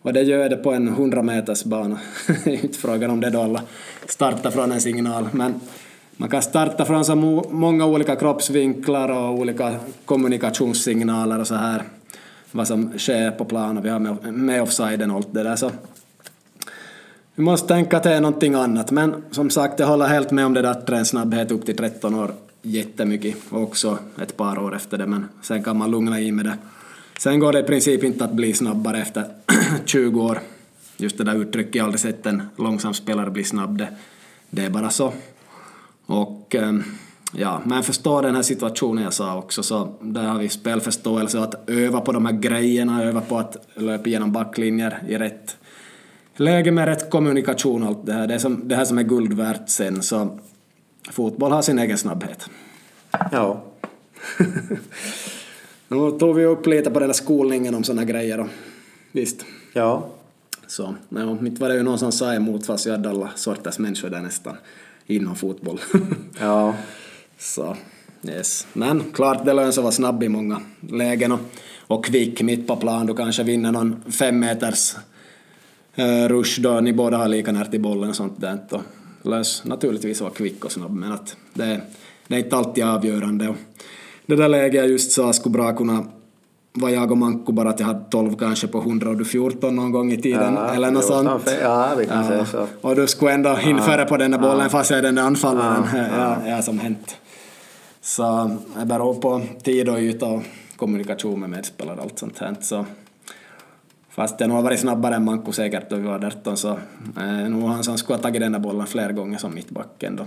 Och 0.01 0.13
det 0.13 0.21
gör 0.21 0.49
det 0.49 0.57
på 0.57 0.71
en 0.71 0.87
100 0.87 1.21
meters 1.21 1.63
bana. 1.63 1.99
det 2.27 2.33
är 2.51 2.63
inte 2.63 2.77
frågan 2.77 3.11
om 3.11 3.21
det 3.21 3.29
då 3.29 3.41
alla 3.41 3.61
startar 4.05 4.51
från 4.51 4.71
en 4.71 4.81
signal, 4.81 5.29
men 5.31 5.59
man 6.17 6.29
kan 6.29 6.41
starta 6.41 6.85
från 6.85 7.05
så 7.05 7.15
många 7.49 7.85
olika 7.85 8.15
kroppsvinklar 8.15 9.09
och 9.09 9.39
olika 9.39 9.75
kommunikationssignaler 10.05 11.39
och 11.39 11.47
så 11.47 11.55
här. 11.55 11.83
Vad 12.51 12.67
som 12.67 12.97
sker 12.97 13.31
på 13.31 13.45
plan 13.45 13.77
och 13.77 13.85
vi 13.85 13.89
har 13.89 13.99
med, 13.99 14.33
med 14.33 14.61
offsiden 14.61 15.11
och 15.11 15.17
allt 15.17 15.33
det 15.33 15.43
där. 15.43 15.55
Så 15.55 15.71
vi 17.39 17.43
måste 17.43 17.67
tänka 17.67 17.97
att 17.97 18.03
det 18.03 18.13
är 18.13 18.21
någonting 18.21 18.53
annat. 18.53 18.91
Men 18.91 19.23
som 19.31 19.49
sagt, 19.49 19.79
jag 19.79 19.87
håller 19.87 20.07
helt 20.07 20.31
med 20.31 20.45
om 20.45 20.53
det 20.53 20.61
där 20.61 20.71
att 20.71 20.89
en 20.89 21.05
snabbhet 21.05 21.51
upp 21.51 21.65
till 21.65 21.77
13 21.77 22.15
år 22.15 22.33
jättemycket. 22.61 23.35
Och 23.49 23.61
också 23.61 23.97
ett 24.21 24.37
par 24.37 24.59
år 24.59 24.75
efter 24.75 24.97
det, 24.97 25.07
men 25.07 25.25
sen 25.41 25.63
kan 25.63 25.77
man 25.77 25.91
lugna 25.91 26.21
i 26.21 26.31
med 26.31 26.45
det. 26.45 26.57
Sen 27.19 27.39
går 27.39 27.53
det 27.53 27.59
i 27.59 27.63
princip 27.63 28.03
inte 28.03 28.25
att 28.25 28.33
bli 28.33 28.53
snabbare 28.53 29.01
efter 29.01 29.25
20 29.85 30.21
år. 30.21 30.39
Just 30.97 31.17
det 31.17 31.23
där 31.23 31.35
uttrycket, 31.35 31.75
jag 31.75 31.83
har 31.83 31.87
aldrig 31.87 31.99
sett 31.99 32.25
en 32.25 32.41
långsam 32.57 32.93
spelare 32.93 33.29
bli 33.29 33.43
snabb. 33.43 33.77
Det, 33.77 33.87
det 34.49 34.65
är 34.65 34.69
bara 34.69 34.89
så. 34.89 35.13
Och 36.05 36.55
ehm, 36.55 36.83
ja, 37.31 37.61
men 37.65 37.83
förstår 37.83 38.21
den 38.21 38.35
här 38.35 38.41
situationen 38.41 39.03
jag 39.03 39.13
sa 39.13 39.37
också, 39.37 39.63
så 39.63 39.93
där 40.01 40.23
har 40.23 40.39
vi 40.39 40.49
spelförståelse 40.49 41.37
och 41.37 41.43
att 41.43 41.69
öva 41.69 42.01
på 42.01 42.11
de 42.11 42.25
här 42.25 42.33
grejerna, 42.33 43.03
öva 43.03 43.21
på 43.21 43.37
att 43.37 43.57
löpa 43.75 44.07
igenom 44.07 44.31
backlinjer 44.31 45.03
i 45.07 45.17
rätt 45.17 45.55
läge 46.39 46.71
med 46.71 46.85
rätt 46.85 47.09
kommunikation 47.09 47.83
och 47.83 47.89
allt 47.89 48.05
det 48.05 48.13
här. 48.13 48.27
Det 48.27 48.33
är 48.33 48.39
som, 48.39 48.67
det 48.67 48.75
här 48.75 48.85
som 48.85 48.97
är 48.97 49.03
guld 49.03 49.33
värt 49.33 49.69
sen, 49.69 50.01
så 50.01 50.39
fotboll 51.11 51.51
har 51.51 51.61
sin 51.61 51.79
egen 51.79 51.97
snabbhet. 51.97 52.49
Ja. 53.31 53.63
nu 55.87 56.11
tog 56.19 56.35
vi 56.35 56.45
upp 56.45 56.67
lite 56.67 56.91
på 56.91 56.99
den 56.99 57.09
där 57.09 57.13
skolningen 57.13 57.75
om 57.75 57.83
sådana 57.83 58.03
grejer 58.03 58.39
och 58.39 58.47
visst. 59.11 59.45
Ja. 59.73 60.09
Så, 60.67 60.95
ja, 61.09 61.37
inte 61.41 61.61
var 61.61 61.69
det 61.69 61.75
ju 61.75 61.83
någon 61.83 61.99
som 61.99 62.11
sa 62.11 62.33
emot 62.33 62.65
fast 62.65 62.85
jag 62.85 62.93
hade 62.93 63.09
alla 63.09 63.29
sorters 63.35 63.79
människor 63.79 64.09
där 64.09 64.21
nästan 64.21 64.57
inom 65.05 65.35
fotboll. 65.35 65.79
ja. 66.39 66.75
Så, 67.37 67.75
yes. 68.23 68.67
Men 68.73 69.03
klart 69.13 69.45
det 69.45 69.53
lönar 69.53 69.71
sig 69.71 69.81
att 69.81 69.83
vara 69.83 69.91
snabb 69.91 70.23
i 70.23 70.29
många 70.29 70.61
lägen 70.89 71.31
och, 71.31 71.39
och 71.87 72.05
kvick 72.05 72.41
mitt 72.41 72.67
på 72.67 72.75
plan. 72.75 73.05
Du 73.05 73.15
kanske 73.15 73.43
vinner 73.43 73.71
någon 73.71 74.03
fem 74.11 74.39
meters 74.39 74.95
rush 76.27 76.61
då 76.61 76.79
ni 76.79 76.93
båda 76.93 77.17
har 77.17 77.27
lika 77.27 77.51
nära 77.51 77.65
till 77.65 77.81
bollen 77.81 78.09
och 78.09 78.15
sånt 78.15 78.41
där. 78.41 78.59
Och 78.71 78.81
lös 79.21 79.63
naturligtvis 79.65 80.21
vara 80.21 80.31
kvick 80.31 80.65
och 80.65 80.71
snabb 80.71 80.91
men 80.91 81.11
att 81.11 81.35
det, 81.53 81.81
det 82.27 82.35
är 82.35 82.39
inte 82.39 82.55
alltid 82.55 82.83
avgörande. 82.83 83.47
Och 83.47 83.55
det 84.25 84.35
där 84.35 84.49
läget 84.49 84.73
jag 84.73 84.89
just 84.89 85.11
sa 85.11 85.33
skulle 85.33 85.53
bra 85.53 85.75
kunna 85.75 86.05
var 86.73 86.89
jag 86.89 87.11
och 87.11 87.17
Manko 87.17 87.51
bara 87.51 87.69
att 87.69 87.79
jag 87.79 87.87
hade 87.87 88.05
12 88.09 88.35
kanske 88.35 88.67
på 88.67 88.77
100 88.77 89.09
och 89.09 89.17
du 89.17 89.25
14 89.25 89.75
någon 89.75 89.91
gång 89.91 90.11
i 90.11 90.21
tiden 90.21 90.53
ja, 90.53 90.73
eller 90.73 90.91
något 90.91 91.05
sånt. 91.05 91.49
Ja, 91.61 91.95
vi 91.97 92.05
kan 92.05 92.17
ja. 92.17 92.27
säga 92.27 92.45
så. 92.45 92.67
Och 92.81 92.95
du 92.95 93.07
skulle 93.07 93.31
ändå 93.31 93.53
hinna 93.53 93.81
före 93.81 94.05
på 94.05 94.17
den 94.17 94.31
där 94.31 94.39
bollen 94.39 94.63
ja. 94.63 94.69
fast 94.69 94.89
jag 94.89 94.99
är 94.99 95.03
den 95.03 95.15
där 95.15 95.23
anfallaren. 95.23 95.83
Ja, 95.95 96.37
ja. 96.45 96.49
Ja, 96.49 96.61
som 96.61 96.79
hänt. 96.79 97.15
Så 98.01 98.57
det 98.79 98.85
beror 98.85 99.13
på 99.13 99.41
tid 99.63 99.89
och 99.89 99.99
yta 99.99 100.25
och 100.25 100.43
kommunikation 100.75 101.39
med 101.39 101.49
medspelare 101.49 101.95
och 101.95 102.03
allt 102.03 102.19
sånt 102.19 102.39
här. 102.39 102.55
Så 102.61 102.85
Fast 104.19 104.39
jag 104.39 104.47
nog 104.47 104.57
har 104.57 104.63
varit 104.63 104.79
snabbare 104.79 105.15
än 105.15 105.25
Manko 105.25 105.51
säkert 105.51 105.89
då 105.89 105.95
vi 105.95 106.03
var 106.03 106.25
18 106.25 106.57
så 106.57 106.79
eh, 107.17 107.49
nog 107.49 107.69
han 107.69 107.83
som 107.83 107.97
skulle 107.97 108.17
ha 108.17 108.23
tagit 108.23 108.41
den 108.41 108.51
där 108.51 108.59
bollen 108.59 108.87
fler 108.87 109.11
gånger 109.11 109.37
som 109.37 109.55
mittbacken 109.55 110.15
då. 110.15 110.25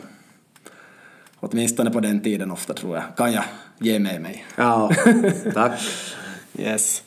Åtminstone 1.41 1.91
på 1.91 2.01
den 2.01 2.21
tiden 2.21 2.51
ofta 2.51 2.75
tror 2.75 2.97
jag. 2.97 3.05
Kan 3.17 3.33
jag 3.33 3.45
ge 3.79 3.99
med 3.99 4.23
mig. 4.23 4.47
Ja, 4.57 4.91
tack. 5.55 5.81
Yes. 6.59 7.03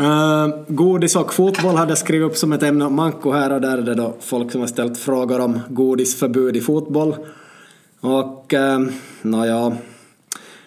Uh, 0.00 0.48
godis 0.68 1.16
och 1.16 1.34
fotboll 1.34 1.76
hade 1.76 1.90
jag 1.90 1.98
skrivit 1.98 2.30
upp 2.30 2.36
som 2.36 2.52
ett 2.52 2.62
ämne. 2.62 2.88
Manko 2.88 3.32
här 3.32 3.52
och 3.52 3.60
där 3.60 3.78
är 3.78 3.82
det 3.82 3.94
då 3.94 4.16
folk 4.20 4.52
som 4.52 4.60
har 4.60 4.68
ställt 4.68 4.98
frågor 4.98 5.40
om 5.40 5.60
godisförbud 5.68 6.56
i 6.56 6.60
fotboll. 6.60 7.16
Och 8.00 8.52
uh, 8.52 8.88
nåja, 9.22 9.76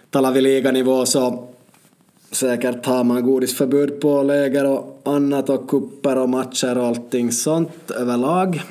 talar 0.09 0.32
vi 0.32 0.41
liganivå 0.41 1.05
så 1.05 1.55
säkert 2.32 2.86
har 2.86 3.03
man 3.03 3.23
godisförbud 3.23 4.01
på 4.01 4.23
läger 4.23 4.65
och 4.65 5.01
annat 5.05 5.49
och 5.49 5.67
kupper 5.69 6.17
och 6.17 6.30
matcher 6.30 6.78
och 6.78 6.86
allting 6.86 7.32
sånt 7.32 7.91
överlag. 7.91 8.61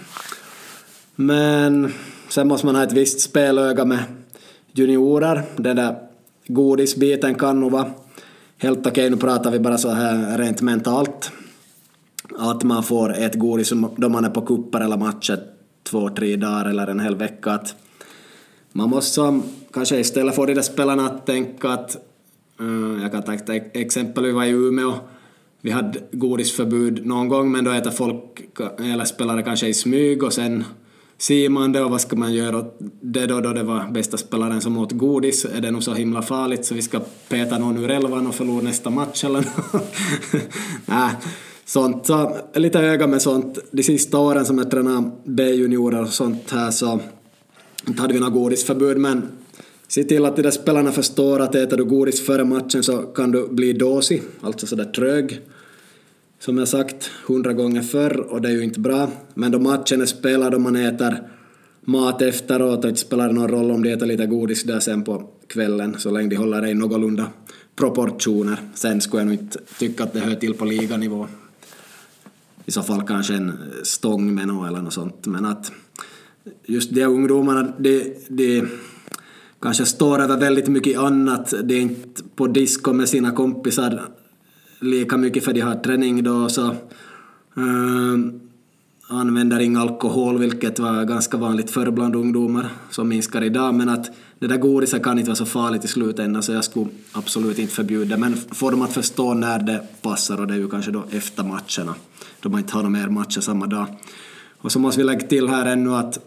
Men 1.14 1.92
sen 2.28 2.48
måste 2.48 2.66
man 2.66 2.74
ha 2.74 2.82
ett 2.82 2.92
visst 2.92 3.20
spelöga 3.20 3.84
med 3.84 4.04
juniorer. 4.72 5.42
Den 5.56 5.76
där 5.76 5.96
godisbiten 6.46 7.34
kan 7.34 7.60
nog 7.60 7.72
vara 7.72 7.90
helt 8.58 8.78
okej. 8.78 8.90
Okay. 8.90 9.10
Nu 9.10 9.16
pratar 9.16 9.50
vi 9.50 9.58
bara 9.58 9.78
så 9.78 9.90
här 9.90 10.38
rent 10.38 10.60
mentalt. 10.60 11.30
Att 12.38 12.62
man 12.62 12.82
får 12.82 13.14
ett 13.14 13.34
godis 13.34 13.72
då 13.96 14.08
man 14.08 14.24
är 14.24 14.30
på 14.30 14.40
kupper 14.40 14.80
eller 14.80 14.96
matcher 14.96 15.40
två, 15.82 16.08
tre 16.08 16.36
dagar 16.36 16.64
eller 16.64 16.86
en 16.86 17.00
hel 17.00 17.16
vecka. 17.16 17.50
Att 17.50 17.74
man 18.72 18.90
måste 18.90 19.10
som, 19.14 19.42
kanske 19.72 19.98
istället 19.98 20.34
få 20.34 20.46
de 20.46 20.54
där 20.54 20.62
spelarna 20.62 21.06
att 21.06 21.26
tänka 21.26 21.68
att 21.68 21.96
Eh, 22.60 23.02
jag 23.02 23.12
kan 23.12 23.22
ta 23.22 23.34
ett 23.34 23.76
exempel, 23.76 24.24
vi 24.24 24.32
var 24.32 24.44
i 24.44 24.50
Umeå 24.50 24.94
vi 25.64 25.70
hade 25.70 26.00
godisförbud 26.12 27.06
någon 27.06 27.28
gång 27.28 27.52
men 27.52 27.64
då 27.64 27.70
äter 27.70 27.90
folk 27.90 28.40
eller 28.78 29.04
spelare 29.04 29.42
kanske 29.42 29.66
i 29.66 29.74
smyg 29.74 30.22
och 30.22 30.32
sen 30.32 30.64
ser 31.18 31.48
man 31.48 31.72
det 31.72 31.84
och 31.84 31.90
vad 31.90 32.00
ska 32.00 32.16
man 32.16 32.34
göra 32.34 32.64
det 33.00 33.26
då, 33.26 33.40
då 33.40 33.52
det 33.52 33.62
var 33.62 33.90
bästa 33.90 34.16
spelaren 34.16 34.60
som 34.60 34.78
åt 34.78 34.92
godis? 34.92 35.44
Är 35.44 35.60
det 35.60 35.70
nog 35.70 35.82
så 35.82 35.94
himla 35.94 36.22
farligt 36.22 36.64
så 36.64 36.74
vi 36.74 36.82
ska 36.82 37.00
peta 37.28 37.58
någon 37.58 37.78
ur 37.78 37.90
elvan 37.90 38.26
och 38.26 38.34
förlora 38.34 38.62
nästa 38.62 38.90
match 38.90 39.24
eller 39.24 39.44
Nej, 40.86 41.10
sånt. 41.64 42.06
Så 42.06 42.36
lite 42.54 42.78
öga 42.78 43.06
med 43.06 43.22
sånt. 43.22 43.58
De 43.70 43.82
sista 43.82 44.18
åren 44.18 44.46
som 44.46 44.58
jag 44.58 44.70
tränade 44.70 45.10
B-juniorer 45.24 46.02
och 46.02 46.08
sånt 46.08 46.50
här 46.50 46.70
så 46.70 47.00
inte 47.88 48.02
hade 48.02 48.14
vi 48.14 48.20
något 48.20 48.32
godisförbud 48.32 48.98
men 48.98 49.28
se 49.94 50.04
till 50.04 50.24
att 50.24 50.36
de 50.36 50.42
där 50.42 50.50
spelarna 50.50 50.92
förstår 50.92 51.40
att 51.40 51.54
äter 51.54 51.76
du 51.76 51.84
godis 51.84 52.26
före 52.26 52.44
matchen 52.44 52.82
så 52.82 53.02
kan 53.02 53.30
du 53.30 53.48
bli 53.48 53.72
dåsig, 53.72 54.22
alltså 54.40 54.66
sådär 54.66 54.84
trög 54.84 55.40
som 56.38 56.58
jag 56.58 56.68
sagt 56.68 57.10
hundra 57.26 57.52
gånger 57.52 57.82
förr 57.82 58.20
och 58.20 58.42
det 58.42 58.48
är 58.48 58.52
ju 58.52 58.64
inte 58.64 58.80
bra. 58.80 59.10
Men 59.34 59.52
då 59.52 59.58
matchen 59.58 60.00
är 60.00 60.06
spelad 60.06 60.54
och 60.54 60.60
man 60.60 60.76
äter 60.76 61.22
mat 61.80 62.22
efteråt 62.22 62.84
och 62.84 62.90
det 62.90 62.96
spelar 62.96 63.28
det 63.28 63.34
någon 63.34 63.48
roll 63.48 63.70
om 63.70 63.82
de 63.82 63.92
äter 63.92 64.06
lite 64.06 64.26
godis 64.26 64.62
där 64.62 64.80
sen 64.80 65.04
på 65.04 65.30
kvällen 65.46 65.96
så 65.98 66.10
länge 66.10 66.28
de 66.28 66.36
håller 66.36 66.62
det 66.62 66.70
i 66.70 66.74
någorlunda 66.74 67.26
proportioner. 67.76 68.56
Sen 68.74 69.00
skulle 69.00 69.20
jag 69.20 69.26
nog 69.26 69.34
inte 69.34 69.58
tycka 69.78 70.04
att 70.04 70.12
det 70.12 70.20
hör 70.20 70.34
till 70.34 70.54
på 70.54 70.64
liganivå. 70.64 71.26
I 72.66 72.70
så 72.70 72.82
fall 72.82 73.06
kanske 73.06 73.34
en 73.34 73.48
eh, 73.48 73.54
stång 73.82 74.34
med 74.34 74.46
något 74.46 74.68
eller 74.68 74.82
något 74.82 74.92
sånt. 74.92 75.26
Men 75.26 75.44
att 75.44 75.72
just 76.66 76.90
de 76.90 77.04
ungdomarna, 77.04 77.72
de, 77.78 78.14
de 78.28 78.64
kanske 79.64 79.86
står 79.86 80.18
över 80.18 80.36
väldigt 80.36 80.68
mycket 80.68 80.98
annat. 80.98 81.54
De 81.64 81.74
är 81.74 81.80
inte 81.80 82.22
på 82.36 82.46
disco 82.46 82.92
med 82.92 83.08
sina 83.08 83.30
kompisar 83.30 84.02
lika 84.80 85.16
mycket 85.16 85.44
för 85.44 85.52
de 85.52 85.60
har 85.60 85.74
träning 85.74 86.22
då 86.24 86.48
så 86.48 86.66
äh, 87.56 88.16
använder 89.08 89.60
ingen 89.60 89.80
alkohol, 89.80 90.38
vilket 90.38 90.78
var 90.78 91.04
ganska 91.04 91.36
vanligt 91.36 91.70
förr 91.70 91.90
bland 91.90 92.14
ungdomar, 92.16 92.68
som 92.90 93.08
minskar 93.08 93.44
idag, 93.44 93.74
men 93.74 93.88
att 93.88 94.10
det 94.38 94.46
där 94.46 94.56
godiset 94.56 95.02
kan 95.02 95.18
inte 95.18 95.30
vara 95.30 95.36
så 95.36 95.46
farligt 95.46 95.84
i 95.84 95.88
slutändan 95.88 96.42
så 96.42 96.52
jag 96.52 96.64
skulle 96.64 96.86
absolut 97.12 97.58
inte 97.58 97.74
förbjuda 97.74 98.16
men 98.16 98.36
få 98.36 98.70
dem 98.70 98.82
att 98.82 98.92
förstå 98.92 99.34
när 99.34 99.58
det 99.58 99.80
passar 100.02 100.40
och 100.40 100.46
det 100.46 100.54
är 100.54 100.58
ju 100.58 100.68
kanske 100.68 100.90
då 100.90 101.04
efter 101.10 101.42
matcherna, 101.42 101.94
då 102.40 102.48
man 102.48 102.60
inte 102.60 102.74
har 102.74 102.82
några 102.82 102.98
mer 102.98 103.08
matcher 103.08 103.40
samma 103.40 103.66
dag. 103.66 103.86
Och 104.58 104.72
så 104.72 104.78
måste 104.78 105.00
vi 105.00 105.04
lägga 105.04 105.26
till 105.26 105.48
här 105.48 105.66
ännu 105.66 105.94
att, 105.94 106.18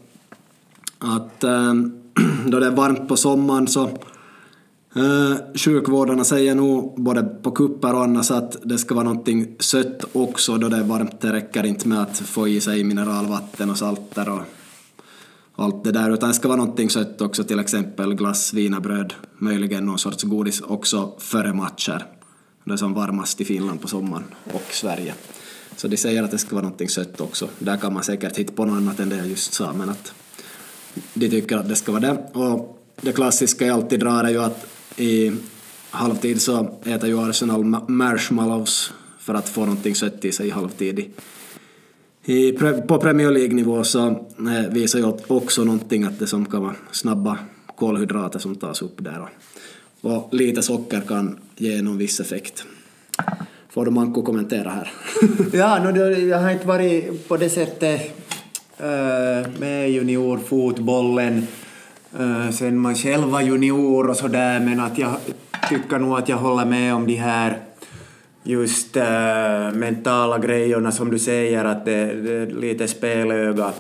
att 0.99 1.43
äh, 1.43 1.73
då 2.45 2.59
det 2.59 2.65
är 2.65 2.72
varmt 2.72 3.07
på 3.07 3.18
sommaren 3.18 3.68
så 3.68 3.84
eh, 4.95 5.36
sjukvårdarna 5.55 6.24
säger 6.24 6.55
nog 6.55 7.01
både 7.01 7.24
på 7.24 7.51
kupper 7.51 7.93
och 7.93 8.03
annars 8.03 8.32
att 8.32 8.57
det 8.63 8.78
ska 8.78 8.95
vara 8.95 9.03
någonting 9.03 9.55
sött 9.59 10.03
också 10.13 10.57
då 10.57 10.70
det 10.70 10.78
är 10.78 10.84
varmt. 10.84 11.22
Det 11.22 11.34
räcker 11.34 11.65
inte 11.65 11.88
med 11.88 12.01
att 12.01 12.18
få 12.18 12.47
i 12.47 12.61
sig 12.61 12.84
mineralvatten 12.84 13.70
och 13.70 13.78
salter 13.78 14.30
och 14.30 14.41
allt 15.55 15.84
det 15.84 15.91
där 15.91 16.11
utan 16.11 16.30
det 16.30 16.36
ska 16.36 16.47
vara 16.47 16.57
någonting 16.57 16.89
sött 16.89 17.22
också 17.22 17.43
till 17.43 17.59
exempel 17.59 18.13
glass, 18.13 18.53
wienerbröd, 18.53 19.13
möjligen 19.38 19.86
någon 19.86 19.99
sorts 19.99 20.24
godis 20.24 20.61
också 20.61 21.13
före 21.20 21.53
matcher. 21.53 22.05
Det 22.63 22.74
är 22.74 22.78
som 22.78 22.93
varmast 22.93 23.41
i 23.41 23.45
Finland 23.45 23.82
på 23.82 23.88
sommaren 23.88 24.24
och 24.53 24.72
Sverige. 24.72 25.13
Så 25.76 25.88
de 25.88 25.97
säger 25.97 26.24
att 26.24 26.32
det 26.32 26.38
ska 26.38 26.55
vara 26.55 26.63
någonting 26.63 26.89
sött 26.89 27.22
också. 27.22 27.49
Där 27.59 27.78
kan 27.78 27.93
man 27.93 28.03
säkert 28.03 28.38
hitta 28.38 28.53
på 28.53 28.65
något 28.65 28.78
annat 28.78 28.99
än 28.99 29.09
det 29.09 29.18
jag 29.18 29.28
just 29.28 29.53
sa 29.53 29.74
men 29.74 29.89
att 29.89 30.13
de 31.14 31.30
tycker 31.30 31.58
att 31.58 31.70
det 31.70 31.76
ska 31.76 31.91
vara 31.91 32.02
det. 32.02 32.18
Och 32.34 32.80
det 33.02 33.12
klassiska 33.12 33.66
jag 33.66 33.74
alltid 33.74 34.00
drar 34.00 34.24
är 34.24 34.30
ju 34.30 34.43
att 34.43 34.66
i 34.98 35.32
halvtid 35.89 36.41
så 36.41 36.80
äter 36.84 37.10
ju 37.10 37.30
Arsenal 37.30 37.64
marshmallows 37.88 38.93
för 39.20 39.34
att 39.34 39.50
få 39.50 39.62
någonting 39.62 39.95
sött 39.95 40.26
i 40.26 40.32
sig 40.32 40.48
i 40.48 40.50
halvtid. 40.50 41.12
I, 42.24 42.52
på 42.88 42.98
Premier 42.98 43.32
League-nivå 43.32 43.84
så 43.84 44.08
eh, 44.08 44.72
visar 44.72 45.00
ju 45.00 45.14
också 45.28 45.64
någonting 45.64 46.04
att 46.04 46.20
det 46.20 46.28
som 46.28 46.45
kan 46.45 46.62
vara 46.62 46.76
snabba 46.91 47.38
kolhydrater 47.76 48.39
som 48.39 48.56
tas 48.56 48.82
upp 48.82 48.95
där. 48.98 49.30
Och 50.02 50.30
lite 50.32 50.62
socker 50.62 51.02
kan 51.02 51.39
ge 51.56 51.82
någon 51.82 51.98
viss 51.98 52.20
effekt. 52.20 52.66
Får 53.70 53.86
du 53.86 53.91
Manko 53.91 54.22
kommentera 54.22 54.70
här? 54.70 54.91
ja, 55.54 55.84
no, 55.84 56.00
jag 56.00 56.39
har 56.39 56.52
inte 56.52 56.68
varit 56.68 57.28
på 57.28 57.38
det 57.38 57.50
sättet 57.50 58.16
Äh, 58.80 59.47
med 59.59 59.91
juniorfotbollen 59.91 61.47
äh, 62.19 62.51
sen 62.51 62.78
man 62.78 62.95
själv 62.95 63.28
var 63.28 63.41
junior 63.41 64.09
och 64.09 64.17
sådär, 64.17 64.59
men 64.59 64.80
att 64.80 64.97
jag 64.97 65.15
tycker 65.69 65.99
nog 65.99 66.17
att 66.17 66.30
jag 66.30 66.38
håller 66.38 66.65
med 66.65 66.95
om 66.95 67.07
de 67.07 67.15
här 67.15 67.57
just 68.43 68.97
äh, 68.97 69.71
mentala 69.73 70.38
grejerna 70.38 70.91
som 70.91 71.11
du 71.11 71.19
säger, 71.19 71.65
att 71.65 71.86
det, 71.86 72.13
det 72.13 72.45
lite 72.45 72.88
spelöga 72.88 73.71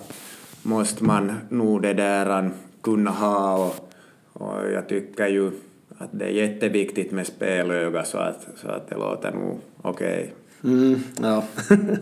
måste 0.61 1.03
man 1.03 1.33
nog 1.49 1.81
det 1.81 1.93
där 1.93 2.49
kunna 2.81 3.11
ha 3.11 3.55
och, 3.55 3.93
och 4.33 4.71
jag 4.73 4.89
tycker 4.89 5.27
ju 5.27 5.51
att 5.97 6.09
det 6.11 6.25
är 6.25 6.29
jätteviktigt 6.29 7.11
med 7.11 7.27
spelöga 7.27 8.03
så 8.03 8.17
att, 8.17 8.47
så 8.61 8.67
att 8.67 8.89
det 8.89 8.95
låter 8.95 9.31
nog 9.31 9.59
okej. 9.81 10.33
Okay. 10.61 10.73
Mm, 10.73 11.03
ja. 11.21 11.43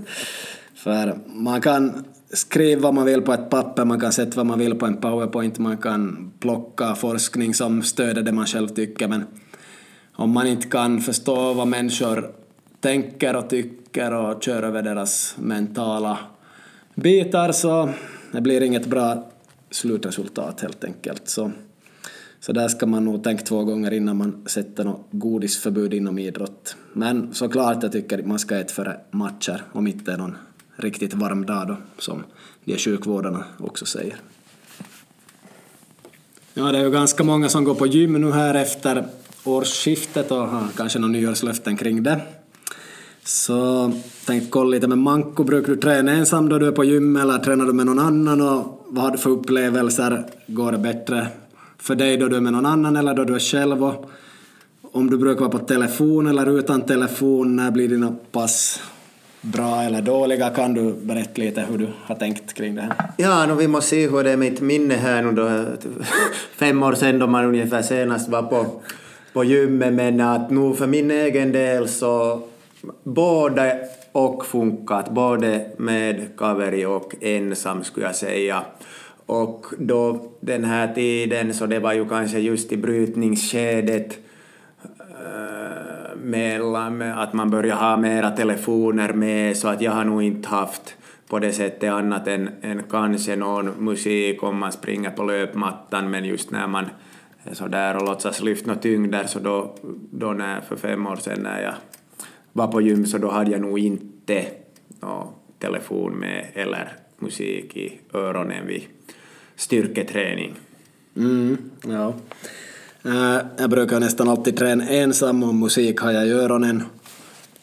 För 0.76 1.20
man 1.26 1.62
kan 1.62 2.06
skriva 2.34 2.82
vad 2.82 2.94
man 2.94 3.06
vill 3.06 3.22
på 3.22 3.34
ett 3.34 3.50
papper, 3.50 3.86
man 3.86 4.00
kan 4.00 4.12
sätta 4.12 4.38
vad 4.38 4.46
man 4.46 4.60
vill 4.60 4.76
på 4.76 4.86
en 4.86 4.98
powerpoint, 4.98 5.60
man 5.60 5.78
kan 5.78 6.32
plocka 6.40 6.96
forskning 6.96 7.54
som 7.54 7.84
stöder 7.84 8.22
det 8.22 8.32
man 8.32 8.46
själv 8.46 8.68
tycker, 8.68 9.08
men 9.08 9.24
om 10.14 10.32
man 10.32 10.48
inte 10.48 10.68
kan 10.68 11.02
förstå 11.02 11.54
vad 11.54 11.68
människor 11.68 12.32
tänker 12.80 13.36
och 13.36 13.50
tycker 13.50 14.14
och 14.14 14.44
kör 14.44 14.64
över 14.64 14.84
deras 14.84 15.36
mentala 15.40 16.18
bitar 16.96 17.52
så 17.52 17.90
det 18.32 18.42
blir 18.42 18.62
inget 18.62 18.86
bra 18.86 19.32
slutresultat 19.72 20.62
helt 20.62 20.84
enkelt. 20.84 21.30
Så, 21.30 21.52
så 22.40 22.54
där 22.54 22.68
ska 22.68 22.86
man 22.86 23.06
nog 23.06 23.24
tänka 23.24 23.44
två 23.44 23.64
gånger 23.64 23.92
innan 23.94 24.18
man 24.18 24.44
sätter 24.46 24.84
något 24.84 25.08
godisförbud 25.12 25.94
inom 25.94 26.20
idrott. 26.20 26.76
Men 26.94 27.34
såklart, 27.34 27.84
jag 27.84 27.92
tycker 27.92 28.24
man 28.24 28.40
ska 28.40 28.58
äta 28.58 28.74
före 28.74 28.98
matcher 29.12 29.64
om 29.72 29.88
inte 29.88 30.12
är 30.12 30.18
någon 30.18 30.38
riktigt 30.76 31.14
varm 31.14 31.46
dag 31.46 31.68
då, 31.68 31.78
som 31.98 32.24
de 32.64 32.78
sjukvårdarna 32.78 33.44
också 33.58 33.86
säger. 33.86 34.16
Ja, 36.54 36.72
det 36.72 36.78
är 36.78 36.84
ju 36.84 36.92
ganska 36.92 37.24
många 37.24 37.50
som 37.50 37.64
går 37.64 37.76
på 37.76 37.88
gym 37.88 38.14
nu 38.14 38.32
här 38.32 38.56
efter 38.56 39.06
årsskiftet 39.44 40.32
och 40.32 40.48
har 40.48 40.68
kanske 40.78 41.00
några 41.00 41.12
nyårslöften 41.12 41.78
kring 41.78 42.04
det. 42.04 42.22
Så 43.24 43.92
tänkte 44.26 44.50
kolla 44.50 44.70
lite 44.70 44.88
med 44.88 44.98
Manko, 44.98 45.44
brukar 45.44 45.68
du 45.68 45.76
träna 45.76 46.12
ensam 46.12 46.50
då 46.50 46.60
du 46.60 46.68
är 46.68 46.72
på 46.72 46.84
gym 46.84 47.16
eller 47.16 47.38
tränar 47.38 47.66
du 47.66 47.74
med 47.74 47.86
någon 47.86 48.00
annan 48.00 48.42
och 48.42 48.86
vad 48.88 49.04
har 49.04 49.12
du 49.12 49.18
för 49.18 49.30
upplevelser? 49.30 50.26
Går 50.48 50.72
det 50.72 50.78
bättre 50.78 51.28
för 51.78 51.96
dig 51.96 52.18
då 52.18 52.28
du 52.28 52.36
är 52.36 52.42
med 52.42 52.54
någon 52.54 52.66
annan 52.66 52.96
eller 52.96 53.14
då 53.14 53.24
du 53.24 53.36
är 53.36 53.40
själv? 53.40 53.84
Och 53.84 54.12
om 54.92 55.10
du 55.10 55.18
brukar 55.18 55.40
vara 55.40 55.50
på 55.50 55.60
telefon 55.60 56.28
eller 56.28 56.60
utan 56.60 56.82
telefon, 56.82 57.56
när 57.56 57.72
blir 57.72 57.88
dina 57.88 58.16
pass? 58.32 58.82
Bra 59.46 59.82
eller 59.82 60.02
dåliga? 60.02 60.50
Kan 60.50 60.74
du 60.74 60.94
berätta 60.94 61.42
lite 61.42 61.62
hur 61.62 61.78
du 61.78 61.88
har 62.04 62.16
tänkt 62.16 62.54
kring 62.54 62.76
det 62.76 62.82
här? 62.82 62.94
Ja, 63.18 63.46
nu, 63.46 63.56
vi 63.56 63.68
måste 63.68 63.90
se 63.90 64.08
hur 64.08 64.24
det 64.24 64.32
är 64.32 64.38
mitt 64.38 64.62
minne 64.62 64.96
här 64.96 65.22
nu 65.24 65.32
då, 65.32 65.50
fem 66.56 66.84
år 66.84 66.94
sedan 66.94 67.20
då 67.20 67.28
man 67.28 67.46
ungefär 67.46 67.82
senast 67.82 68.30
var 68.30 68.44
på, 68.44 68.82
på 69.34 69.44
gymmet, 69.44 69.94
men 69.94 70.22
att 70.22 70.52
nu 70.52 70.74
för 70.74 70.88
min 70.88 71.12
egen 71.12 71.52
del 71.52 71.88
så 71.88 72.42
både 73.04 73.80
och 74.12 74.46
funkat, 74.46 75.10
både 75.10 75.66
med 75.78 76.38
kaveri 76.38 76.86
och 76.86 77.16
ensam 77.22 77.84
skulle 77.84 78.06
jag 78.06 78.16
säga. 78.16 78.64
Och 79.26 79.66
då 79.80 80.32
den 80.40 80.64
här 80.64 80.94
tiden, 80.94 81.54
så 81.54 81.66
det 81.66 81.80
var 81.80 81.94
ju 81.94 82.10
kanske 82.10 82.40
just 82.40 82.72
i 82.72 82.78
brytningsskedet 82.78 84.18
eh, 85.00 85.95
mellan 86.24 87.02
att 87.02 87.34
man 87.34 87.50
börjar 87.50 87.76
ha 87.76 87.98
mera 87.98 88.32
telefoner 88.32 89.14
med 89.14 89.58
så 89.58 89.68
att 89.68 89.82
jag 89.82 89.92
har 89.92 90.04
nog 90.04 90.24
inte 90.24 90.50
haft 90.50 90.96
på 91.28 91.40
det 91.40 91.54
sättet 91.54 91.92
annat 91.92 92.28
än, 92.28 92.50
än 92.62 92.84
kanske 92.84 93.36
någon 93.36 93.86
musik 93.86 94.44
om 94.44 94.60
man 94.60 94.72
springer 94.72 95.10
på 95.10 95.24
löpmattan 95.24 96.12
men 96.12 96.26
just 96.26 96.52
när 96.52 96.68
man 96.68 96.86
är 97.44 97.54
så 97.54 97.68
där 97.68 97.96
och 97.98 98.06
låtsas 98.06 98.42
lyfta 98.42 98.72
något 98.72 98.82
tyngder 98.82 99.26
så 99.26 99.40
då, 99.40 99.76
då 100.12 100.34
när, 100.34 100.62
för 100.62 100.76
fem 100.76 101.08
år 101.08 101.16
sedan 101.16 101.44
när 101.44 101.62
jag 101.62 101.74
var 102.54 102.68
på 102.68 102.82
gym 102.82 103.06
så 103.06 103.18
då 103.18 103.32
hade 103.32 103.52
jag 103.52 103.62
nog 103.62 103.80
inte 103.80 104.46
no, 105.00 105.34
telefon 105.60 106.14
med 106.14 106.48
eller 106.54 106.92
musik 107.20 107.78
i 107.78 108.00
öronen 108.14 108.68
vid 108.68 108.84
styrketräning. 109.56 110.54
Mm, 111.16 111.58
ja. 111.88 112.14
Eh, 113.06 113.38
jag 113.58 113.70
brukar 113.70 114.00
nästan 114.00 114.30
alltid 114.30 114.58
träna 114.58 114.90
ensam 114.90 115.44
och 115.44 115.56
musik 115.56 116.00
har 116.00 116.12
jag 116.12 116.28
i 116.28 116.32
öronen. 116.32 116.84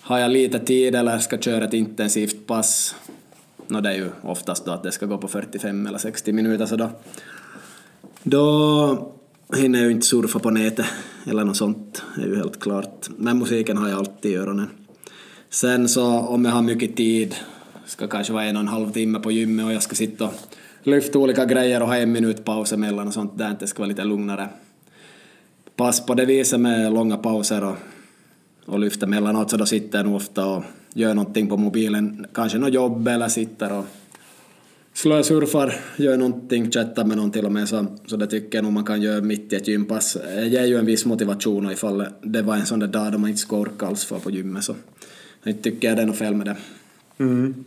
Har 0.00 0.18
jag 0.18 0.30
lite 0.30 0.58
tid 0.58 0.94
eller 0.94 1.18
ska 1.18 1.38
köra 1.38 1.64
ett 1.64 1.74
intensivt 1.74 2.46
pass, 2.46 2.94
no, 3.66 3.80
det 3.80 3.88
är 3.88 3.94
ju 3.94 4.10
oftast 4.22 4.64
då 4.64 4.72
att 4.72 4.82
det 4.82 4.92
ska 4.92 5.06
gå 5.06 5.18
på 5.18 5.28
45 5.28 5.86
eller 5.86 5.98
60 5.98 6.32
minuter 6.32 6.66
så 6.66 6.76
då, 6.76 6.90
då 8.22 9.12
hinner 9.56 9.78
jag 9.78 9.86
ju 9.86 9.92
inte 9.92 10.06
surfa 10.06 10.38
på 10.38 10.50
nätet 10.50 10.86
eller 11.26 11.44
något 11.44 11.56
sånt, 11.56 12.02
det 12.16 12.22
är 12.22 12.26
ju 12.26 12.36
helt 12.36 12.60
klart. 12.60 13.08
Men 13.16 13.38
musiken 13.38 13.76
har 13.76 13.88
jag 13.88 13.98
alltid 13.98 14.32
i 14.32 14.36
öronen. 14.36 14.68
Sen 15.50 15.88
så 15.88 16.04
om 16.06 16.44
jag 16.44 16.52
har 16.52 16.62
mycket 16.62 16.96
tid, 16.96 17.34
ska 17.86 18.06
kanske 18.06 18.32
vara 18.32 18.44
en 18.44 18.56
och 18.56 18.62
en 18.62 18.68
halv 18.68 18.92
timme 18.92 19.18
på 19.18 19.32
gymmet 19.32 19.66
och 19.66 19.72
jag 19.72 19.82
ska 19.82 19.94
sitta 19.94 20.24
och 20.24 20.34
lyfta 20.82 21.18
olika 21.18 21.44
grejer 21.44 21.82
och 21.82 21.88
ha 21.88 21.96
en 21.96 22.12
minut 22.12 22.44
paus 22.44 22.72
emellan 22.72 23.08
och 23.08 23.14
sånt 23.14 23.38
där, 23.38 23.56
det 23.60 23.66
ska 23.66 23.78
vara 23.78 23.88
lite 23.88 24.04
lugnare 24.04 24.48
pass 25.76 26.06
på 26.06 26.14
det 26.14 26.24
viset 26.24 26.60
med 26.60 26.92
långa 26.92 27.16
pauser 27.16 27.64
och, 27.64 27.76
och 28.66 28.78
lyfta 28.78 29.06
mellanåt 29.06 29.50
så 29.50 29.56
då 29.56 29.66
sitter 29.66 29.98
jag 29.98 30.06
nog 30.06 30.16
ofta 30.16 30.46
och 30.46 30.64
gör 30.94 31.14
någonting 31.14 31.48
på 31.48 31.56
mobilen, 31.56 32.26
kanske 32.34 32.58
något 32.58 32.74
jobb 32.74 33.08
eller 33.08 33.28
sitter 33.28 33.72
och 33.72 33.84
slösurfar, 34.94 35.74
gör 35.96 36.16
någonting, 36.16 36.70
chattar 36.70 37.04
med 37.04 37.16
någon 37.16 37.30
till 37.30 37.46
och 37.46 37.52
med 37.52 37.68
så, 37.68 37.86
så 38.06 38.16
det 38.16 38.26
tycker 38.26 38.58
jag 38.58 38.64
nog 38.64 38.72
man 38.72 38.84
kan 38.84 39.02
göra 39.02 39.20
mitt 39.20 39.52
i 39.52 39.56
ett 39.56 39.68
gympass. 39.68 40.16
Det 40.24 40.46
ger 40.46 40.64
ju 40.64 40.76
en 40.78 40.86
viss 40.86 41.04
motivation 41.04 41.66
och 41.66 41.72
ifall 41.72 42.04
det 42.22 42.42
var 42.42 42.56
en 42.56 42.66
sån 42.66 42.78
där 42.78 42.86
dag 42.86 43.12
då 43.12 43.18
man 43.18 43.30
inte 43.30 43.40
ska 43.40 43.56
orka 43.56 43.86
alls 43.86 44.04
för 44.04 44.18
på 44.18 44.30
gymmet 44.30 44.64
så 44.64 44.74
inte 45.46 45.62
tycker 45.62 45.88
jag 45.88 45.96
det 45.96 46.02
är 46.02 46.06
något 46.06 46.16
fel 46.16 46.34
med 46.34 46.46
det. 46.46 46.56
Mm. 47.18 47.64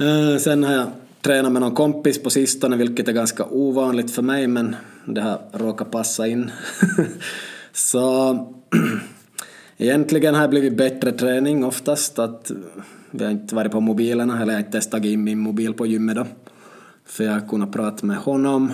Uh, 0.00 0.38
sen 0.38 0.64
har 0.64 0.72
jag 0.72 0.86
tränat 1.22 1.52
med 1.52 1.62
någon 1.62 1.74
kompis 1.74 2.22
på 2.22 2.30
sistone 2.30 2.76
vilket 2.76 3.08
är 3.08 3.12
ganska 3.12 3.44
ovanligt 3.44 4.10
för 4.10 4.22
mig 4.22 4.46
men 4.46 4.76
det 5.04 5.20
har 5.20 5.40
råkat 5.52 5.90
passa 5.90 6.26
in. 6.26 6.50
så 7.72 8.36
egentligen 9.76 10.34
har 10.34 10.42
det 10.42 10.48
blivit 10.48 10.76
bättre 10.76 11.12
träning 11.12 11.64
oftast 11.64 12.18
att 12.18 12.52
vi 13.10 13.24
har 13.24 13.30
inte 13.30 13.54
varit 13.54 13.72
på 13.72 13.80
mobilerna, 13.80 14.42
eller 14.42 14.52
jag 14.52 14.58
har 14.60 14.66
inte 14.66 14.76
ens 14.76 14.90
tagit 14.90 15.12
in 15.12 15.24
min 15.24 15.38
mobil 15.38 15.74
på 15.74 15.86
gymmet 15.86 16.16
då. 16.16 16.26
För 17.04 17.24
jag 17.24 17.32
har 17.32 17.48
kunnat 17.48 17.72
prata 17.72 18.06
med 18.06 18.16
honom. 18.16 18.72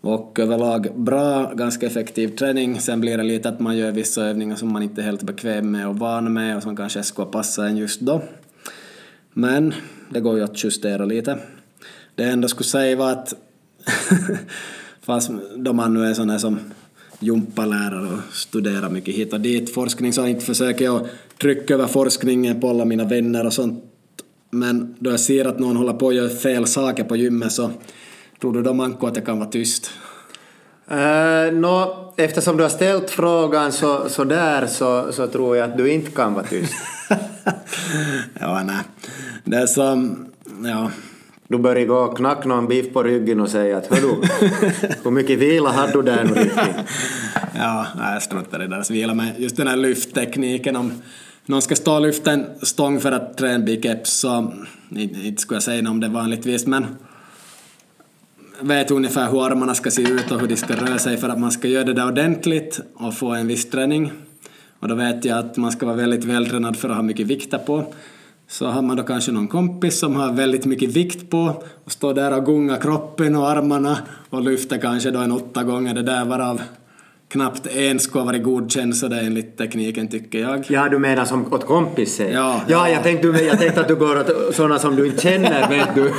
Och 0.00 0.38
överlag 0.38 0.88
bra, 0.96 1.52
ganska 1.54 1.86
effektiv 1.86 2.28
träning. 2.28 2.80
Sen 2.80 3.00
blir 3.00 3.16
det 3.16 3.22
lite 3.22 3.48
att 3.48 3.60
man 3.60 3.76
gör 3.76 3.92
vissa 3.92 4.24
övningar 4.24 4.56
som 4.56 4.72
man 4.72 4.82
inte 4.82 5.00
är 5.00 5.04
helt 5.04 5.22
bekväm 5.22 5.70
med 5.70 5.88
och 5.88 5.98
van 5.98 6.32
med 6.32 6.56
och 6.56 6.62
som 6.62 6.76
kanske 6.76 7.02
skulle 7.02 7.26
passa 7.26 7.66
en 7.66 7.76
just 7.76 8.00
då. 8.00 8.22
Men 9.32 9.74
det 10.12 10.20
går 10.20 10.36
ju 10.36 10.44
att 10.44 10.64
justera 10.64 11.04
lite. 11.04 11.38
Det 12.14 12.24
enda 12.24 12.48
skulle 12.48 12.66
säga 12.66 12.96
var 12.96 13.12
att 13.12 13.34
fast 15.02 15.30
då 15.56 15.72
man 15.72 15.94
nu 15.94 16.04
är 16.04 16.14
sån 16.14 16.30
här 16.30 16.38
som 16.38 16.58
gympalärare 17.18 18.06
och 18.06 18.34
studerar 18.34 18.90
mycket 18.90 19.14
hit 19.14 19.32
och 19.32 19.40
dit 19.40 19.74
forskning 19.74 20.12
så 20.12 20.26
inte 20.26 20.44
försöker 20.44 20.84
jag 20.84 21.08
trycka 21.40 21.74
över 21.74 21.86
forskningen 21.86 22.60
på 22.60 22.70
alla 22.70 22.84
mina 22.84 23.04
vänner 23.04 23.46
och 23.46 23.52
sånt. 23.52 23.84
Men 24.50 24.94
då 24.98 25.10
jag 25.10 25.20
ser 25.20 25.44
att 25.44 25.58
någon 25.58 25.76
håller 25.76 25.92
på 25.92 26.08
att 26.08 26.14
göra 26.14 26.28
fel 26.28 26.66
saker 26.66 27.04
på 27.04 27.16
gymmet 27.16 27.52
så 27.52 27.70
tror 28.40 28.52
du 28.52 28.62
då 28.62 28.74
Manko 28.74 29.06
att 29.06 29.16
jag 29.16 29.26
kan 29.26 29.38
vara 29.38 29.50
tyst? 29.50 29.90
Eh, 30.88 30.96
uh, 30.96 31.52
no, 31.52 32.12
eftersom 32.16 32.56
du 32.56 32.62
har 32.62 32.70
ställt 32.70 33.10
frågan 33.10 33.72
så, 33.72 34.08
så 34.08 34.24
där 34.24 34.66
så, 34.66 35.12
så 35.12 35.26
tror 35.26 35.56
jag 35.56 35.70
att 35.70 35.76
du 35.76 35.92
inte 35.92 36.10
kan 36.10 36.34
vara 36.34 36.44
tyst 36.44 36.74
ja, 38.40 38.62
nej. 38.62 38.84
Det 39.44 39.56
är 39.56 39.66
som, 39.66 40.26
ja, 40.64 40.90
du 41.48 41.58
börjar 41.58 41.86
gå 41.86 41.96
och 41.96 42.16
knacka 42.16 42.48
någon 42.48 42.68
biff 42.68 42.92
på 42.92 43.02
ryggen 43.02 43.40
och 43.40 43.48
säga 43.48 43.78
att 43.78 43.86
hördu, 43.86 44.26
hur 45.04 45.10
mycket 45.10 45.38
vila 45.38 45.70
hade 45.70 45.92
du 45.92 46.02
där 46.02 46.24
nu 46.24 46.34
riktigt? 46.34 46.76
ja, 47.54 47.86
jag 47.96 48.22
struntar 48.22 48.64
i 48.64 48.66
deras 48.66 48.90
vila, 48.90 49.14
men 49.14 49.28
just 49.38 49.56
den 49.56 49.66
här 49.66 49.76
lyfttekniken 49.76 50.76
om 50.76 50.92
någon 51.46 51.62
ska 51.62 51.76
stå 51.76 51.94
och 51.94 52.02
lyfta 52.02 52.32
en 52.32 52.46
stång 52.62 53.00
för 53.00 53.12
att 53.12 53.36
träna 53.36 53.64
biceps 53.64 54.10
så 54.10 54.52
inte 54.96 55.42
skulle 55.42 55.56
jag 55.56 55.62
säga 55.62 55.90
om 55.90 56.00
det 56.00 56.08
vanligtvis, 56.08 56.66
men 56.66 56.86
vet 58.60 58.90
ungefär 58.90 59.30
hur 59.30 59.46
armarna 59.46 59.74
ska 59.74 59.90
se 59.90 60.02
ut 60.02 60.30
och 60.30 60.40
hur 60.40 60.48
de 60.48 60.56
ska 60.56 60.76
röra 60.76 60.98
sig 60.98 61.16
för 61.16 61.28
att 61.28 61.40
man 61.40 61.52
ska 61.52 61.68
göra 61.68 61.84
det 61.84 61.92
där 61.92 62.06
ordentligt 62.06 62.80
och 62.94 63.14
få 63.14 63.30
en 63.30 63.46
viss 63.46 63.70
träning. 63.70 64.12
Och 64.82 64.88
då 64.88 64.94
vet 64.94 65.24
jag 65.24 65.38
att 65.38 65.56
man 65.56 65.72
ska 65.72 65.86
vara 65.86 65.96
väldigt 65.96 66.24
vältränad 66.24 66.76
för 66.76 66.88
att 66.88 66.96
ha 66.96 67.02
mycket 67.02 67.26
vikter 67.26 67.58
på 67.58 67.84
så 68.48 68.66
har 68.66 68.82
man 68.82 68.96
då 68.96 69.02
kanske 69.02 69.32
någon 69.32 69.48
kompis 69.48 69.98
som 69.98 70.16
har 70.16 70.32
väldigt 70.32 70.64
mycket 70.64 70.90
vikt 70.90 71.30
på 71.30 71.62
och 71.84 71.92
står 71.92 72.14
där 72.14 72.36
och 72.36 72.46
gungar 72.46 72.80
kroppen 72.80 73.36
och 73.36 73.50
armarna 73.50 73.98
och 74.30 74.42
lyfter 74.42 74.78
kanske 74.78 75.10
då 75.10 75.18
en 75.18 75.32
åtta 75.32 75.62
gånger 75.62 75.94
det 75.94 76.02
där 76.02 76.24
varav 76.24 76.60
knappt 77.28 77.66
en 77.66 77.98
skulle 77.98 78.20
ha 78.20 78.26
varit 78.26 78.42
godkänd 78.42 78.96
så 78.96 79.08
det 79.08 79.16
är 79.16 79.24
enligt 79.24 79.58
tekniken 79.58 80.08
tycker 80.08 80.38
jag. 80.38 80.64
Ja, 80.68 80.88
du 80.88 80.98
menar 80.98 81.24
som 81.24 81.52
åt 81.52 81.66
kompisar? 81.66 82.24
Ja. 82.24 82.60
Ja, 82.68 82.88
jag 82.88 83.02
tänkte, 83.02 83.28
jag 83.28 83.58
tänkte 83.58 83.80
att 83.80 83.88
du 83.88 83.96
går 83.96 84.20
åt 84.20 84.54
sådana 84.54 84.78
som 84.78 84.96
du 84.96 85.06
inte 85.06 85.22
känner, 85.22 85.68
vet 85.68 85.94
du. 85.94 86.12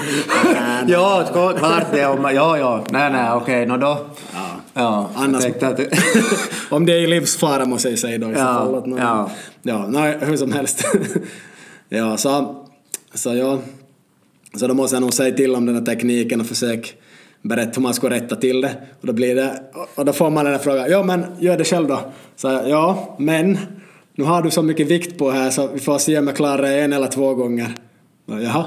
ja, 0.88 1.30
klart 1.32 1.86
det. 1.92 2.06
Om, 2.06 2.24
ja, 2.24 2.58
ja. 2.58 2.86
Nej, 2.90 3.12
nej, 3.12 3.32
okej, 3.32 3.64
okay, 3.64 3.78
no 3.78 3.82
då. 3.82 3.98
Ja. 4.34 4.43
Ja, 4.74 5.10
Annars, 5.16 5.46
att... 5.46 5.80
om 6.70 6.86
det 6.86 6.94
är 7.04 7.08
livsfara 7.08 7.66
måste 7.66 7.90
jag 7.90 8.00
säga 8.00 8.18
då 8.18 8.32
i 8.32 8.36
så 8.36 8.40
fall. 8.40 8.96
ja. 8.98 9.32
ja, 9.62 9.88
nej, 9.88 10.18
hur 10.22 10.38
som 10.38 10.52
helst. 10.52 10.86
Ja, 11.90 12.18
så, 12.18 12.56
så 13.14 13.36
ja. 13.36 13.60
Så 14.56 14.68
då 14.68 14.74
måste 14.74 14.96
jag 14.96 15.02
nog 15.02 15.14
säga 15.14 15.36
till 15.36 15.56
om 15.56 15.66
den 15.66 15.76
här 15.76 15.86
tekniken 15.86 16.42
och 16.42 16.48
försöka 16.48 16.88
berätta 17.42 17.72
hur 17.76 17.82
man 17.82 17.94
ska 17.94 18.10
rätta 18.10 18.36
till 18.36 18.62
det. 18.62 18.76
Och 19.02 19.08
då 19.08 19.14
blir 19.14 19.36
det, 19.36 19.64
och 19.96 20.06
då 20.06 20.14
får 20.14 20.30
man 20.30 20.46
den 20.46 20.54
här 20.54 20.62
frågan, 20.62 20.90
ja 20.90 21.04
men 21.04 21.26
gör 21.40 21.58
det 21.58 21.64
själv 21.64 21.88
då. 21.88 22.00
Så 22.36 22.48
ja, 22.48 23.16
men 23.20 23.58
nu 24.16 24.24
har 24.24 24.42
du 24.42 24.52
så 24.52 24.62
mycket 24.62 24.88
vikt 24.88 25.18
på 25.18 25.32
här 25.32 25.50
så 25.50 25.68
vi 25.68 25.80
får 25.80 25.98
se 25.98 26.20
om 26.20 26.28
jag 26.28 26.36
klarar 26.36 26.62
det 26.62 26.82
en 26.82 26.94
eller 26.94 27.08
två 27.08 27.34
gånger. 27.34 27.76
Och, 28.28 28.44
jaha. 28.44 28.66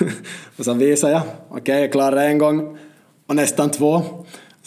och 0.58 0.64
så 0.64 0.72
visar 0.72 1.10
jag, 1.10 1.22
okej 1.48 1.60
okay, 1.60 1.80
jag 1.80 1.92
klarar 1.92 2.16
en 2.16 2.38
gång 2.38 2.78
och 3.26 3.36
nästan 3.36 3.70
två. 3.70 4.02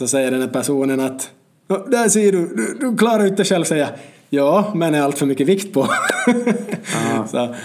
Så 0.01 0.07
säger 0.07 0.31
den 0.31 0.41
här 0.41 0.47
personen 0.47 0.99
att 0.99 1.31
där 1.67 2.09
ser 2.09 2.31
du, 2.31 2.55
du, 2.55 2.77
du 2.79 2.97
klarar 2.97 3.25
inte 3.25 3.45
själv 3.45 3.63
säga 3.63 3.89
ja, 4.29 4.71
men 4.75 4.95
är 4.95 5.01
allt 5.01 5.17
för 5.17 5.25
mycket 5.25 5.47
vikt 5.47 5.73
på. 5.73 5.87
så, 7.31 7.55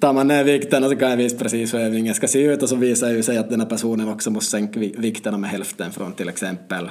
tar 0.00 0.12
man 0.12 0.28
ner 0.28 0.44
vikterna 0.44 0.88
så 0.88 0.96
kan 0.96 1.10
jag 1.10 1.16
visa 1.16 1.36
precis 1.36 1.74
hur 1.74 1.78
övningen 1.78 2.14
ska 2.14 2.28
se 2.28 2.42
ut 2.42 2.62
och 2.62 2.68
så 2.68 2.76
visar 2.76 3.10
ju 3.10 3.22
sig 3.22 3.38
att 3.38 3.50
den 3.50 3.60
här 3.60 3.68
personen 3.68 4.08
också 4.08 4.30
måste 4.30 4.50
sänka 4.50 4.80
vikterna 4.80 5.38
med 5.38 5.50
hälften 5.50 5.92
från 5.92 6.12
till 6.12 6.28
exempel 6.28 6.90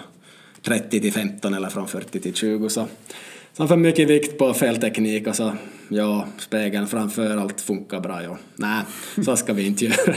30 0.64 1.00
till 1.00 1.14
15 1.14 1.54
eller 1.54 1.70
från 1.70 1.88
40 1.88 2.20
till 2.20 2.34
20 2.34 2.70
så 2.70 2.86
så 3.58 3.68
för 3.68 3.78
mycket 3.78 4.10
vikt 4.10 4.38
på 4.38 4.54
fel 4.54 4.78
teknik 4.78 5.28
och 5.28 5.36
så 5.36 5.54
ja, 5.90 6.28
spegeln 6.38 6.88
framför 6.88 7.38
allt 7.38 7.62
funkar 7.62 8.00
bra 8.00 8.24
ja. 8.24 8.38
Nej, 8.56 8.84
så 9.26 9.36
ska 9.36 9.54
vi 9.54 9.68
inte 9.68 9.86
göra. 9.86 10.16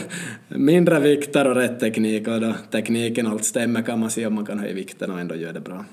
Mindre 0.48 1.00
vikter 1.00 1.48
och 1.48 1.54
rätt 1.54 1.80
teknik 1.80 2.28
och 2.28 2.40
då 2.40 2.54
tekniken 2.70 3.26
allt 3.26 3.44
stämmer 3.44 3.82
kan 3.82 4.00
man 4.00 4.10
se 4.10 4.26
om 4.26 4.34
man 4.34 4.46
kan 4.46 4.58
höja 4.58 4.74
vikten 4.74 5.10
och 5.10 5.20
ändå 5.20 5.34
göra 5.34 5.52
det 5.52 5.60
bra. 5.60 5.84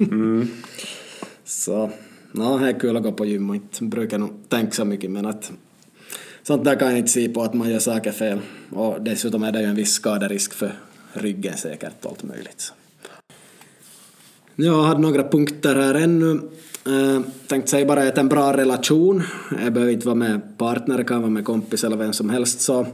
Mm. 0.00 0.48
så, 1.44 1.90
ja, 2.32 2.58
det 2.58 2.68
är 2.68 2.80
kul 2.80 2.96
att 2.96 3.02
gå 3.02 3.12
på 3.12 3.26
gym 3.26 3.50
och 3.50 3.56
inte 3.56 3.84
brukar 3.84 4.18
nog 4.18 4.30
tänka 4.48 4.72
så 4.72 4.84
mycket 4.84 5.10
men 5.10 5.26
att 5.26 5.52
sånt 6.42 6.64
där 6.64 6.76
kan 6.76 6.88
jag 6.88 6.98
inte 6.98 7.10
se 7.10 7.28
på 7.28 7.42
att 7.42 7.54
man 7.54 7.70
gör 7.70 7.78
saker 7.78 8.12
fel. 8.12 8.38
Och 8.70 9.02
dessutom 9.02 9.42
är 9.42 9.52
det 9.52 9.60
ju 9.60 9.66
en 9.66 9.76
viss 9.76 9.92
skaderisk 9.92 10.54
för 10.54 10.72
ryggen 11.12 11.56
säkert 11.56 12.04
och 12.04 12.10
allt 12.10 12.22
möjligt. 12.22 12.72
Jag 14.60 14.82
hade 14.82 15.00
några 15.00 15.28
punkter 15.28 15.74
här 15.74 15.94
ännu. 15.94 16.40
Uh, 16.88 17.20
tänkte 17.46 17.70
säga 17.70 17.86
bara 17.86 18.08
att 18.08 18.18
en 18.18 18.28
bra 18.28 18.56
relation. 18.56 19.22
Jag 19.64 19.72
behöver 19.72 19.92
inte 19.92 20.06
vara 20.06 20.14
med 20.14 20.58
partner, 20.58 21.02
kan 21.02 21.20
vara 21.20 21.30
med 21.30 21.44
kompis 21.44 21.84
eller 21.84 21.96
vem 21.96 22.12
som 22.12 22.30
helst. 22.30 22.60
Så 22.60 22.86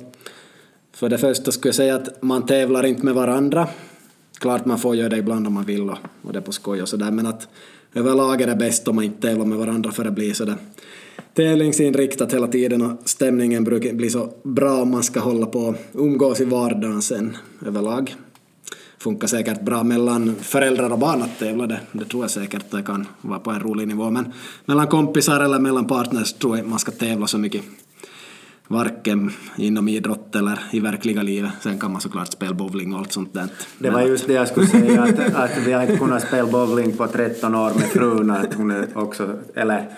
för 0.93 1.09
det 1.09 1.19
första 1.19 1.53
skulle 1.53 1.69
jag 1.69 1.75
säga 1.75 1.95
att 1.95 2.23
man 2.23 2.47
tävlar 2.47 2.87
inte 2.87 3.05
med 3.05 3.15
varandra. 3.15 3.69
Klart 4.39 4.65
man 4.65 4.79
får 4.79 4.97
göra 4.97 5.09
det 5.09 5.17
ibland 5.17 5.47
om 5.47 5.53
man 5.53 5.65
vill 5.65 5.91
och, 5.91 5.99
och 6.23 6.33
det 6.33 6.39
är 6.39 6.43
på 6.43 6.53
skoj 6.53 6.83
och 6.83 6.89
sådär 6.89 7.11
men 7.11 7.27
att 7.27 7.49
överlag 7.95 8.41
är 8.41 8.47
det 8.47 8.57
bäst 8.57 8.89
om 8.89 8.97
man 8.97 9.05
inte 9.05 9.29
tävlar 9.29 9.45
med 9.45 9.59
varandra 9.59 9.91
för 9.91 10.05
det 10.05 10.11
blir 10.11 10.33
sådär 10.33 10.57
tävlingsinriktat 11.35 12.35
hela 12.35 12.47
tiden 12.47 12.83
och 12.83 13.09
stämningen 13.09 13.65
brukar 13.65 13.93
bli 13.93 14.11
så 14.11 14.33
bra 14.43 14.83
om 14.83 14.91
man 14.91 15.03
ska 15.03 15.21
hålla 15.21 15.47
på 15.47 15.59
och 15.59 15.75
umgås 15.95 16.41
i 16.41 16.45
vardagen 16.45 17.03
sen 17.03 17.37
överlag 17.67 18.15
funkar 19.05 19.29
säkert 19.29 19.61
bra 19.61 19.83
mellan 19.83 20.35
föräldrar 20.41 20.91
och 20.91 20.99
barn 20.99 21.23
att 21.23 21.39
tävla, 21.39 21.67
det, 21.67 21.81
det 21.93 22.05
tror 22.05 22.25
jag 22.25 22.31
säkert 22.31 22.71
det 22.71 22.83
kan 22.83 23.07
vara 23.21 23.39
på 23.39 23.51
en 23.51 23.61
rolig 23.61 23.89
nivå. 23.89 24.11
Men 24.11 24.33
mellan 24.65 24.87
kompisar 24.87 25.41
eller 25.41 25.59
mellan 25.59 25.87
partners 25.87 26.33
tror 26.33 26.57
jag 26.57 26.67
man 26.67 26.79
ska 26.79 26.93
tävla 26.93 27.27
så 27.27 27.39
mycket 27.39 27.63
varken 28.69 29.31
inom 29.57 29.89
idrott 29.89 30.37
eller 30.37 30.59
i 30.73 30.81
verkliga 30.81 31.23
livet. 31.23 31.53
Sen 31.61 31.79
kan 31.79 31.93
man 31.93 32.01
såklart 32.01 32.33
spela 32.33 32.53
bowling 32.53 32.95
och 32.95 32.99
allt 32.99 33.13
sånt 33.13 33.35
där. 33.35 33.49
Det 33.79 33.91
var 33.91 34.01
just 34.01 34.27
det 34.27 34.33
jag 34.33 34.49
skulle 34.49 34.67
säga, 34.67 35.03
att, 35.03 35.35
att 35.35 35.67
vi 35.67 35.73
har 35.73 35.83
inte 35.83 35.97
kunnat 35.97 36.23
spela 36.23 36.47
bowling 36.47 36.97
på 36.97 37.07
13 37.07 37.55
år 37.55 37.73
med 37.75 37.89
frun, 37.89 38.31
att 38.31 38.55
hon 38.55 38.71
är 38.71 38.99
också, 38.99 39.39
eller 39.55 39.89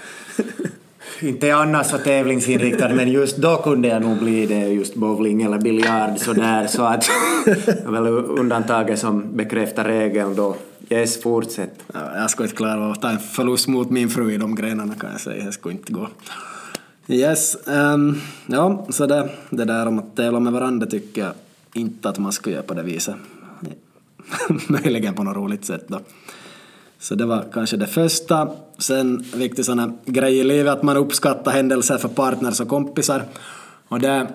inte 1.20 1.54
annars 1.54 1.86
så 1.86 1.98
tävlingsinriktad, 1.98 2.88
men 2.88 3.12
just 3.12 3.36
då 3.36 3.56
kunde 3.56 3.88
jag 3.88 4.02
nog 4.02 4.18
bli 4.18 4.46
det, 4.46 4.68
just 4.68 4.94
bowling 4.94 5.42
eller 5.42 5.58
biljard 5.58 6.18
sådär, 6.18 6.66
så 6.66 6.82
att 6.82 7.10
det 7.44 7.90
väl 7.90 8.06
undantaget 8.06 8.98
som 8.98 9.36
bekräftar 9.36 9.84
regeln 9.84 10.34
då. 10.34 10.56
Yes, 10.88 11.22
fortsätt. 11.22 11.84
Ja, 11.94 12.16
jag 12.16 12.30
skulle 12.30 12.46
inte 12.46 12.56
klara 12.56 12.84
av 12.84 12.90
att 12.90 13.02
ta 13.02 13.10
en 13.10 13.18
förlust 13.18 13.68
mot 13.68 13.90
min 13.90 14.10
fru 14.10 14.32
i 14.32 14.36
de 14.36 14.54
grenarna 14.54 14.94
kan 14.94 15.10
jag 15.10 15.20
säga, 15.20 15.44
det 15.44 15.52
skulle 15.52 15.74
inte 15.74 15.92
gå. 15.92 16.08
Yes, 17.08 17.56
um, 17.66 18.20
ja, 18.46 18.86
så 18.90 19.06
det, 19.06 19.28
det 19.50 19.64
där 19.64 19.86
om 19.86 19.98
att 19.98 20.16
tävla 20.16 20.40
med 20.40 20.52
varandra 20.52 20.86
tycker 20.86 21.20
jag 21.20 21.32
inte 21.74 22.08
att 22.08 22.18
man 22.18 22.32
ska 22.32 22.50
göra 22.50 22.62
på 22.62 22.74
det 22.74 22.82
viset. 22.82 23.14
Möjligen 24.68 25.14
på 25.14 25.22
något 25.22 25.36
roligt 25.36 25.64
sätt 25.64 25.84
då. 25.88 26.00
Så 26.99 27.14
det 27.14 27.26
var 27.26 27.44
kanske 27.53 27.76
det 27.76 27.86
första. 27.86 28.49
Sen 28.78 29.24
viktig 29.34 29.64
sån 29.64 29.99
grej 30.05 30.38
i 30.38 30.44
livet 30.44 30.72
att 30.72 30.82
man 30.82 30.97
uppskattar 30.97 31.53
händelser 31.53 31.99
för 31.99 32.09
partners 32.09 32.61
och 32.61 32.68
kompisar. 32.68 33.24
Och 33.88 34.01
det 34.01 34.09
är 34.09 34.26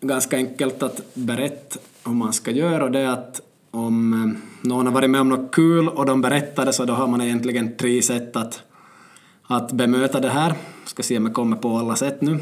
ganska 0.00 0.36
enkelt 0.36 0.82
att 0.82 1.14
berätta 1.14 1.78
hur 2.04 2.12
man 2.12 2.32
ska 2.32 2.50
göra 2.50 2.84
och 2.84 2.90
det 2.90 2.98
är 2.98 3.08
att 3.08 3.40
om 3.70 4.12
eh, 4.12 4.68
någon 4.68 4.86
har 4.86 4.92
varit 4.92 5.10
med 5.10 5.20
om 5.20 5.28
något 5.28 5.54
kul 5.54 5.88
och 5.88 6.06
de 6.06 6.20
berättar 6.20 6.66
det 6.66 6.72
så 6.72 6.84
då 6.84 6.92
har 6.92 7.06
man 7.06 7.20
egentligen 7.20 7.76
tre 7.76 8.02
sätt 8.02 8.36
att, 8.36 8.62
att 9.46 9.72
bemöta 9.72 10.20
det 10.20 10.28
här. 10.28 10.54
Ska 10.84 11.02
se 11.02 11.16
om 11.16 11.26
jag 11.26 11.34
kommer 11.34 11.56
på 11.56 11.76
alla 11.76 11.96
sätt 11.96 12.20
nu. 12.20 12.38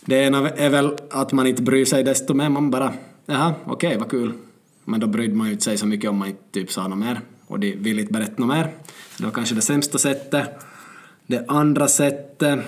Det 0.00 0.16
ena 0.16 0.50
är 0.50 0.70
väl 0.70 0.96
att 1.10 1.32
man 1.32 1.46
inte 1.46 1.62
bryr 1.62 1.84
sig 1.84 2.04
desto 2.04 2.34
mer, 2.34 2.48
man 2.48 2.70
bara 2.70 2.92
jaha, 3.26 3.54
okej, 3.64 3.88
okay, 3.88 3.98
vad 3.98 4.10
kul. 4.10 4.32
Men 4.84 5.00
då 5.00 5.06
brydde 5.06 5.34
man 5.34 5.46
ju 5.46 5.52
inte 5.52 5.64
sig 5.64 5.78
så 5.78 5.86
mycket 5.86 6.10
om 6.10 6.16
man 6.16 6.28
inte 6.28 6.42
typ 6.52 6.72
sa 6.72 6.88
något 6.88 6.98
mer 6.98 7.20
och 7.46 7.60
de 7.60 7.76
vill 7.76 7.98
inte 7.98 8.12
berätta 8.12 8.34
något 8.36 8.56
mer. 8.56 8.74
Det 9.18 9.24
var 9.24 9.32
kanske 9.32 9.54
det 9.54 9.60
sämsta 9.60 9.98
sättet. 9.98 10.48
Det 11.26 11.44
andra 11.48 11.88
sättet... 11.88 12.58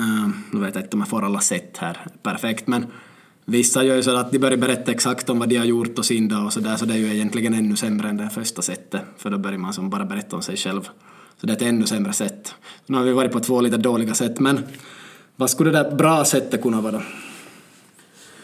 Uh, 0.00 0.28
nu 0.52 0.60
vet 0.60 0.74
jag 0.74 0.84
inte 0.84 0.96
om 0.96 1.00
jag 1.00 1.08
får 1.08 1.24
alla 1.24 1.40
sätt 1.40 1.76
här 1.76 1.98
perfekt, 2.22 2.66
men 2.66 2.86
vissa 3.44 3.82
gör 3.82 3.96
ju 3.96 4.02
så 4.02 4.16
att 4.16 4.32
de 4.32 4.38
börjar 4.38 4.56
berätta 4.56 4.92
exakt 4.92 5.30
om 5.30 5.38
vad 5.38 5.48
de 5.48 5.56
har 5.56 5.64
gjort 5.64 5.98
och 5.98 6.04
sin 6.04 6.28
dag 6.28 6.44
och 6.44 6.52
så 6.52 6.60
där, 6.60 6.76
så 6.76 6.84
det 6.84 6.94
är 6.94 6.98
ju 6.98 7.14
egentligen 7.14 7.54
ännu 7.54 7.76
sämre 7.76 8.08
än 8.08 8.16
det 8.16 8.30
första 8.30 8.62
sättet, 8.62 9.02
för 9.16 9.30
då 9.30 9.38
börjar 9.38 9.58
man 9.58 9.72
som 9.72 9.90
bara 9.90 10.04
berätta 10.04 10.36
om 10.36 10.42
sig 10.42 10.56
själv. 10.56 10.88
Så 11.40 11.46
det 11.46 11.52
är 11.52 11.56
ett 11.56 11.62
ännu 11.62 11.86
sämre 11.86 12.12
sätt. 12.12 12.54
Nu 12.86 12.96
har 12.96 13.04
vi 13.04 13.12
varit 13.12 13.32
på 13.32 13.40
två 13.40 13.60
lite 13.60 13.76
dåliga 13.76 14.14
sätt, 14.14 14.40
men 14.40 14.64
vad 15.36 15.50
skulle 15.50 15.70
det 15.70 15.82
där 15.82 15.96
bra 15.96 16.24
sättet 16.24 16.62
kunna 16.62 16.80
vara? 16.80 16.92
då? 16.92 17.02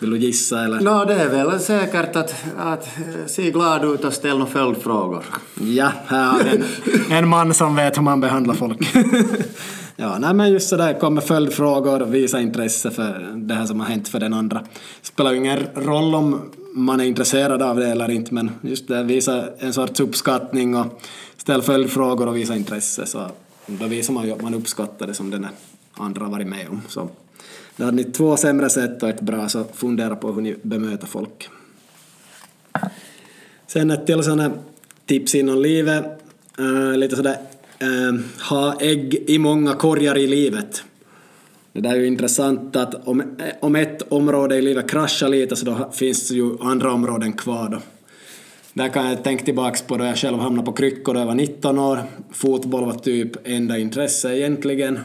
Vill 0.02 0.10
du 0.10 0.18
gissa 0.18 0.64
eller? 0.64 0.80
No, 0.80 1.04
det 1.04 1.14
är 1.14 1.28
väl 1.28 1.60
säkert 1.60 2.16
att, 2.16 2.34
att 2.58 2.88
se 3.26 3.50
glad 3.50 3.84
ut 3.84 4.04
och 4.04 4.12
ställa 4.12 4.34
några 4.34 4.50
följdfrågor. 4.50 5.24
Ja, 5.60 5.92
här 6.06 6.40
en, 6.40 6.64
en 7.10 7.28
man 7.28 7.54
som 7.54 7.76
vet 7.76 7.96
hur 7.96 8.02
man 8.02 8.20
behandlar 8.20 8.54
folk. 8.54 8.78
ja, 9.96 10.18
nej 10.18 10.34
men 10.34 10.50
just 10.50 10.68
sådär, 10.68 11.00
kommer 11.00 11.20
följdfrågor, 11.20 12.06
visa 12.06 12.40
intresse 12.40 12.90
för 12.90 13.32
det 13.36 13.54
här 13.54 13.66
som 13.66 13.80
har 13.80 13.86
hänt 13.86 14.08
för 14.08 14.20
den 14.20 14.34
andra. 14.34 14.64
Spelar 15.02 15.32
ju 15.32 15.36
ingen 15.36 15.66
roll 15.74 16.14
om 16.14 16.40
man 16.74 17.00
är 17.00 17.04
intresserad 17.04 17.62
av 17.62 17.76
det 17.76 17.86
eller 17.86 18.10
inte, 18.10 18.34
men 18.34 18.50
just 18.60 18.88
det, 18.88 19.02
visa 19.02 19.44
en 19.58 19.72
sorts 19.72 20.00
uppskattning 20.00 20.76
och 20.76 21.00
ställa 21.36 21.62
följdfrågor 21.62 22.28
och 22.28 22.36
visa 22.36 22.56
intresse, 22.56 23.06
så 23.06 23.26
då 23.66 23.86
visar 23.86 24.14
man 24.14 24.26
ju 24.26 24.32
att 24.32 24.42
man 24.42 24.54
uppskattar 24.54 25.06
det 25.06 25.14
som 25.14 25.30
den 25.30 25.46
andra 25.94 26.24
har 26.24 26.32
varit 26.32 26.46
med 26.46 26.68
om. 26.68 26.82
Så 26.88 27.08
då 27.76 27.84
hade 27.84 27.96
ni 27.96 28.04
två 28.04 28.36
sämre 28.36 28.70
sätt 28.70 29.02
och 29.02 29.08
ett 29.08 29.20
bra, 29.20 29.48
så 29.48 29.64
fundera 29.64 30.16
på 30.16 30.32
hur 30.32 30.42
ni 30.42 30.56
bemöter 30.62 31.06
folk. 31.06 31.48
Sen 33.66 33.90
ett 33.90 34.06
till 34.06 34.22
sådana 34.22 34.52
tips 35.06 35.34
inom 35.34 35.62
livet, 35.62 36.04
uh, 36.60 36.96
lite 36.96 37.16
sådär 37.16 37.36
uh, 37.82 38.20
ha 38.50 38.80
ägg 38.80 39.14
i 39.26 39.38
många 39.38 39.74
korgar 39.74 40.18
i 40.18 40.26
livet. 40.26 40.84
Det 41.72 41.80
där 41.80 41.90
är 41.90 41.96
ju 41.96 42.06
intressant 42.06 42.76
att 42.76 43.08
om, 43.08 43.20
eh, 43.20 43.26
om 43.60 43.76
ett 43.76 44.12
område 44.12 44.56
i 44.56 44.62
livet 44.62 44.90
kraschar 44.90 45.28
lite 45.28 45.56
så 45.56 45.64
då 45.64 45.90
finns 45.92 46.28
det 46.28 46.34
ju 46.34 46.58
andra 46.60 46.92
områden 46.92 47.32
kvar 47.32 47.68
då. 47.68 47.78
Där 48.72 48.88
kan 48.88 49.06
jag 49.06 49.24
tänka 49.24 49.44
tillbaks 49.44 49.82
på 49.82 49.96
då 49.96 50.04
jag 50.04 50.16
själv 50.16 50.38
hamnade 50.38 50.66
på 50.66 50.72
kryckor 50.72 51.14
då 51.14 51.20
jag 51.20 51.26
var 51.26 51.34
19 51.34 51.78
år. 51.78 51.98
Fotboll 52.30 52.84
var 52.84 52.94
typ 52.94 53.48
enda 53.48 53.78
intresse 53.78 54.36
egentligen. 54.36 54.98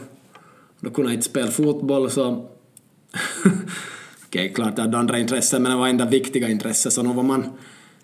Då 0.80 0.90
kunde 0.90 1.10
jag 1.10 1.16
inte 1.16 1.28
spela 1.28 1.50
fotboll 1.50 2.10
så 2.10 2.46
Okej, 4.28 4.44
okay, 4.44 4.54
klart 4.54 4.72
jag 4.76 4.84
hade 4.84 4.98
andra 4.98 5.18
intressen, 5.18 5.62
men 5.62 5.72
det 5.72 5.78
var 5.78 5.88
enda 5.88 6.06
viktiga 6.06 6.48
intressen, 6.48 6.92
så 6.92 7.02
nu 7.02 7.12
var 7.12 7.22
man 7.22 7.50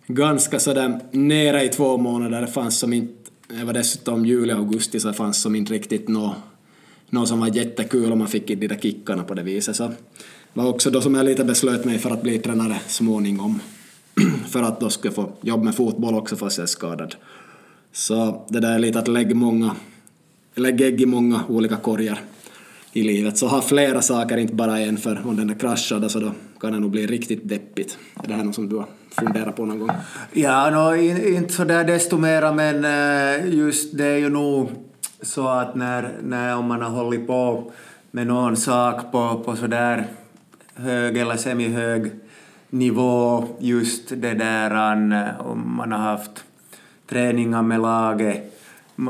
ganska 0.06 0.58
sådär 0.58 1.00
nere 1.10 1.64
i 1.64 1.68
två 1.68 1.96
månader. 1.96 2.40
Det 2.40 2.46
fanns 2.46 2.78
som 2.78 2.92
inte, 2.92 3.30
det 3.48 3.64
var 3.64 3.72
dessutom 3.72 4.26
juli, 4.26 4.52
augusti, 4.52 5.00
så 5.00 5.08
det 5.08 5.14
fanns 5.14 5.42
som 5.42 5.54
inte 5.54 5.72
riktigt 5.72 6.08
något, 6.08 6.36
något 7.10 7.28
som 7.28 7.40
var 7.40 7.56
jättekul 7.56 8.12
och 8.12 8.18
man 8.18 8.28
fick 8.28 8.46
de 8.46 8.66
där 8.66 8.78
kickarna 8.78 9.24
på 9.24 9.34
det 9.34 9.42
viset. 9.42 9.76
Så 9.76 9.88
det 9.88 9.96
var 10.52 10.68
också 10.68 10.90
då 10.90 11.00
som 11.00 11.14
jag 11.14 11.24
lite 11.24 11.44
beslöt 11.44 11.84
mig 11.84 11.98
för 11.98 12.10
att 12.10 12.22
bli 12.22 12.38
tränare 12.38 12.76
småningom. 12.86 13.60
för 14.50 14.62
att 14.62 14.80
då 14.80 14.90
skulle 14.90 15.14
få 15.14 15.32
jobb 15.40 15.64
med 15.64 15.74
fotboll 15.74 16.14
också 16.14 16.36
fast 16.36 16.58
jag 16.58 16.62
är 16.62 16.66
skadad. 16.66 17.14
Så 17.92 18.46
det 18.48 18.60
där 18.60 18.74
är 18.74 18.78
lite 18.78 18.98
att 18.98 19.08
lägga 19.08 19.34
många, 19.34 19.76
lägga 20.54 20.86
ägg 20.86 21.00
i 21.00 21.06
många 21.06 21.40
olika 21.48 21.76
korgar 21.76 22.20
i 22.94 23.02
livet. 23.02 23.38
Så 23.38 23.46
ha 23.46 23.62
flera 23.62 24.02
saker, 24.02 24.36
inte 24.36 24.54
bara 24.54 24.78
en, 24.78 24.96
för 24.96 25.22
om 25.26 25.36
den 25.36 25.50
är 25.50 25.54
kraschad 25.54 26.10
så 26.10 26.20
då 26.20 26.32
kan 26.60 26.72
det 26.72 26.80
nog 26.80 26.90
bli 26.90 27.06
riktigt 27.06 27.48
deppigt. 27.48 27.98
Är 28.24 28.28
det 28.28 28.34
här 28.34 28.44
något 28.44 28.54
som 28.54 28.68
du 28.68 28.76
har 28.76 28.86
funderat 29.10 29.56
på 29.56 29.66
någon 29.66 29.78
gång? 29.78 29.90
Ja, 30.32 30.70
no, 30.70 30.96
inte 30.96 31.52
sådär 31.52 31.84
desto 31.84 32.18
mera, 32.18 32.52
men 32.52 32.84
eh, 32.84 33.54
just 33.54 33.98
det 33.98 34.06
är 34.06 34.16
ju 34.16 34.28
nog 34.28 34.70
så 35.22 35.48
att 35.48 35.74
när, 35.74 36.12
när 36.22 36.56
om 36.56 36.66
man 36.66 36.82
har 36.82 36.90
hållit 36.90 37.26
på 37.26 37.72
med 38.10 38.26
någon 38.26 38.56
sak 38.56 39.12
på, 39.12 39.42
på 39.44 39.56
sådär 39.56 40.06
hög 40.74 41.16
eller 41.16 41.36
semihög 41.36 42.10
nivå, 42.70 43.44
just 43.58 44.08
det 44.08 44.34
där 44.34 44.92
eh, 45.12 45.40
om 45.40 45.76
man 45.76 45.92
har 45.92 45.98
haft 45.98 46.44
träningar 47.06 47.62
med 47.62 47.80
laget 47.80 48.54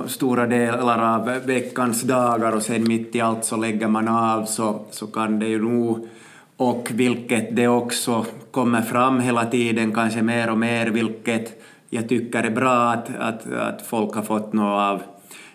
stora 0.07 0.47
delar 0.47 1.15
av 1.15 1.47
veckans 1.47 2.03
dagar 2.03 2.53
och 2.53 2.63
sen 2.63 2.89
mitt 2.89 3.17
i 3.17 3.21
allt 3.21 3.45
så 3.45 3.57
lägger 3.57 3.89
man 3.89 4.09
av 4.09 4.45
så, 4.45 4.85
så 4.91 5.07
kan 5.07 5.39
det 5.39 5.47
ju 5.47 5.63
nog, 5.63 6.09
och 6.57 6.89
vilket 6.95 7.57
det 7.57 7.69
också 7.69 8.27
kommer 8.51 8.83
fram 8.83 9.21
hela 9.21 9.47
tiden, 9.47 9.95
kanske 9.95 10.23
mer 10.23 10.51
och 10.51 10.59
mer, 10.59 10.87
vilket 10.87 11.63
jag 11.91 12.09
tycker 12.09 12.43
är 12.43 12.51
bra 12.51 12.91
att, 12.91 13.17
att, 13.19 13.53
att 13.53 13.87
folk 13.87 14.15
har 14.15 14.23
fått 14.23 14.53
något 14.53 14.81
av 14.81 15.03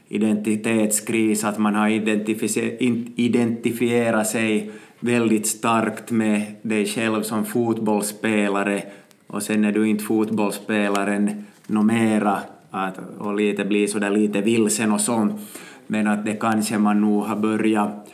identitetskris, 0.07 1.43
att 1.43 1.57
man 1.57 1.75
har 1.75 1.89
identifierat 3.19 4.27
sig 4.27 4.71
väldigt 4.99 5.47
starkt 5.47 6.11
med 6.11 6.41
dig 6.61 6.85
själv 6.85 7.21
som 7.21 7.45
fotbollsspelare. 7.45 8.83
Och 9.27 9.43
sen 9.43 9.65
är 9.65 9.71
du 9.71 9.89
inte 9.89 10.03
fotbollsspelaren 10.03 11.45
något 11.67 11.85
mera 11.85 12.39
att, 12.71 12.99
och 13.17 13.35
lite 13.35 13.65
bli 13.65 13.87
sådär 13.87 14.09
lite 14.09 14.41
vilsen 14.41 14.91
och 14.91 15.01
sånt. 15.01 15.41
Men 15.87 16.07
att 16.07 16.25
det 16.25 16.33
kanske 16.33 16.77
man 16.77 17.01
nog 17.01 17.23
har 17.23 17.35
börjat 17.35 18.09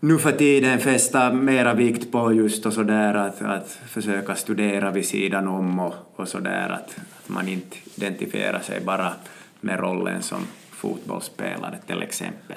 nu 0.00 0.18
för 0.18 0.32
tiden 0.32 0.78
fästa 0.78 1.32
mera 1.32 1.74
vikt 1.74 2.12
på 2.12 2.32
just 2.32 2.66
och 2.66 2.72
sådär 2.72 3.14
att, 3.14 3.42
att 3.42 3.78
försöka 3.88 4.34
studera 4.34 4.90
vid 4.90 5.06
sidan 5.06 5.48
om 5.48 5.78
och, 5.78 5.94
och 6.16 6.28
sådär 6.28 6.68
att, 6.68 6.96
att 7.18 7.28
man 7.28 7.48
inte 7.48 7.76
identifierar 7.96 8.60
sig 8.60 8.80
bara 8.80 9.12
med 9.60 9.80
rollen 9.80 10.22
som 10.22 10.38
fotbollsspelare 10.70 11.78
till 11.86 12.02
exempel. 12.02 12.56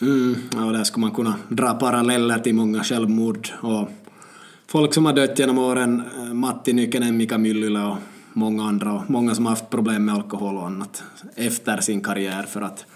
Mm, 0.00 0.34
och 0.66 0.72
där 0.72 0.84
skulle 0.84 1.06
man 1.06 1.14
kunna 1.14 1.34
dra 1.48 1.74
paralleller 1.74 2.38
till 2.38 2.54
många 2.54 2.84
självmord 2.84 3.48
och 3.60 3.88
folk 4.66 4.94
som 4.94 5.06
har 5.06 5.12
dött 5.12 5.38
genom 5.38 5.58
åren, 5.58 6.02
Matti 6.32 6.72
Nykänen, 6.72 7.16
Mika 7.16 7.38
Myllylä 7.38 7.84
och 7.84 7.96
många 8.34 8.64
andra 8.64 8.92
och 8.92 9.10
många 9.10 9.34
som 9.34 9.46
har 9.46 9.52
haft 9.52 9.70
problem 9.70 10.04
med 10.04 10.14
alkohol 10.14 10.56
och 10.56 10.66
annat 10.66 11.02
efter 11.34 11.80
sin 11.80 12.00
karriär 12.00 12.42
för 12.42 12.62
att 12.62 12.86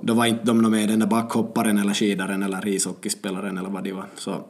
då 0.00 0.14
var 0.14 0.26
inte 0.26 0.44
de 0.44 0.70
med 0.70 0.88
den 0.88 0.98
där 0.98 1.06
backhopparen 1.06 1.78
eller 1.78 1.94
skidaren 1.94 2.42
eller 2.42 2.68
ishockeyspelaren 2.68 3.58
eller 3.58 3.70
vad 3.70 3.84
det 3.84 3.92
var. 3.92 4.06
Så 4.16 4.44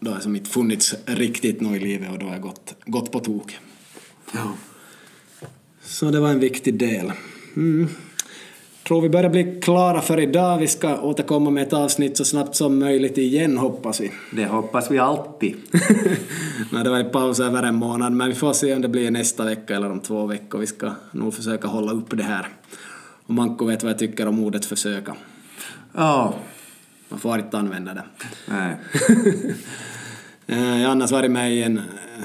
då 0.00 0.10
har 0.10 0.16
det 0.16 0.22
som 0.22 0.36
inte 0.36 0.50
funnits 0.50 0.94
riktigt 1.06 1.60
något 1.60 1.76
i 1.76 1.80
livet 1.80 2.12
och 2.12 2.18
då 2.18 2.26
har 2.26 2.32
jag 2.32 2.42
gått, 2.42 2.74
gått 2.86 3.12
på 3.12 3.20
tok. 3.20 3.58
Ja. 4.34 4.52
Så 5.82 6.10
det 6.10 6.20
var 6.20 6.30
en 6.30 6.40
viktig 6.40 6.78
del. 6.78 7.12
Mm. 7.56 7.88
Tror 8.88 9.00
vi 9.00 9.08
börjar 9.08 9.30
bli 9.30 9.60
klara 9.62 10.00
för 10.00 10.20
idag. 10.20 10.58
Vi 10.58 10.66
ska 10.66 11.00
återkomma 11.00 11.50
med 11.50 11.62
ett 11.62 11.72
avsnitt 11.72 12.16
så 12.16 12.24
snabbt 12.24 12.56
som 12.56 12.78
möjligt 12.78 13.18
igen 13.18 13.58
hoppas 13.58 14.00
vi. 14.00 14.12
Det 14.32 14.46
hoppas 14.46 14.90
vi 14.90 14.98
alltid. 14.98 15.56
Nej, 16.72 16.84
det 16.84 16.90
var 16.90 16.98
en 16.98 17.10
paus 17.10 17.40
över 17.40 17.62
en 17.62 17.74
månad 17.74 18.12
men 18.12 18.28
vi 18.28 18.34
får 18.34 18.52
se 18.52 18.74
om 18.74 18.82
det 18.82 18.88
blir 18.88 19.10
nästa 19.10 19.44
vecka 19.44 19.76
eller 19.76 19.90
om 19.90 20.00
två 20.00 20.26
veckor. 20.26 20.58
Vi 20.58 20.66
ska 20.66 20.92
nog 21.12 21.34
försöka 21.34 21.68
hålla 21.68 21.92
upp 21.92 22.16
det 22.16 22.22
här. 22.22 22.48
Och 23.26 23.34
Manko 23.34 23.64
vet 23.64 23.82
vad 23.82 23.92
jag 23.92 23.98
tycker 23.98 24.28
om 24.28 24.44
ordet 24.44 24.66
försöka. 24.66 25.14
Ja. 25.94 26.34
Man 27.08 27.20
får 27.20 27.38
inte 27.38 27.58
använda 27.58 27.94
det. 27.94 28.04
Nej. 28.46 28.76
Eh, 30.50 30.80
Jag 30.80 30.86
har 30.86 30.92
annars 30.92 31.10
varit 31.10 31.30
med 31.30 31.54
i 31.54 31.62
en 31.62 31.78
eh, 31.78 31.84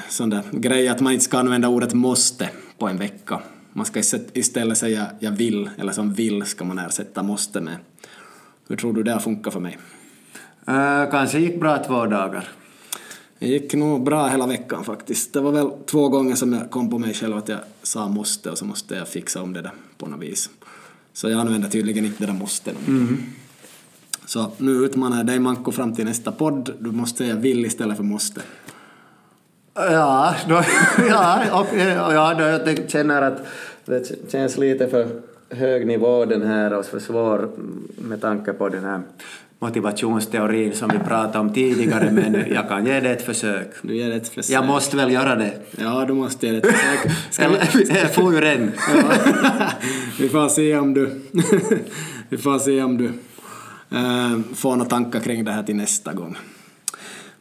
sån 0.10 0.30
där 0.30 0.44
grej 0.52 0.88
att 0.88 1.02
man 1.02 1.14
inte 1.14 1.26
ska 1.26 1.38
använda 1.38 1.68
ordet 1.68 1.94
måste 1.94 2.50
på 2.78 2.88
en 2.88 2.98
vecka. 2.98 3.40
Man 3.74 3.86
ska 3.86 4.00
istället- 4.34 4.78
säga 4.78 5.08
jag 5.20 5.32
vill, 5.32 5.70
eller 5.78 5.92
som 5.92 6.14
vill 6.14 6.46
ska 6.46 6.66
man 6.66 6.80
ersätta 6.80 7.24
måste 7.24 7.62
med. 7.62 7.76
Hur 8.68 8.76
tror 8.78 8.94
du 8.94 9.04
det 9.04 9.12
har 9.12 9.20
funkat 9.20 9.54
för 9.54 9.60
mig? 9.60 9.78
Eh, 10.68 11.12
kanske 11.12 11.40
gick 11.40 11.60
bra 11.60 11.84
två 11.88 12.06
dagar. 12.06 12.48
Det 13.40 13.48
gick 13.48 13.74
nog 13.74 14.04
bra 14.04 14.28
hela 14.28 14.48
veckan 14.48 14.84
faktiskt. 14.84 15.34
Det 15.34 15.42
var 15.42 15.52
väl 15.52 15.70
två 15.86 16.10
gånger 16.10 16.36
som 16.36 16.54
jag 16.54 16.72
kom 16.72 16.90
på 16.90 16.98
mig 17.00 17.14
själv 17.14 17.38
att 17.38 17.50
jag 17.50 17.60
sa 17.84 18.08
måste 18.08 18.52
och 18.52 18.58
så 18.58 18.66
måste 18.66 18.96
jag 18.96 19.08
fixa 19.08 19.42
om 19.42 19.54
det 19.54 19.62
där 19.62 19.72
på 19.98 20.06
något 20.06 20.22
vis. 20.22 20.50
Så 21.14 21.30
jag 21.30 21.40
använder 21.40 21.70
tydligen 21.70 22.06
inte 22.06 22.26
det 22.26 22.32
där 22.32 22.40
måste. 22.40 22.72
Så 24.26 24.52
nu 24.58 24.72
utmanar 24.72 25.18
jag 25.18 25.26
dig 25.26 25.40
Manko 25.40 25.72
fram 25.72 25.96
till 25.96 26.06
nästa 26.06 26.32
podd. 26.32 26.74
Du 26.80 26.92
måste 26.92 27.18
säga 27.18 27.36
vill 27.36 27.66
istället 27.66 27.98
för 27.98 28.04
måste. 28.04 28.42
Ja, 29.76 30.36
då, 30.48 30.62
ja, 31.10 31.60
och, 31.60 31.68
ja 32.14 32.34
då 32.34 32.44
jag 32.44 32.90
känner 32.90 33.22
att 33.22 33.46
det 33.86 34.32
känns 34.32 34.58
lite 34.58 34.88
för 34.88 35.08
hög 35.50 35.88
nivå 35.88 36.26
den 36.26 36.42
här 36.42 36.74
och 36.74 36.86
för 36.86 37.00
svår 37.00 37.50
med 37.98 38.22
tanke 38.22 38.54
på 38.54 38.70
den 38.70 38.84
här 38.84 39.02
motivationsteorin 39.60 40.74
som 40.74 40.90
vi 40.90 41.00
pratade 41.00 41.40
om 41.40 41.54
tidigare 41.54 42.12
men 42.12 42.46
jag 42.54 42.70
kan 42.70 42.86
ge 42.86 43.00
det 43.00 43.10
ett 43.10 43.26
försök. 43.26 43.68
Du 43.82 43.96
ger 43.96 44.10
det 44.10 44.16
ett 44.16 44.28
försök. 44.28 44.56
Jag 44.56 44.66
måste 44.66 44.98
väl 44.98 45.12
göra 45.12 45.36
det. 45.36 45.54
Ja, 45.72 46.06
du 46.08 46.14
måste 46.14 46.48
ge 46.48 46.52
det 46.52 46.58
ett 46.58 46.76
försök. 46.76 47.12
Ska 47.30 47.50
vi... 47.50 48.00
Jag 48.00 48.14
får 48.14 48.34
ju 48.34 48.40
den. 48.40 48.72
Ja. 48.96 49.04
vi 50.20 50.30
får 50.30 50.50
se 50.50 50.78
om 50.78 50.94
du... 50.94 51.22
vi 52.30 52.38
får 52.38 52.60
se 52.60 52.84
om 52.84 52.98
du 52.98 53.06
eh, 53.98 54.56
får 54.56 54.76
några 54.76 54.90
tankar 54.90 55.20
kring 55.20 55.46
det 55.46 55.52
här 55.52 55.64
till 55.64 55.76
nästa 55.76 56.14
gång. 56.14 56.38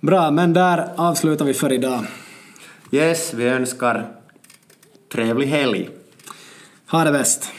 Bra, 0.01 0.31
men 0.31 0.53
där 0.53 0.89
avslutar 0.97 1.45
vi 1.45 1.55
för 1.55 1.73
idag. 1.73 2.07
Yes, 2.95 3.35
vi 3.35 3.45
önskar 3.45 4.09
trevlig 5.13 5.47
helg. 5.47 5.89
Ha 6.87 7.05
det 7.05 7.13
bäst! 7.13 7.51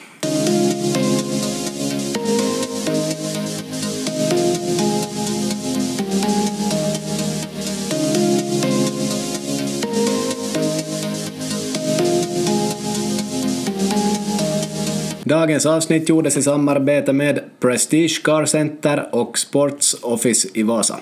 Dagens 15.23 15.65
avsnitt 15.65 16.09
gjordes 16.09 16.37
i 16.37 16.41
samarbete 16.41 17.13
med 17.13 17.39
Prestige 17.59 18.21
Car 18.23 18.45
Center 18.45 19.09
och 19.11 19.37
Sports 19.37 19.97
Office 20.01 20.47
i 20.53 20.63
Vasa. 20.63 20.99